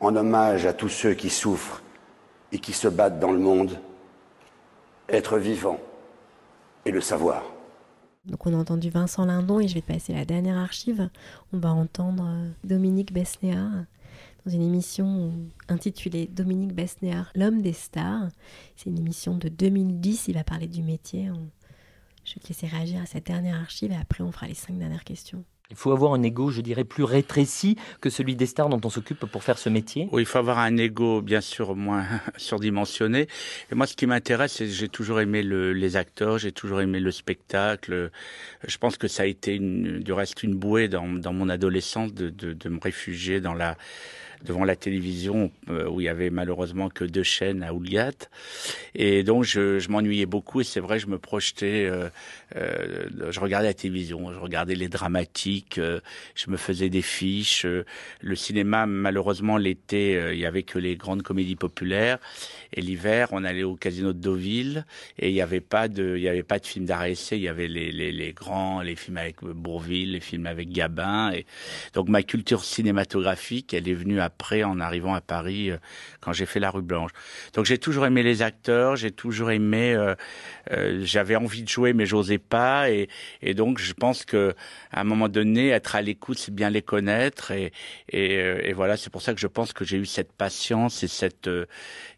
en 0.00 0.14
hommage 0.14 0.66
à 0.66 0.74
tous 0.74 0.90
ceux 0.90 1.14
qui 1.14 1.30
souffrent 1.30 1.82
et 2.52 2.58
qui 2.58 2.74
se 2.74 2.88
battent 2.88 3.18
dans 3.18 3.32
le 3.32 3.38
monde, 3.38 3.80
être 5.08 5.38
vivant 5.38 5.80
et 6.84 6.90
le 6.90 7.00
savoir. 7.00 7.42
Donc 8.26 8.44
on 8.44 8.52
a 8.52 8.56
entendu 8.56 8.90
Vincent 8.90 9.24
Lindon 9.24 9.60
et 9.60 9.68
je 9.68 9.74
vais 9.74 9.82
passer 9.82 10.12
la 10.12 10.24
dernière 10.24 10.58
archive. 10.58 11.08
On 11.52 11.58
va 11.58 11.70
entendre 11.70 12.24
euh, 12.26 12.48
Dominique 12.64 13.12
Besnéard 13.12 13.84
dans 14.46 14.52
une 14.52 14.62
émission 14.62 15.32
intitulée 15.68 16.28
Dominique 16.28 16.72
Besnéard, 16.72 17.30
l'homme 17.34 17.62
des 17.62 17.72
stars. 17.72 18.28
C'est 18.76 18.88
une 18.90 18.98
émission 18.98 19.36
de 19.36 19.48
2010, 19.48 20.28
il 20.28 20.34
va 20.34 20.44
parler 20.44 20.68
du 20.68 20.82
métier. 20.82 21.30
On- 21.30 21.50
Je 22.24 22.34
vais 22.34 22.40
te 22.40 22.48
laisser 22.48 22.66
réagir 22.66 23.00
à 23.02 23.06
cette 23.06 23.26
dernière 23.26 23.54
archive 23.60 23.92
et 23.92 23.96
après 23.96 24.22
on 24.24 24.32
fera 24.32 24.46
les 24.48 24.54
cinq 24.54 24.76
dernières 24.78 25.04
questions. 25.04 25.44
Il 25.70 25.76
faut 25.76 25.90
avoir 25.92 26.12
un 26.14 26.22
ego, 26.24 26.50
je 26.50 26.60
dirais, 26.60 26.82
plus 26.84 27.02
rétréci 27.04 27.76
que 28.00 28.08
celui 28.10 28.34
des 28.36 28.46
stars 28.46 28.68
dont 28.68 28.80
on 28.84 28.90
s'occupe 28.90 29.26
pour 29.26 29.42
faire 29.44 29.58
ce 29.58 29.68
métier. 29.68 30.08
Oui, 30.12 30.22
il 30.22 30.26
faut 30.26 30.38
avoir 30.38 30.58
un 30.58 30.76
ego 30.76 31.22
bien 31.22 31.40
sûr 31.40 31.74
moins 31.76 32.04
surdimensionné. 32.36 33.26
Et 33.70 33.74
moi, 33.76 33.86
ce 33.86 33.94
qui 33.96 34.06
m'intéresse, 34.06 34.52
c'est 34.54 34.66
que 34.66 34.70
j'ai 34.72 34.88
toujours 34.88 35.20
aimé 35.20 35.42
le- 35.44 35.72
les 35.72 35.96
acteurs, 35.96 36.38
j'ai 36.38 36.52
toujours 36.52 36.80
aimé 36.80 36.98
le 37.00 37.10
spectacle. 37.12 38.10
Je 38.66 38.78
pense 38.78 38.96
que 38.96 39.06
ça 39.08 39.22
a 39.24 39.26
été 39.26 39.54
une- 39.56 40.00
du 40.00 40.12
reste 40.12 40.42
une 40.44 40.54
bouée 40.54 40.86
dans, 40.88 41.06
dans 41.08 41.32
mon 41.32 41.48
adolescence 41.48 42.12
de, 42.14 42.28
de, 42.30 42.52
de 42.54 42.68
me 42.68 42.78
réfugier 42.80 43.40
dans 43.40 43.54
la 43.54 43.76
devant 44.44 44.64
la 44.64 44.76
télévision 44.76 45.50
euh, 45.70 45.88
où 45.88 46.00
il 46.00 46.04
y 46.04 46.08
avait 46.08 46.30
malheureusement 46.30 46.88
que 46.88 47.04
deux 47.04 47.22
chaînes 47.22 47.62
à 47.62 47.72
Oulgat 47.72 48.12
et 48.94 49.22
donc 49.22 49.44
je, 49.44 49.88
m'ennuyais 49.88 50.26
beaucoup 50.26 50.60
et 50.60 50.64
c'est 50.64 50.80
vrai 50.80 50.98
je 50.98 51.06
me 51.06 51.18
projetais 51.18 51.86
euh, 51.86 52.08
euh, 52.56 53.08
je 53.30 53.40
regardais 53.40 53.68
la 53.68 53.74
télévision 53.74 54.32
je 54.32 54.38
regardais 54.38 54.74
les 54.74 54.88
dramatiques 54.88 55.80
je 56.34 56.50
me 56.50 56.56
faisais 56.56 56.88
des 56.88 57.02
fiches. 57.02 57.66
Le 58.20 58.36
cinéma 58.36 58.86
malheureusement 58.86 59.56
l'été 59.56 60.20
il 60.32 60.38
y 60.38 60.46
avait 60.46 60.62
que 60.62 60.78
les 60.78 60.96
grandes 60.96 61.22
comédies 61.22 61.56
populaires. 61.56 62.18
Et 62.72 62.80
l'hiver 62.80 63.28
on 63.32 63.44
allait 63.44 63.62
au 63.62 63.76
casino 63.76 64.12
de 64.12 64.18
Deauville 64.18 64.84
et 65.18 65.28
il 65.28 65.34
n'y 65.34 65.40
avait 65.40 65.60
pas 65.60 65.88
de 65.88 66.16
il 66.16 66.22
y 66.22 66.28
avait 66.28 66.42
pas 66.42 66.58
de 66.58 66.66
films 66.66 66.86
d'art 66.86 67.06
il 67.06 67.38
y 67.38 67.48
avait 67.48 67.68
les, 67.68 67.92
les, 67.92 68.12
les 68.12 68.32
grands 68.32 68.80
les 68.82 68.96
films 68.96 69.18
avec 69.18 69.42
Bourville 69.42 70.12
les 70.12 70.20
films 70.20 70.46
avec 70.46 70.70
Gabin. 70.70 71.32
Et 71.32 71.46
donc 71.94 72.08
ma 72.08 72.22
culture 72.22 72.64
cinématographique 72.64 73.74
elle 73.74 73.88
est 73.88 73.94
venue 73.94 74.20
après 74.26 74.62
en 74.62 74.78
arrivant 74.80 75.14
à 75.14 75.20
Paris 75.20 75.70
euh, 75.70 75.78
quand 76.20 76.32
j'ai 76.32 76.44
fait 76.44 76.60
la 76.60 76.70
rue 76.70 76.82
Blanche. 76.82 77.12
Donc 77.54 77.64
j'ai 77.64 77.78
toujours 77.78 78.04
aimé 78.06 78.22
les 78.22 78.42
acteurs, 78.42 78.96
j'ai 78.96 79.10
toujours 79.10 79.50
aimé, 79.50 79.94
euh, 79.94 80.14
euh, 80.72 81.00
j'avais 81.04 81.36
envie 81.36 81.62
de 81.62 81.68
jouer 81.68 81.94
mais 81.94 82.04
j'osais 82.04 82.38
pas 82.38 82.90
et, 82.90 83.08
donc 83.54 83.78
je 83.78 83.94
pense 83.94 84.24
que 84.24 84.54
à 84.92 85.00
un 85.00 85.04
moment 85.04 85.28
donné 85.28 85.68
être 85.68 85.96
à 85.96 86.02
l'écoute 86.02 86.38
c'est 86.38 86.54
bien 86.54 86.68
les 86.68 86.82
connaître 86.82 87.52
et 87.52 88.72
voilà 88.74 88.96
c'est 88.96 89.10
pour 89.10 89.22
ça 89.22 89.32
que 89.32 89.40
je 89.40 89.46
pense 89.46 89.72
que 89.72 89.84
j'ai 89.84 89.96
eu 89.96 90.06
cette 90.06 90.32
patience 90.32 91.02
et 91.02 91.08
cette 91.08 91.48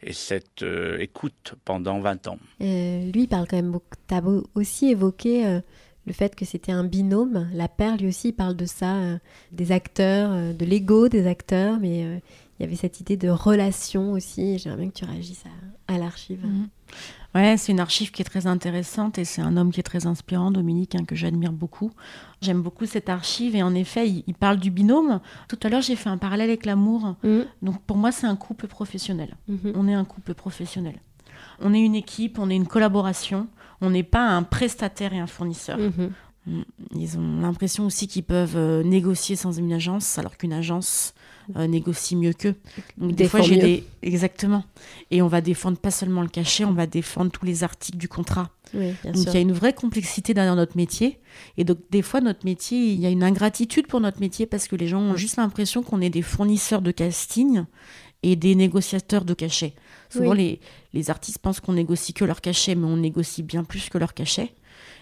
et 0.03 0.13
cette 0.13 0.65
écoute 0.99 1.55
pendant 1.65 2.01
20 2.01 2.29
ans. 2.29 2.39
lui 2.61 3.27
parle 3.29 3.47
quand 3.47 3.57
même 3.57 3.71
beaucoup. 3.71 3.87
T'as 4.07 4.23
aussi 4.55 4.91
évoqué 4.91 5.61
le 6.09 6.15
fait 6.15 6.35
que 6.35 6.45
c'était 6.45 6.73
un 6.73 6.85
binôme. 6.85 7.49
La 7.53 7.69
Père, 7.69 7.97
lui 7.97 8.09
aussi, 8.09 8.33
parle 8.33 8.57
de 8.57 8.65
ça, 8.65 8.97
euh, 8.97 9.19
des 9.53 9.71
acteurs, 9.71 10.31
euh, 10.33 10.53
de 10.53 10.65
l'ego 10.65 11.09
des 11.09 11.27
acteurs, 11.27 11.79
mais 11.79 12.03
euh, 12.03 12.19
il 12.59 12.63
y 12.63 12.67
avait 12.67 12.77
cette 12.77 12.99
idée 12.99 13.17
de 13.17 13.29
relation 13.29 14.13
aussi. 14.13 14.59
J'aimerais 14.59 14.81
bien 14.81 14.89
que 14.89 14.99
tu 14.99 15.05
réagisses 15.05 15.45
à, 15.87 15.99
l'archive. 15.99 16.45
Mhm. 16.45 16.69
Ouais, 17.35 17.57
c'est 17.59 17.73
une 17.73 17.81
archive 17.81 18.11
qui 18.11 18.23
est 18.23 18.25
très 18.25 18.47
intéressante 18.47 19.19
et 19.19 19.25
c'est 19.25 19.43
un 19.43 19.57
homme 19.59 19.71
qui 19.71 19.81
est 19.81 19.85
très 19.85 20.07
inspirant, 20.07 20.51
Dominique, 20.51 20.95
hein, 20.95 21.05
que 21.07 21.15
j'admire 21.15 21.53
beaucoup. 21.53 21.93
J'aime 22.41 22.63
beaucoup 22.63 22.87
cette 22.87 23.11
archive 23.11 23.55
et 23.55 23.63
en 23.63 23.75
effet, 23.75 24.09
il, 24.09 24.35
parle 24.35 24.57
du 24.57 24.71
binôme. 24.71 25.21
Tout 25.47 25.59
à 25.63 25.69
l'heure, 25.69 25.83
j'ai 25.83 25.95
fait 25.95 26.09
un 26.09 26.17
parallèle 26.17 26.49
avec 26.49 26.65
l'amour. 26.65 27.17
Mhm. 27.23 27.45
Donc 27.61 27.83
pour 27.83 27.99
moi, 27.99 28.13
c'est 28.13 28.27
un 28.27 28.37
couple 28.37 28.67
professionnel. 28.67 29.37
Mhm. 29.47 29.73
On 29.75 29.87
est 29.87 29.95
un 29.95 30.07
couple 30.07 30.33
professionnel. 30.33 30.95
On 31.61 31.75
est 31.75 31.81
une 31.81 31.95
équipe, 31.95 32.39
on 32.39 32.49
est 32.49 32.57
une 32.57 32.67
collaboration. 32.67 33.47
On 33.81 33.91
n'est 33.91 34.03
pas 34.03 34.27
un 34.27 34.43
prestataire 34.43 35.13
et 35.13 35.19
un 35.19 35.27
fournisseur. 35.27 35.79
Mhm. 35.79 36.13
Mm. 36.49 36.63
Ils 36.95 37.19
ont 37.19 37.41
l'impression 37.41 37.87
aussi 37.87 38.09
qu'ils 38.09 38.25
peuvent 38.25 38.57
euh, 38.57 38.83
négocier 38.83 39.37
sans 39.37 39.53
une 39.53 39.73
agence, 39.73 40.19
alors 40.19 40.37
qu'une 40.37 40.53
agence 40.53 41.15
euh, 41.57 41.67
négocie 41.67 42.17
mieux 42.17 42.33
qu'eux. 42.33 42.55
Donc 42.97 43.13
des 43.13 43.29
fois, 43.29 43.41
j'ai 43.41 43.57
des 43.57 43.85
exactement. 44.03 44.65
Et 45.11 45.23
on 45.23 45.29
va 45.29 45.41
défendre 45.41 45.79
pas 45.79 45.91
seulement 45.91 46.23
le 46.23 46.29
cachet, 46.29 46.65
on 46.65 46.73
va 46.73 46.87
défendre 46.87 47.31
tous 47.31 47.45
les 47.45 47.65
articles 47.65 47.99
du 47.99 48.09
contrat. 48.09 48.51
donc 48.75 48.95
il 49.05 49.33
y 49.33 49.37
a 49.37 49.41
une 49.41 49.53
vraie 49.53 49.73
complexité 49.73 50.35
derrière 50.35 50.57
notre 50.57 50.77
métier. 50.77 51.19
Et 51.57 51.65
donc 51.65 51.79
des 51.91 52.03
fois, 52.03 52.21
notre 52.21 52.45
métier, 52.45 52.93
il 52.93 53.01
y 53.01 53.07
a 53.07 53.11
une 53.11 53.23
ingratitude 53.23 53.87
pour 53.87 54.01
notre 54.01 54.21
métier 54.21 54.47
parce 54.47 54.69
que 54.69 54.77
les 54.77 54.89
gens 54.89 55.01
ont 55.01 55.17
juste 55.17 55.37
l'impression 55.37 55.83
qu'on 55.83 56.01
est 56.01 56.11
des 56.11 56.23
fournisseurs 56.23 56.83
de 56.83 56.91
casting 56.91 57.65
et 58.23 58.37
des 58.37 58.55
négociateurs 58.55 59.25
de 59.25 59.35
cachet. 59.35 59.75
Souvent, 60.11 60.33
les, 60.33 60.61
les, 60.95 61.11
artistes 61.11 61.39
pensent 61.39 61.61
qu'on 61.61 61.75
négocie 61.75 62.15
que 62.15 62.25
leur 62.25 62.41
cachet, 62.41 62.75
mais 62.75 62.87
on 62.87 62.97
négocie 62.97 63.43
bien 63.43 63.65
plus 63.65 63.89
que 63.89 63.99
leur 63.99 64.15
cachet. 64.15 64.53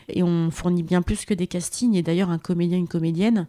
Et 0.09 0.23
on 0.23 0.51
fournit 0.51 0.83
bien 0.83 1.03
plus 1.03 1.25
que 1.25 1.35
des 1.35 1.47
castings. 1.47 1.95
Et 1.95 2.03
d'ailleurs, 2.03 2.31
un 2.31 2.39
comédien, 2.39 2.79
une 2.79 2.89
comédienne, 2.89 3.47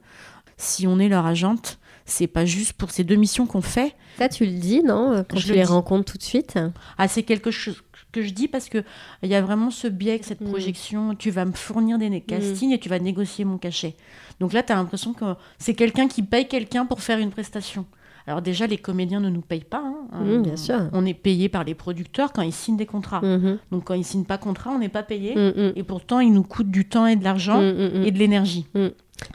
si 0.57 0.87
on 0.87 0.99
est 0.99 1.09
leur 1.09 1.25
agente, 1.25 1.79
c'est 2.05 2.27
pas 2.27 2.45
juste 2.45 2.73
pour 2.73 2.91
ces 2.91 3.03
deux 3.03 3.15
missions 3.15 3.45
qu'on 3.45 3.61
fait. 3.61 3.95
Ça, 4.17 4.29
tu 4.29 4.45
le 4.45 4.53
dis, 4.53 4.81
non 4.81 5.25
Quand 5.29 5.37
je 5.37 5.47
tu 5.47 5.53
les 5.53 5.63
rencontres 5.63 6.13
tout 6.13 6.17
de 6.17 6.23
suite? 6.23 6.57
Ah, 6.97 7.07
c'est 7.07 7.23
quelque 7.23 7.51
chose 7.51 7.83
que 8.11 8.21
je 8.21 8.31
dis 8.31 8.47
parce 8.47 8.69
que 8.69 8.83
il 9.21 9.29
y 9.29 9.35
a 9.35 9.41
vraiment 9.41 9.69
ce 9.69 9.87
biais, 9.87 10.19
cette 10.23 10.41
mm. 10.41 10.49
projection. 10.49 11.15
Tu 11.15 11.29
vas 11.29 11.45
me 11.45 11.51
fournir 11.51 11.97
des 11.99 12.21
castings 12.21 12.71
et 12.71 12.79
tu 12.79 12.89
vas 12.89 12.99
négocier 12.99 13.45
mon 13.45 13.57
cachet. 13.57 13.95
Donc 14.39 14.53
là, 14.53 14.63
tu 14.63 14.71
as 14.71 14.75
l'impression 14.75 15.13
que 15.13 15.25
c'est 15.59 15.73
quelqu'un 15.73 16.07
qui 16.07 16.23
paye 16.23 16.47
quelqu'un 16.47 16.85
pour 16.85 17.01
faire 17.01 17.19
une 17.19 17.31
prestation. 17.31 17.85
Alors 18.27 18.41
déjà, 18.41 18.67
les 18.67 18.77
comédiens 18.77 19.21
ne 19.21 19.29
nous 19.29 19.41
payent 19.41 19.63
pas. 19.63 19.81
Hein. 20.11 20.23
Mmh, 20.23 20.41
bien 20.43 20.57
sûr. 20.57 20.89
On 20.91 21.05
est 21.05 21.13
payé 21.13 21.47
par 21.47 21.63
les 21.63 21.73
producteurs 21.73 22.33
quand 22.33 22.41
ils 22.41 22.51
signent 22.51 22.75
des 22.75 22.85
contrats. 22.85 23.21
Mmh. 23.21 23.59
Donc 23.71 23.85
quand 23.85 23.93
ils 23.93 24.03
signent 24.03 24.25
pas 24.25 24.37
contrat, 24.37 24.71
on 24.71 24.79
n'est 24.79 24.89
pas 24.89 25.03
payé. 25.03 25.33
Mmh, 25.35 25.71
et 25.77 25.83
pourtant, 25.83 26.19
ils 26.19 26.33
nous 26.33 26.43
coûtent 26.43 26.69
du 26.69 26.87
temps 26.89 27.07
et 27.07 27.15
de 27.15 27.23
l'argent 27.23 27.61
et 27.61 28.11
de 28.11 28.17
l'énergie. 28.19 28.67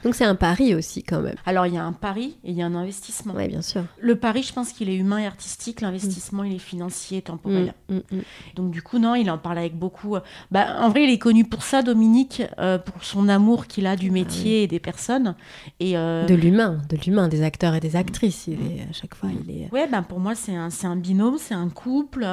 Donc 0.03 0.15
c'est 0.15 0.25
un 0.25 0.35
pari 0.35 0.75
aussi 0.75 1.03
quand 1.03 1.21
même. 1.21 1.35
Alors 1.45 1.65
il 1.65 1.73
y 1.73 1.77
a 1.77 1.83
un 1.83 1.93
pari 1.93 2.37
et 2.43 2.51
il 2.51 2.57
y 2.57 2.61
a 2.61 2.65
un 2.65 2.75
investissement. 2.75 3.33
Oui, 3.35 3.47
bien 3.47 3.61
sûr. 3.61 3.83
Le 3.99 4.15
pari, 4.15 4.43
je 4.43 4.53
pense 4.53 4.71
qu'il 4.71 4.89
est 4.89 4.95
humain 4.95 5.19
et 5.19 5.25
artistique. 5.25 5.81
L'investissement, 5.81 6.43
il 6.43 6.55
est 6.55 6.59
financier 6.59 7.19
et 7.19 7.21
temporel. 7.21 7.73
Mm, 7.89 7.95
mm, 7.95 8.01
mm. 8.11 8.21
Donc 8.55 8.71
du 8.71 8.81
coup, 8.81 8.99
non, 8.99 9.15
il 9.15 9.29
en 9.29 9.37
parle 9.37 9.57
avec 9.57 9.77
beaucoup. 9.77 10.15
Euh, 10.15 10.21
bah, 10.51 10.77
en 10.79 10.89
vrai, 10.89 11.03
il 11.03 11.09
est 11.09 11.17
connu 11.17 11.45
pour 11.45 11.63
ça, 11.63 11.81
Dominique, 11.81 12.41
euh, 12.59 12.77
pour 12.77 13.03
son 13.03 13.29
amour 13.29 13.67
qu'il 13.67 13.85
a 13.85 13.95
du 13.95 14.09
ah 14.09 14.13
métier 14.13 14.63
et 14.63 14.67
des 14.67 14.79
personnes. 14.79 15.35
Et, 15.79 15.97
euh, 15.97 16.25
De 16.25 16.35
l'humain, 16.35 16.81
de 16.89 16.97
l'humain, 16.97 17.27
des 17.27 17.43
acteurs 17.43 17.75
et 17.75 17.79
des 17.79 17.95
actrices. 17.95 18.47
Il 18.47 18.53
est, 18.53 18.81
à 18.89 18.93
chaque 18.93 19.15
fois, 19.15 19.29
il 19.31 19.49
est... 19.49 19.71
Ouais, 19.71 19.87
ben, 19.87 20.03
pour 20.03 20.19
moi, 20.19 20.35
c'est 20.35 20.55
un, 20.55 20.69
un 20.83 20.95
binôme, 20.95 21.37
c'est 21.37 21.53
un 21.53 21.69
couple, 21.69 22.27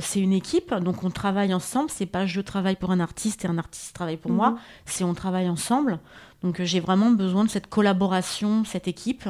c'est 0.00 0.20
une 0.20 0.32
équipe. 0.32 0.74
Donc 0.74 1.04
on 1.04 1.10
travaille 1.10 1.54
ensemble. 1.54 1.90
C'est 1.90 2.06
pas 2.06 2.26
je 2.26 2.40
travaille 2.40 2.76
pour 2.76 2.90
un 2.90 3.00
artiste 3.00 3.44
et 3.44 3.48
un 3.48 3.58
artiste 3.58 3.94
travaille 3.94 4.16
pour 4.16 4.30
moi. 4.30 4.58
C'est 4.84 5.04
on 5.04 5.14
travaille 5.14 5.48
ensemble. 5.48 5.98
Donc 6.42 6.60
euh, 6.60 6.64
j'ai 6.64 6.80
vraiment 6.80 7.10
besoin 7.10 7.44
de 7.44 7.50
cette 7.50 7.66
collaboration, 7.66 8.64
cette 8.64 8.88
équipe. 8.88 9.28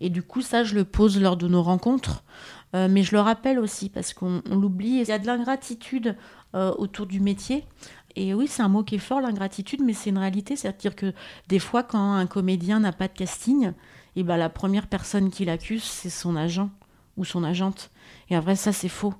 Et 0.00 0.10
du 0.10 0.22
coup, 0.22 0.42
ça, 0.42 0.64
je 0.64 0.74
le 0.74 0.84
pose 0.84 1.20
lors 1.20 1.36
de 1.36 1.48
nos 1.48 1.62
rencontres. 1.62 2.24
Euh, 2.74 2.88
mais 2.90 3.02
je 3.02 3.12
le 3.12 3.20
rappelle 3.20 3.58
aussi 3.58 3.88
parce 3.88 4.12
qu'on 4.12 4.42
l'oublie. 4.50 5.00
Il 5.00 5.08
y 5.08 5.12
a 5.12 5.18
de 5.18 5.26
l'ingratitude 5.26 6.16
euh, 6.54 6.72
autour 6.78 7.06
du 7.06 7.20
métier. 7.20 7.64
Et 8.16 8.32
oui, 8.32 8.48
c'est 8.48 8.62
un 8.62 8.68
mot 8.68 8.82
qui 8.82 8.94
est 8.94 8.98
fort, 8.98 9.20
l'ingratitude, 9.20 9.82
mais 9.84 9.92
c'est 9.92 10.10
une 10.10 10.18
réalité. 10.18 10.56
C'est-à-dire 10.56 10.96
que 10.96 11.12
des 11.48 11.58
fois, 11.58 11.82
quand 11.82 12.14
un 12.14 12.26
comédien 12.26 12.80
n'a 12.80 12.92
pas 12.92 13.08
de 13.08 13.12
casting, 13.12 13.68
et 13.68 14.20
eh 14.20 14.22
ben, 14.22 14.38
la 14.38 14.48
première 14.48 14.86
personne 14.86 15.30
qui 15.30 15.44
l'accuse, 15.44 15.82
c'est 15.82 16.08
son 16.08 16.36
agent 16.36 16.70
ou 17.18 17.26
son 17.26 17.44
agente. 17.44 17.90
Et 18.30 18.36
en 18.36 18.40
vrai, 18.40 18.56
ça, 18.56 18.72
c'est 18.72 18.88
faux. 18.88 19.12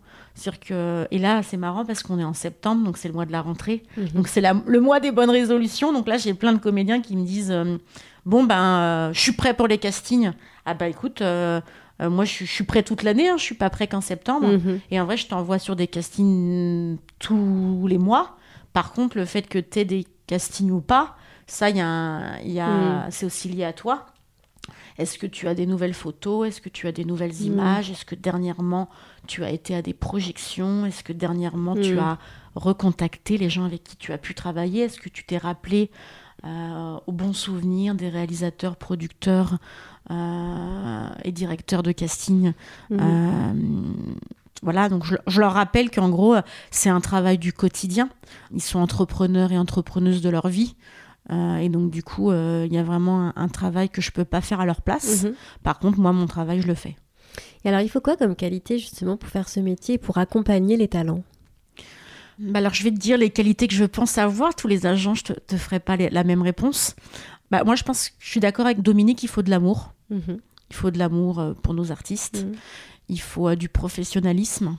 Que... 0.61 1.09
Et 1.11 1.19
là, 1.19 1.43
c'est 1.43 1.57
marrant 1.57 1.85
parce 1.85 2.03
qu'on 2.03 2.19
est 2.19 2.25
en 2.25 2.35
septembre, 2.35 2.85
donc 2.85 2.99
c'est 2.99 3.09
le 3.09 3.15
mois 3.15 3.27
de 3.27 3.33
la 3.33 3.41
rentrée. 3.41 3.83
Mhm. 3.97 4.09
Donc 4.09 4.29
c'est 4.29 4.41
le 4.41 4.81
mois 4.81 5.01
des 5.01 5.11
bonnes 5.11 5.31
résolutions. 5.31 5.93
Donc 5.93 6.07
là, 6.07 6.19
j'ai 6.19 6.35
plein 6.35 6.53
de 6.53 6.59
comédiens 6.59 7.01
qui 7.01 7.17
me 7.17 7.25
disent 7.25 7.51
euh, 7.51 7.79
Bon, 8.27 8.45
ben, 8.45 8.57
euh, 8.57 9.13
je 9.13 9.21
suis 9.21 9.33
prêt 9.33 9.55
pour 9.55 9.67
les 9.67 9.79
castings. 9.79 10.33
Ah, 10.65 10.75
bah 10.75 10.89
écoute, 10.89 11.23
euh, 11.23 11.61
moi, 12.01 12.25
je, 12.25 12.45
suis 12.45 12.65
prêt 12.65 12.83
toute 12.83 13.03
l'année, 13.03 13.29
hein, 13.29 13.37
je 13.39 13.43
suis 13.43 13.55
pas 13.55 13.71
prêt 13.71 13.87
qu'en 13.87 14.01
septembre. 14.01 14.49
Mhm. 14.49 14.81
Et 14.91 15.01
en 15.01 15.05
vrai, 15.07 15.17
je 15.17 15.27
t'envoie 15.27 15.59
sur 15.59 15.75
des 15.75 15.87
castings 15.87 16.99
tous 17.19 17.87
les 17.89 17.99
mois. 17.99 18.37
Par 18.73 18.93
contre, 18.93 19.17
le 19.17 19.25
fait 19.25 19.49
que 19.49 19.59
tu 19.59 19.79
aies 19.79 19.85
des 19.85 20.07
castings 20.27 20.71
ou 20.71 20.81
pas, 20.81 21.17
ça, 21.47 21.71
y 21.71 21.81
a, 21.81 22.41
y 22.43 22.61
a... 22.61 22.69
Mhm. 22.69 23.05
c'est 23.11 23.25
aussi 23.25 23.49
lié 23.49 23.65
à 23.65 23.73
toi. 23.73 24.07
Est-ce 24.99 25.19
que 25.19 25.27
tu 25.27 25.47
as 25.49 25.55
des 25.55 25.67
nouvelles 25.67 25.95
photos? 25.95 26.49
Est-ce 26.49 26.61
que 26.61 26.69
tu 26.69 26.87
as 26.87 26.93
des 26.93 27.05
nouvelles 27.05 27.43
images? 27.43 27.91
Est-ce 27.91 28.05
que 28.05 28.15
dernièrement 28.15 28.89
tu 29.27 29.45
as 29.45 29.51
été 29.51 29.75
à 29.75 29.83
des 29.83 29.95
projections 29.95 30.87
Est-ce 30.87 31.05
que 31.05 31.13
dernièrement 31.13 31.75
tu 31.75 31.95
mm. 31.95 31.99
as 31.99 32.19
recontacté 32.55 33.37
les 33.39 33.51
gens 33.51 33.65
avec 33.65 33.85
qui 33.85 33.97
tu 33.97 34.13
as 34.13 34.19
pu 34.19 34.35
travailler? 34.35 34.83
Est-ce 34.83 34.99
que 34.99 35.09
tu 35.09 35.25
t'es 35.25 35.39
rappelé 35.39 35.91
euh, 36.45 36.97
au 37.07 37.13
bon 37.13 37.33
souvenir 37.33 37.95
des 37.95 38.09
réalisateurs, 38.09 38.77
producteurs 38.77 39.59
euh, 40.11 41.09
et 41.25 41.33
directeurs 41.33 41.83
de 41.83 41.93
casting? 41.93 42.53
Mm. 42.91 42.97
euh, 43.01 43.53
voilà, 44.63 44.89
donc 44.89 45.05
je, 45.05 45.41
leur 45.41 45.53
rappelle 45.53 45.91
qu'en 45.91 46.09
gros, 46.09 46.35
c'est 46.71 46.89
un 46.89 47.01
travail 47.01 47.39
du 47.39 47.53
quotidien. 47.53 48.09
Ils 48.55 48.63
sont 48.63 48.79
entrepreneurs 48.79 49.53
et 49.53 49.59
entrepreneuses 49.59 50.23
de 50.23 50.31
leur 50.31 50.49
vie. 50.49 50.75
Euh, 51.31 51.57
et 51.57 51.69
donc, 51.69 51.91
du 51.91 52.03
coup, 52.03 52.31
euh, 52.31 52.65
il 52.67 52.73
y 52.73 52.79
a 52.79 52.83
vraiment 52.83 53.33
un, 53.35 53.49
travail 53.49 53.89
que 53.89 54.01
je 54.01 54.11
peux 54.11 54.25
pas 54.25 54.41
faire 54.41 54.61
à 54.61 54.67
leur 54.67 54.83
place. 54.83 55.25
Mhm. 55.25 55.35
Par 55.63 55.79
contre, 55.79 55.99
moi, 55.99 56.13
mon 56.13 56.27
travail, 56.27 56.61
je 56.61 56.67
le 56.67 56.75
fais. 56.75 56.97
Et 57.65 57.69
alors, 57.69 57.81
il 57.81 57.89
faut 57.89 58.01
quoi 58.01 58.17
comme 58.17 58.37
qualité, 58.37 58.79
justement, 58.79 59.17
pour 59.17 59.29
faire 59.29 59.49
ce 59.49 59.61
métier, 59.61 59.99
pour 59.99 60.19
accompagner 60.19 60.77
les 60.77 60.89
talents? 60.89 61.23
Bah 62.39 62.59
alors, 62.59 62.75
je 62.75 62.83
vais 62.83 62.91
te 62.91 62.99
dire 62.99 63.17
les 63.17 63.31
qualités 63.31 63.67
que 63.67 63.75
je 63.75 63.85
pense 63.85 64.19
avoir. 64.19 64.55
Tous 64.55 64.69
les 64.69 64.85
agents, 64.85 65.15
je 65.15 65.25
te, 65.25 65.33
te 65.33 65.57
ferai 65.57 65.81
pas 65.81 65.97
la 65.97 66.25
même 66.25 66.43
réponse. 66.43 66.95
Bah, 67.51 67.65
moi, 67.65 67.77
je 67.77 67.83
pense 67.83 68.11
que 68.11 68.15
je 68.19 68.31
suis 68.31 68.41
d'accord 68.41 68.67
avec 68.67 68.83
Dominique, 68.83 69.23
il 69.23 69.29
faut 69.29 69.43
de 69.43 69.51
l'amour. 69.51 69.93
Mhm. 70.11 70.39
Il 70.71 70.77
faut 70.77 70.91
de 70.91 70.99
l'amour 70.99 71.39
euh, 71.39 71.55
pour 71.55 71.75
nos 71.75 71.93
artistes. 71.93 72.45
Mhm. 72.45 72.55
Il 73.09 73.21
faut 73.21 73.55
du 73.55 73.69
professionnalisme 73.69 74.77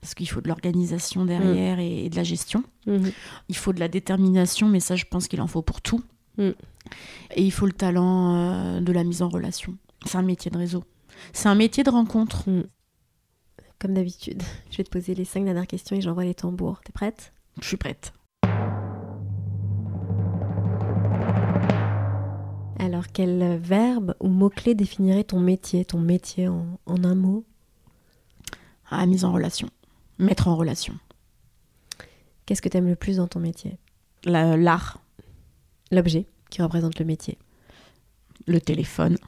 parce 0.00 0.14
qu'il 0.14 0.28
faut 0.28 0.40
de 0.40 0.46
l'organisation 0.46 1.24
derrière 1.24 1.80
et, 1.80 2.08
de 2.08 2.14
la 2.14 2.22
gestion. 2.22 2.62
Il 2.86 3.56
faut 3.56 3.72
de 3.72 3.80
la 3.80 3.88
détermination, 3.88 4.68
mais 4.68 4.78
ça, 4.78 4.94
je 4.94 5.04
pense 5.04 5.26
qu'il 5.26 5.40
en 5.40 5.48
faut 5.48 5.62
pour 5.62 5.80
tout. 5.80 6.00
Et 6.38 6.54
il 7.42 7.50
faut 7.50 7.66
le 7.66 7.72
talent 7.72 8.36
euh, 8.36 8.80
de 8.80 8.92
la 8.92 9.02
mise 9.02 9.22
en 9.22 9.28
relation. 9.28 9.74
C'est 10.04 10.16
un 10.16 10.22
métier 10.22 10.50
de 10.50 10.58
réseau. 10.58 10.84
C'est 11.32 11.48
un 11.48 11.54
métier 11.54 11.84
de 11.84 11.90
rencontre. 11.90 12.48
Mm. 12.48 12.64
Comme 13.78 13.94
d'habitude, 13.94 14.42
je 14.70 14.78
vais 14.78 14.84
te 14.84 14.90
poser 14.90 15.14
les 15.14 15.24
cinq 15.24 15.44
dernières 15.44 15.66
questions 15.66 15.96
et 15.96 16.00
j'envoie 16.00 16.24
les 16.24 16.34
tambours. 16.34 16.80
T'es 16.84 16.92
prête? 16.92 17.32
Je 17.60 17.66
suis 17.66 17.76
prête. 17.76 18.12
Alors, 22.78 23.06
quel 23.12 23.58
verbe 23.58 24.14
ou 24.20 24.28
mot-clé 24.28 24.74
définirait 24.74 25.24
ton 25.24 25.40
métier, 25.40 25.84
ton 25.84 25.98
métier 25.98 26.48
en, 26.48 26.78
en 26.86 27.04
un 27.04 27.14
mot? 27.14 27.44
Ah, 28.90 29.04
mise 29.06 29.24
en 29.24 29.32
relation 29.32 29.68
mettre 30.18 30.48
en 30.48 30.56
relation. 30.56 30.94
Qu'est-ce 32.44 32.62
que 32.62 32.68
tu 32.68 32.76
aimes 32.76 32.88
le 32.88 32.96
plus 32.96 33.16
dans 33.16 33.26
ton 33.26 33.40
métier? 33.40 33.78
L'art. 34.24 35.00
L'objet 35.90 36.26
qui 36.50 36.62
représente 36.62 36.98
le 36.98 37.04
métier. 37.04 37.38
Le 38.46 38.60
téléphone. 38.60 39.18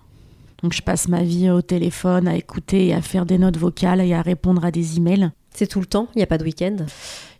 Donc 0.62 0.72
je 0.72 0.82
passe 0.82 1.08
ma 1.08 1.22
vie 1.22 1.50
au 1.50 1.62
téléphone 1.62 2.26
à 2.26 2.36
écouter 2.36 2.88
et 2.88 2.94
à 2.94 3.02
faire 3.02 3.26
des 3.26 3.38
notes 3.38 3.56
vocales 3.56 4.00
et 4.00 4.14
à 4.14 4.22
répondre 4.22 4.64
à 4.64 4.70
des 4.70 4.96
emails. 4.96 5.30
C'est 5.54 5.66
tout 5.66 5.80
le 5.80 5.86
temps? 5.86 6.08
Il 6.14 6.18
n'y 6.18 6.24
a 6.24 6.26
pas 6.26 6.38
de 6.38 6.44
week-end? 6.44 6.76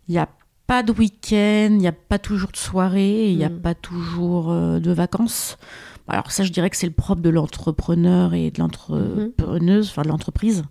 Il 0.08 0.12
n'y 0.12 0.18
a 0.18 0.28
pas 0.66 0.82
de 0.82 0.92
week-end, 0.92 1.68
il 1.70 1.78
n'y 1.78 1.88
a 1.88 1.92
pas 1.92 2.18
toujours 2.18 2.52
de 2.52 2.56
soirée, 2.56 3.30
il 3.30 3.38
n'y 3.38 3.44
a 3.44 3.48
hmm. 3.48 3.60
pas 3.60 3.74
toujours 3.74 4.52
euh, 4.52 4.78
de 4.78 4.92
vacances. 4.92 5.56
Alors 6.08 6.30
ça, 6.30 6.42
je 6.42 6.50
dirais 6.50 6.70
que 6.70 6.76
c'est 6.76 6.86
le 6.86 6.92
propre 6.92 7.20
de 7.20 7.28
l'entrepreneur 7.28 8.32
et 8.32 8.50
de 8.50 8.58
l'entrepreneuse, 8.60 9.88
enfin 9.90 10.02
de 10.02 10.08
l'entreprise, 10.08 10.64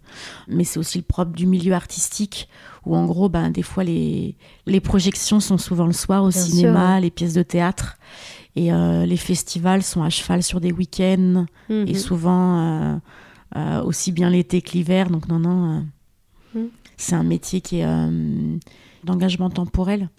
mais 0.48 0.64
c'est 0.64 0.80
aussi 0.80 0.98
le 0.98 1.04
propre 1.04 1.32
du 1.32 1.46
milieu 1.46 1.74
artistique, 1.74 2.50
où 2.86 2.96
en 2.96 3.06
gros, 3.06 3.30
ben, 3.30 3.52
des 3.52 3.62
fois, 3.62 3.84
les, 3.84 4.36
les 4.66 4.80
projections 4.80 5.40
sont 5.40 5.60
souvent 5.60 5.86
le 5.86 5.94
soir 5.94 6.24
au 6.24 6.30
Bien 6.30 6.42
cinéma, 6.42 6.94
sûr. 6.94 7.02
les 7.02 7.12
pièces 7.12 7.36
de 7.36 7.44
théâtre, 7.44 7.98
et 8.58 8.72
euh, 8.74 9.06
les 9.06 9.18
festivals 9.18 9.84
sont 9.84 10.02
à 10.04 10.10
cheval 10.10 10.42
sur 10.44 10.60
des 10.60 10.72
week-ends, 10.72 11.46
Mhm. 11.70 11.86
et 11.88 11.94
souvent 11.94 12.58
euh, 12.60 12.98
euh, 13.56 13.84
aussi 13.84 14.12
bien 14.12 14.30
l'été 14.30 14.62
que 14.62 14.72
l'hiver, 14.72 15.10
donc 15.10 15.28
non, 15.28 15.40
non, 15.40 15.86
Mhm. 16.56 16.70
c'est 16.98 17.16
un 17.16 17.24
métier 17.24 17.62
qui 17.62 17.80
est 17.80 17.88
d'engagement 19.04 19.50
temporel. 19.50 20.10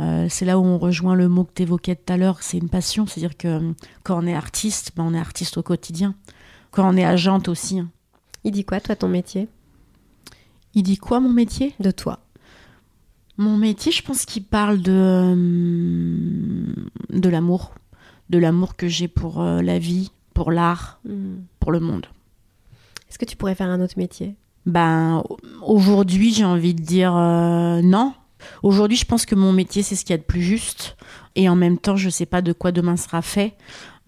Euh, 0.00 0.26
c'est 0.28 0.44
là 0.44 0.58
où 0.58 0.64
on 0.64 0.78
rejoint 0.78 1.14
le 1.16 1.28
mot 1.28 1.44
que 1.44 1.52
tu 1.54 1.62
évoquais 1.62 1.96
tout 1.96 2.12
à 2.12 2.16
l'heure, 2.16 2.38
c'est 2.42 2.58
une 2.58 2.68
passion. 2.68 3.06
C'est-à-dire 3.06 3.36
que 3.36 3.72
quand 4.04 4.22
on 4.22 4.26
est 4.26 4.34
artiste, 4.34 4.92
ben, 4.96 5.04
on 5.04 5.12
est 5.14 5.18
artiste 5.18 5.56
au 5.58 5.62
quotidien. 5.62 6.14
Quand 6.70 6.88
on 6.88 6.96
est 6.96 7.04
agente 7.04 7.48
aussi. 7.48 7.80
hein. 7.80 7.88
Il 8.44 8.52
dit 8.52 8.64
quoi, 8.64 8.78
toi, 8.80 8.94
ton 8.94 9.08
métier? 9.08 9.48
Il 10.74 10.84
dit 10.84 10.98
quoi, 10.98 11.18
mon 11.18 11.32
métier? 11.32 11.74
De 11.80 11.90
toi. 11.90 12.20
Mon 13.38 13.56
métier, 13.56 13.92
je 13.92 14.02
pense 14.02 14.24
qu'il 14.24 14.42
parle 14.44 14.80
de, 14.82 14.92
euh, 14.92 16.74
de 17.10 17.28
l'amour. 17.28 17.72
De 18.30 18.38
l'amour 18.38 18.76
que 18.76 18.88
j'ai 18.88 19.08
pour 19.08 19.40
euh, 19.40 19.62
la 19.62 19.78
vie, 19.78 20.10
pour 20.34 20.50
l'art, 20.52 20.98
Hmm. 21.08 21.36
pour 21.60 21.70
le 21.72 21.80
monde. 21.80 22.06
Est-ce 23.08 23.18
que 23.18 23.24
tu 23.24 23.36
pourrais 23.36 23.54
faire 23.54 23.68
un 23.68 23.80
autre 23.80 23.94
métier? 23.96 24.34
Ben, 24.66 25.22
aujourd'hui, 25.62 26.34
j'ai 26.34 26.44
envie 26.44 26.74
de 26.74 26.82
dire 26.82 27.16
euh, 27.16 27.80
non. 27.80 28.12
Aujourd'hui, 28.62 28.96
je 28.96 29.04
pense 29.04 29.24
que 29.24 29.34
mon 29.34 29.52
métier, 29.52 29.82
c'est 29.82 29.94
ce 29.96 30.04
qu'il 30.04 30.12
y 30.12 30.18
a 30.18 30.18
de 30.18 30.22
plus 30.24 30.42
juste. 30.42 30.96
Et 31.36 31.48
en 31.48 31.56
même 31.56 31.78
temps, 31.78 31.96
je 31.96 32.06
ne 32.06 32.10
sais 32.10 32.26
pas 32.26 32.42
de 32.42 32.52
quoi 32.52 32.70
demain 32.72 32.96
sera 32.96 33.22
fait. 33.22 33.56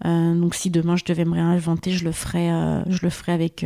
Donc, 0.03 0.55
si 0.55 0.69
demain 0.71 0.95
je 0.95 1.03
devais 1.05 1.25
me 1.25 1.33
réinventer, 1.33 1.91
je 1.91 2.03
le 2.05 2.11
ferais, 2.11 2.49
je 2.87 2.99
le 3.03 3.09
ferais 3.11 3.33
avec, 3.33 3.63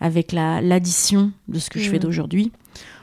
avec 0.00 0.32
la- 0.32 0.60
l'addition 0.62 1.30
de 1.48 1.58
ce 1.58 1.68
que 1.68 1.78
je 1.78 1.88
fais 1.90 1.96
Mhm. 1.96 2.02
d'aujourd'hui. 2.04 2.52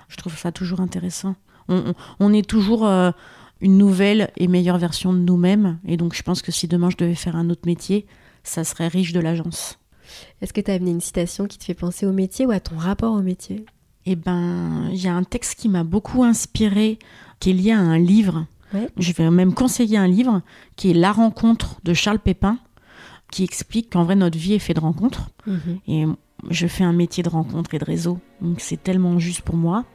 Je 0.09 0.15
trouve 0.17 0.35
ça 0.37 0.51
toujours 0.51 0.79
intéressant. 0.79 1.35
On, 1.67 2.33
est 2.33 2.47
toujours 2.47 2.85
euh, 2.85 3.11
une 3.61 3.77
nouvelle 3.77 4.31
et 4.37 4.47
meilleure 4.47 4.77
version 4.77 5.13
de 5.13 5.19
nous-mêmes. 5.19 5.79
Et 5.87 5.97
donc, 5.97 6.13
je 6.13 6.23
pense 6.23 6.41
que 6.41 6.51
si 6.51 6.67
demain 6.67 6.89
je 6.89 6.97
devais 6.97 7.15
faire 7.15 7.35
un 7.35 7.49
autre 7.49 7.65
métier, 7.65 8.05
ça 8.43 8.63
serait 8.63 8.87
riche 8.87 9.13
de 9.13 9.19
l'agence. 9.19 9.79
Est-ce 10.41 10.53
que 10.53 10.61
tu 10.61 10.71
as 10.71 10.75
amené 10.75 10.91
une 10.91 11.01
citation 11.01 11.47
qui 11.47 11.57
te 11.57 11.63
fait 11.63 11.73
penser 11.73 12.05
au 12.05 12.11
métier 12.11 12.45
ou 12.45 12.51
à 12.51 12.59
ton 12.59 12.77
rapport 12.77 13.13
au 13.13 13.21
métier? 13.21 13.65
Eh 14.05 14.15
ben, 14.15 14.89
il 14.91 15.01
y 15.01 15.07
a 15.07 15.15
un 15.15 15.23
texte 15.23 15.59
qui 15.59 15.67
m'a 15.67 15.83
beaucoup 15.83 16.23
inspiré, 16.23 16.99
qui 17.39 17.49
est 17.49 17.53
lié 17.53 17.71
à 17.71 17.79
un 17.79 17.97
livre. 17.97 18.45
Ouais. 18.73 18.87
Je 18.97 19.13
vais 19.13 19.29
même 19.31 19.53
conseiller 19.53 19.97
un 19.97 20.07
livre 20.07 20.41
qui 20.75 20.91
est 20.91 20.93
La 20.93 21.11
rencontre 21.11 21.79
de 21.83 21.93
Charles 21.93 22.19
Pépin, 22.19 22.59
qui 23.31 23.43
explique 23.43 23.91
qu'en 23.91 24.03
vrai 24.03 24.15
notre 24.15 24.37
vie 24.37 24.53
est 24.53 24.59
faite 24.59 24.75
de 24.75 24.81
rencontres. 24.81 25.29
Mhm. 25.47 25.79
Et 25.87 26.05
je 26.49 26.67
fais 26.67 26.83
un 26.83 26.93
métier 26.93 27.23
de 27.23 27.29
rencontre 27.29 27.73
et 27.73 27.79
de 27.79 27.85
réseau, 27.85 28.19
donc 28.41 28.59
c'est 28.59 28.81
tellement 28.81 29.17
juste 29.19 29.41
pour 29.41 29.55
moi. 29.55 29.85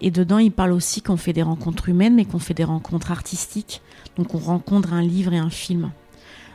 Et 0.00 0.10
dedans, 0.10 0.38
il 0.38 0.52
parle 0.52 0.72
aussi 0.72 1.02
qu'on 1.02 1.16
fait 1.16 1.32
des 1.32 1.42
rencontres 1.42 1.88
humaines, 1.88 2.14
mais 2.14 2.24
qu'on 2.24 2.38
fait 2.38 2.54
des 2.54 2.64
rencontres 2.64 3.10
artistiques. 3.10 3.80
Donc 4.16 4.34
on 4.34 4.38
rencontre 4.38 4.92
un 4.92 5.02
livre 5.02 5.32
et 5.32 5.38
un 5.38 5.50
film. 5.50 5.90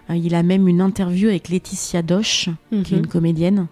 Euh, 0.10 0.16
il 0.16 0.36
a 0.36 0.44
même 0.44 0.68
une 0.68 0.82
interview 0.82 1.30
avec 1.30 1.50
Laetitia 1.50 2.02
Doche, 2.02 2.50
qui 2.70 2.76
est 2.76 2.98
Mhm. 2.98 3.00
une 3.00 3.08
comédienne. 3.08 3.68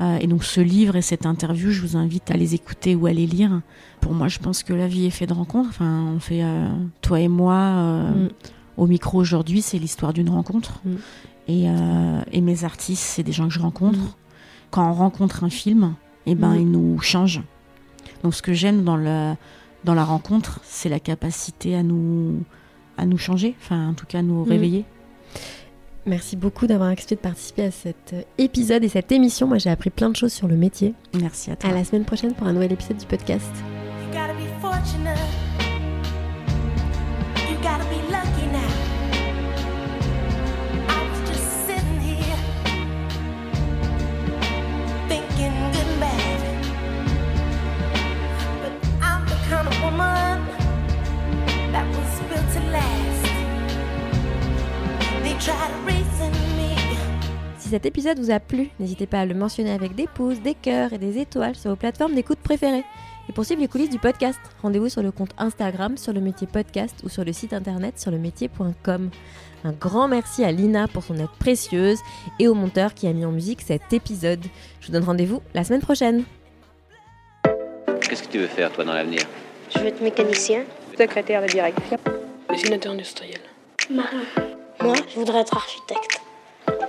Euh, 0.00 0.18
et 0.18 0.26
donc 0.26 0.42
ce 0.44 0.60
livre 0.62 0.96
et 0.96 1.02
cette 1.02 1.26
interview, 1.26 1.70
je 1.70 1.82
vous 1.82 1.96
invite 1.96 2.30
à 2.30 2.36
les 2.36 2.54
écouter 2.54 2.94
ou 2.94 3.06
à 3.06 3.12
les 3.12 3.26
lire. 3.26 3.60
Pour 4.00 4.12
moi, 4.14 4.28
je 4.28 4.38
pense 4.38 4.62
que 4.62 4.72
la 4.72 4.88
vie 4.88 5.04
est 5.06 5.10
faite 5.10 5.28
de 5.28 5.34
rencontres. 5.34 5.68
Enfin, 5.68 6.06
on 6.16 6.18
fait, 6.18 6.42
euh, 6.42 6.68
toi 7.02 7.20
et 7.20 7.28
moi, 7.28 8.08
Mm. 8.10 8.28
au 8.78 8.86
micro 8.86 9.18
aujourd'hui, 9.18 9.60
c'est 9.62 9.78
l'histoire 9.78 10.12
d'une 10.14 10.30
rencontre. 10.30 10.80
Mm. 10.84 10.90
Et, 11.48 11.66
et 12.32 12.40
mes 12.40 12.64
artistes, 12.64 13.02
c'est 13.02 13.22
des 13.24 13.32
gens 13.32 13.48
que 13.48 13.52
je 13.52 13.58
rencontre. 13.60 13.98
Mm. 13.98 14.12
Quand 14.70 14.88
on 14.90 14.94
rencontre 14.94 15.44
un 15.44 15.50
film, 15.50 15.94
eh 16.26 16.34
ben, 16.34 16.54
il 16.54 16.70
nous 16.70 16.98
change. 17.00 17.42
Donc 18.22 18.34
ce 18.34 18.42
que 18.42 18.52
j'aime 18.52 18.84
dans, 18.84 18.96
la 18.96 20.04
rencontre, 20.04 20.60
c'est 20.64 20.88
la 20.88 21.00
capacité 21.00 21.74
à 21.74 21.82
nous, 21.82 22.42
à 22.96 23.06
nous 23.06 23.18
changer, 23.18 23.54
enfin 23.60 23.88
en 23.88 23.94
tout 23.94 24.06
cas 24.06 24.18
à 24.20 24.22
nous 24.22 24.44
Mm. 24.44 24.48
réveiller. 24.48 24.84
Merci 26.04 26.36
beaucoup 26.36 26.66
d'avoir 26.66 26.88
accepté 26.88 27.14
de 27.14 27.20
participer 27.20 27.64
à 27.64 27.70
cet 27.70 28.12
euh, 28.12 28.22
épisode 28.36 28.82
et 28.82 28.88
cette 28.88 29.12
émission. 29.12 29.46
Moi, 29.46 29.58
j'ai 29.58 29.70
appris 29.70 29.90
plein 29.90 30.10
de 30.10 30.16
choses 30.16 30.32
sur 30.32 30.48
le 30.48 30.56
métier. 30.56 30.94
Merci 31.20 31.52
à 31.52 31.56
toi. 31.56 31.70
À 31.70 31.72
la 31.72 31.84
semaine 31.84 32.04
prochaine 32.04 32.34
pour 32.34 32.46
un 32.48 32.52
nouvel 32.52 32.72
épisode 32.72 32.96
du 32.96 33.06
podcast. 33.06 33.50
Cet 57.82 57.96
épisode 57.96 58.20
vous 58.20 58.30
a 58.30 58.38
plu, 58.38 58.70
n'hésitez 58.78 59.08
pas 59.08 59.18
à 59.18 59.26
le 59.26 59.34
mentionner 59.34 59.72
avec 59.72 59.96
des 59.96 60.06
pouces, 60.06 60.40
des 60.40 60.54
cœurs 60.54 60.92
et 60.92 60.98
des 60.98 61.18
étoiles 61.18 61.56
sur 61.56 61.70
vos 61.70 61.76
plateformes 61.76 62.14
d'écoute 62.14 62.38
préférées. 62.38 62.84
Et 63.28 63.32
pour 63.32 63.44
suivre 63.44 63.60
les 63.60 63.66
coulisses 63.66 63.90
du 63.90 63.98
podcast, 63.98 64.38
rendez-vous 64.62 64.88
sur 64.88 65.02
le 65.02 65.10
compte 65.10 65.32
Instagram 65.36 65.96
sur 65.96 66.12
le 66.12 66.20
métier 66.20 66.46
podcast 66.46 66.94
ou 67.02 67.08
sur 67.08 67.24
le 67.24 67.32
site 67.32 67.52
internet 67.52 67.98
sur 67.98 68.12
le 68.12 68.18
métier.com. 68.18 69.10
Un 69.64 69.72
grand 69.72 70.06
merci 70.06 70.44
à 70.44 70.52
Lina 70.52 70.86
pour 70.86 71.02
son 71.02 71.16
aide 71.16 71.26
précieuse 71.40 71.98
et 72.38 72.46
au 72.46 72.54
monteur 72.54 72.94
qui 72.94 73.08
a 73.08 73.12
mis 73.12 73.24
en 73.24 73.32
musique 73.32 73.62
cet 73.62 73.92
épisode. 73.92 74.44
Je 74.80 74.86
vous 74.86 74.92
donne 74.92 75.02
rendez-vous 75.02 75.42
la 75.52 75.64
semaine 75.64 75.82
prochaine. 75.82 76.22
Qu'est-ce 78.08 78.22
que 78.22 78.30
tu 78.30 78.38
veux 78.38 78.46
faire, 78.46 78.70
toi, 78.70 78.84
dans 78.84 78.94
l'avenir? 78.94 79.22
Je 79.74 79.80
veux 79.80 79.88
être 79.88 80.00
mécanicien. 80.00 80.62
Secrétaire 80.96 81.42
de 81.42 81.48
direction. 81.48 81.98
Dessinateur 82.48 82.92
industriel. 82.92 83.40
Marin. 83.90 84.22
Moi, 84.80 84.94
je 85.12 85.18
voudrais 85.18 85.40
être 85.40 85.56
architecte. 85.56 86.20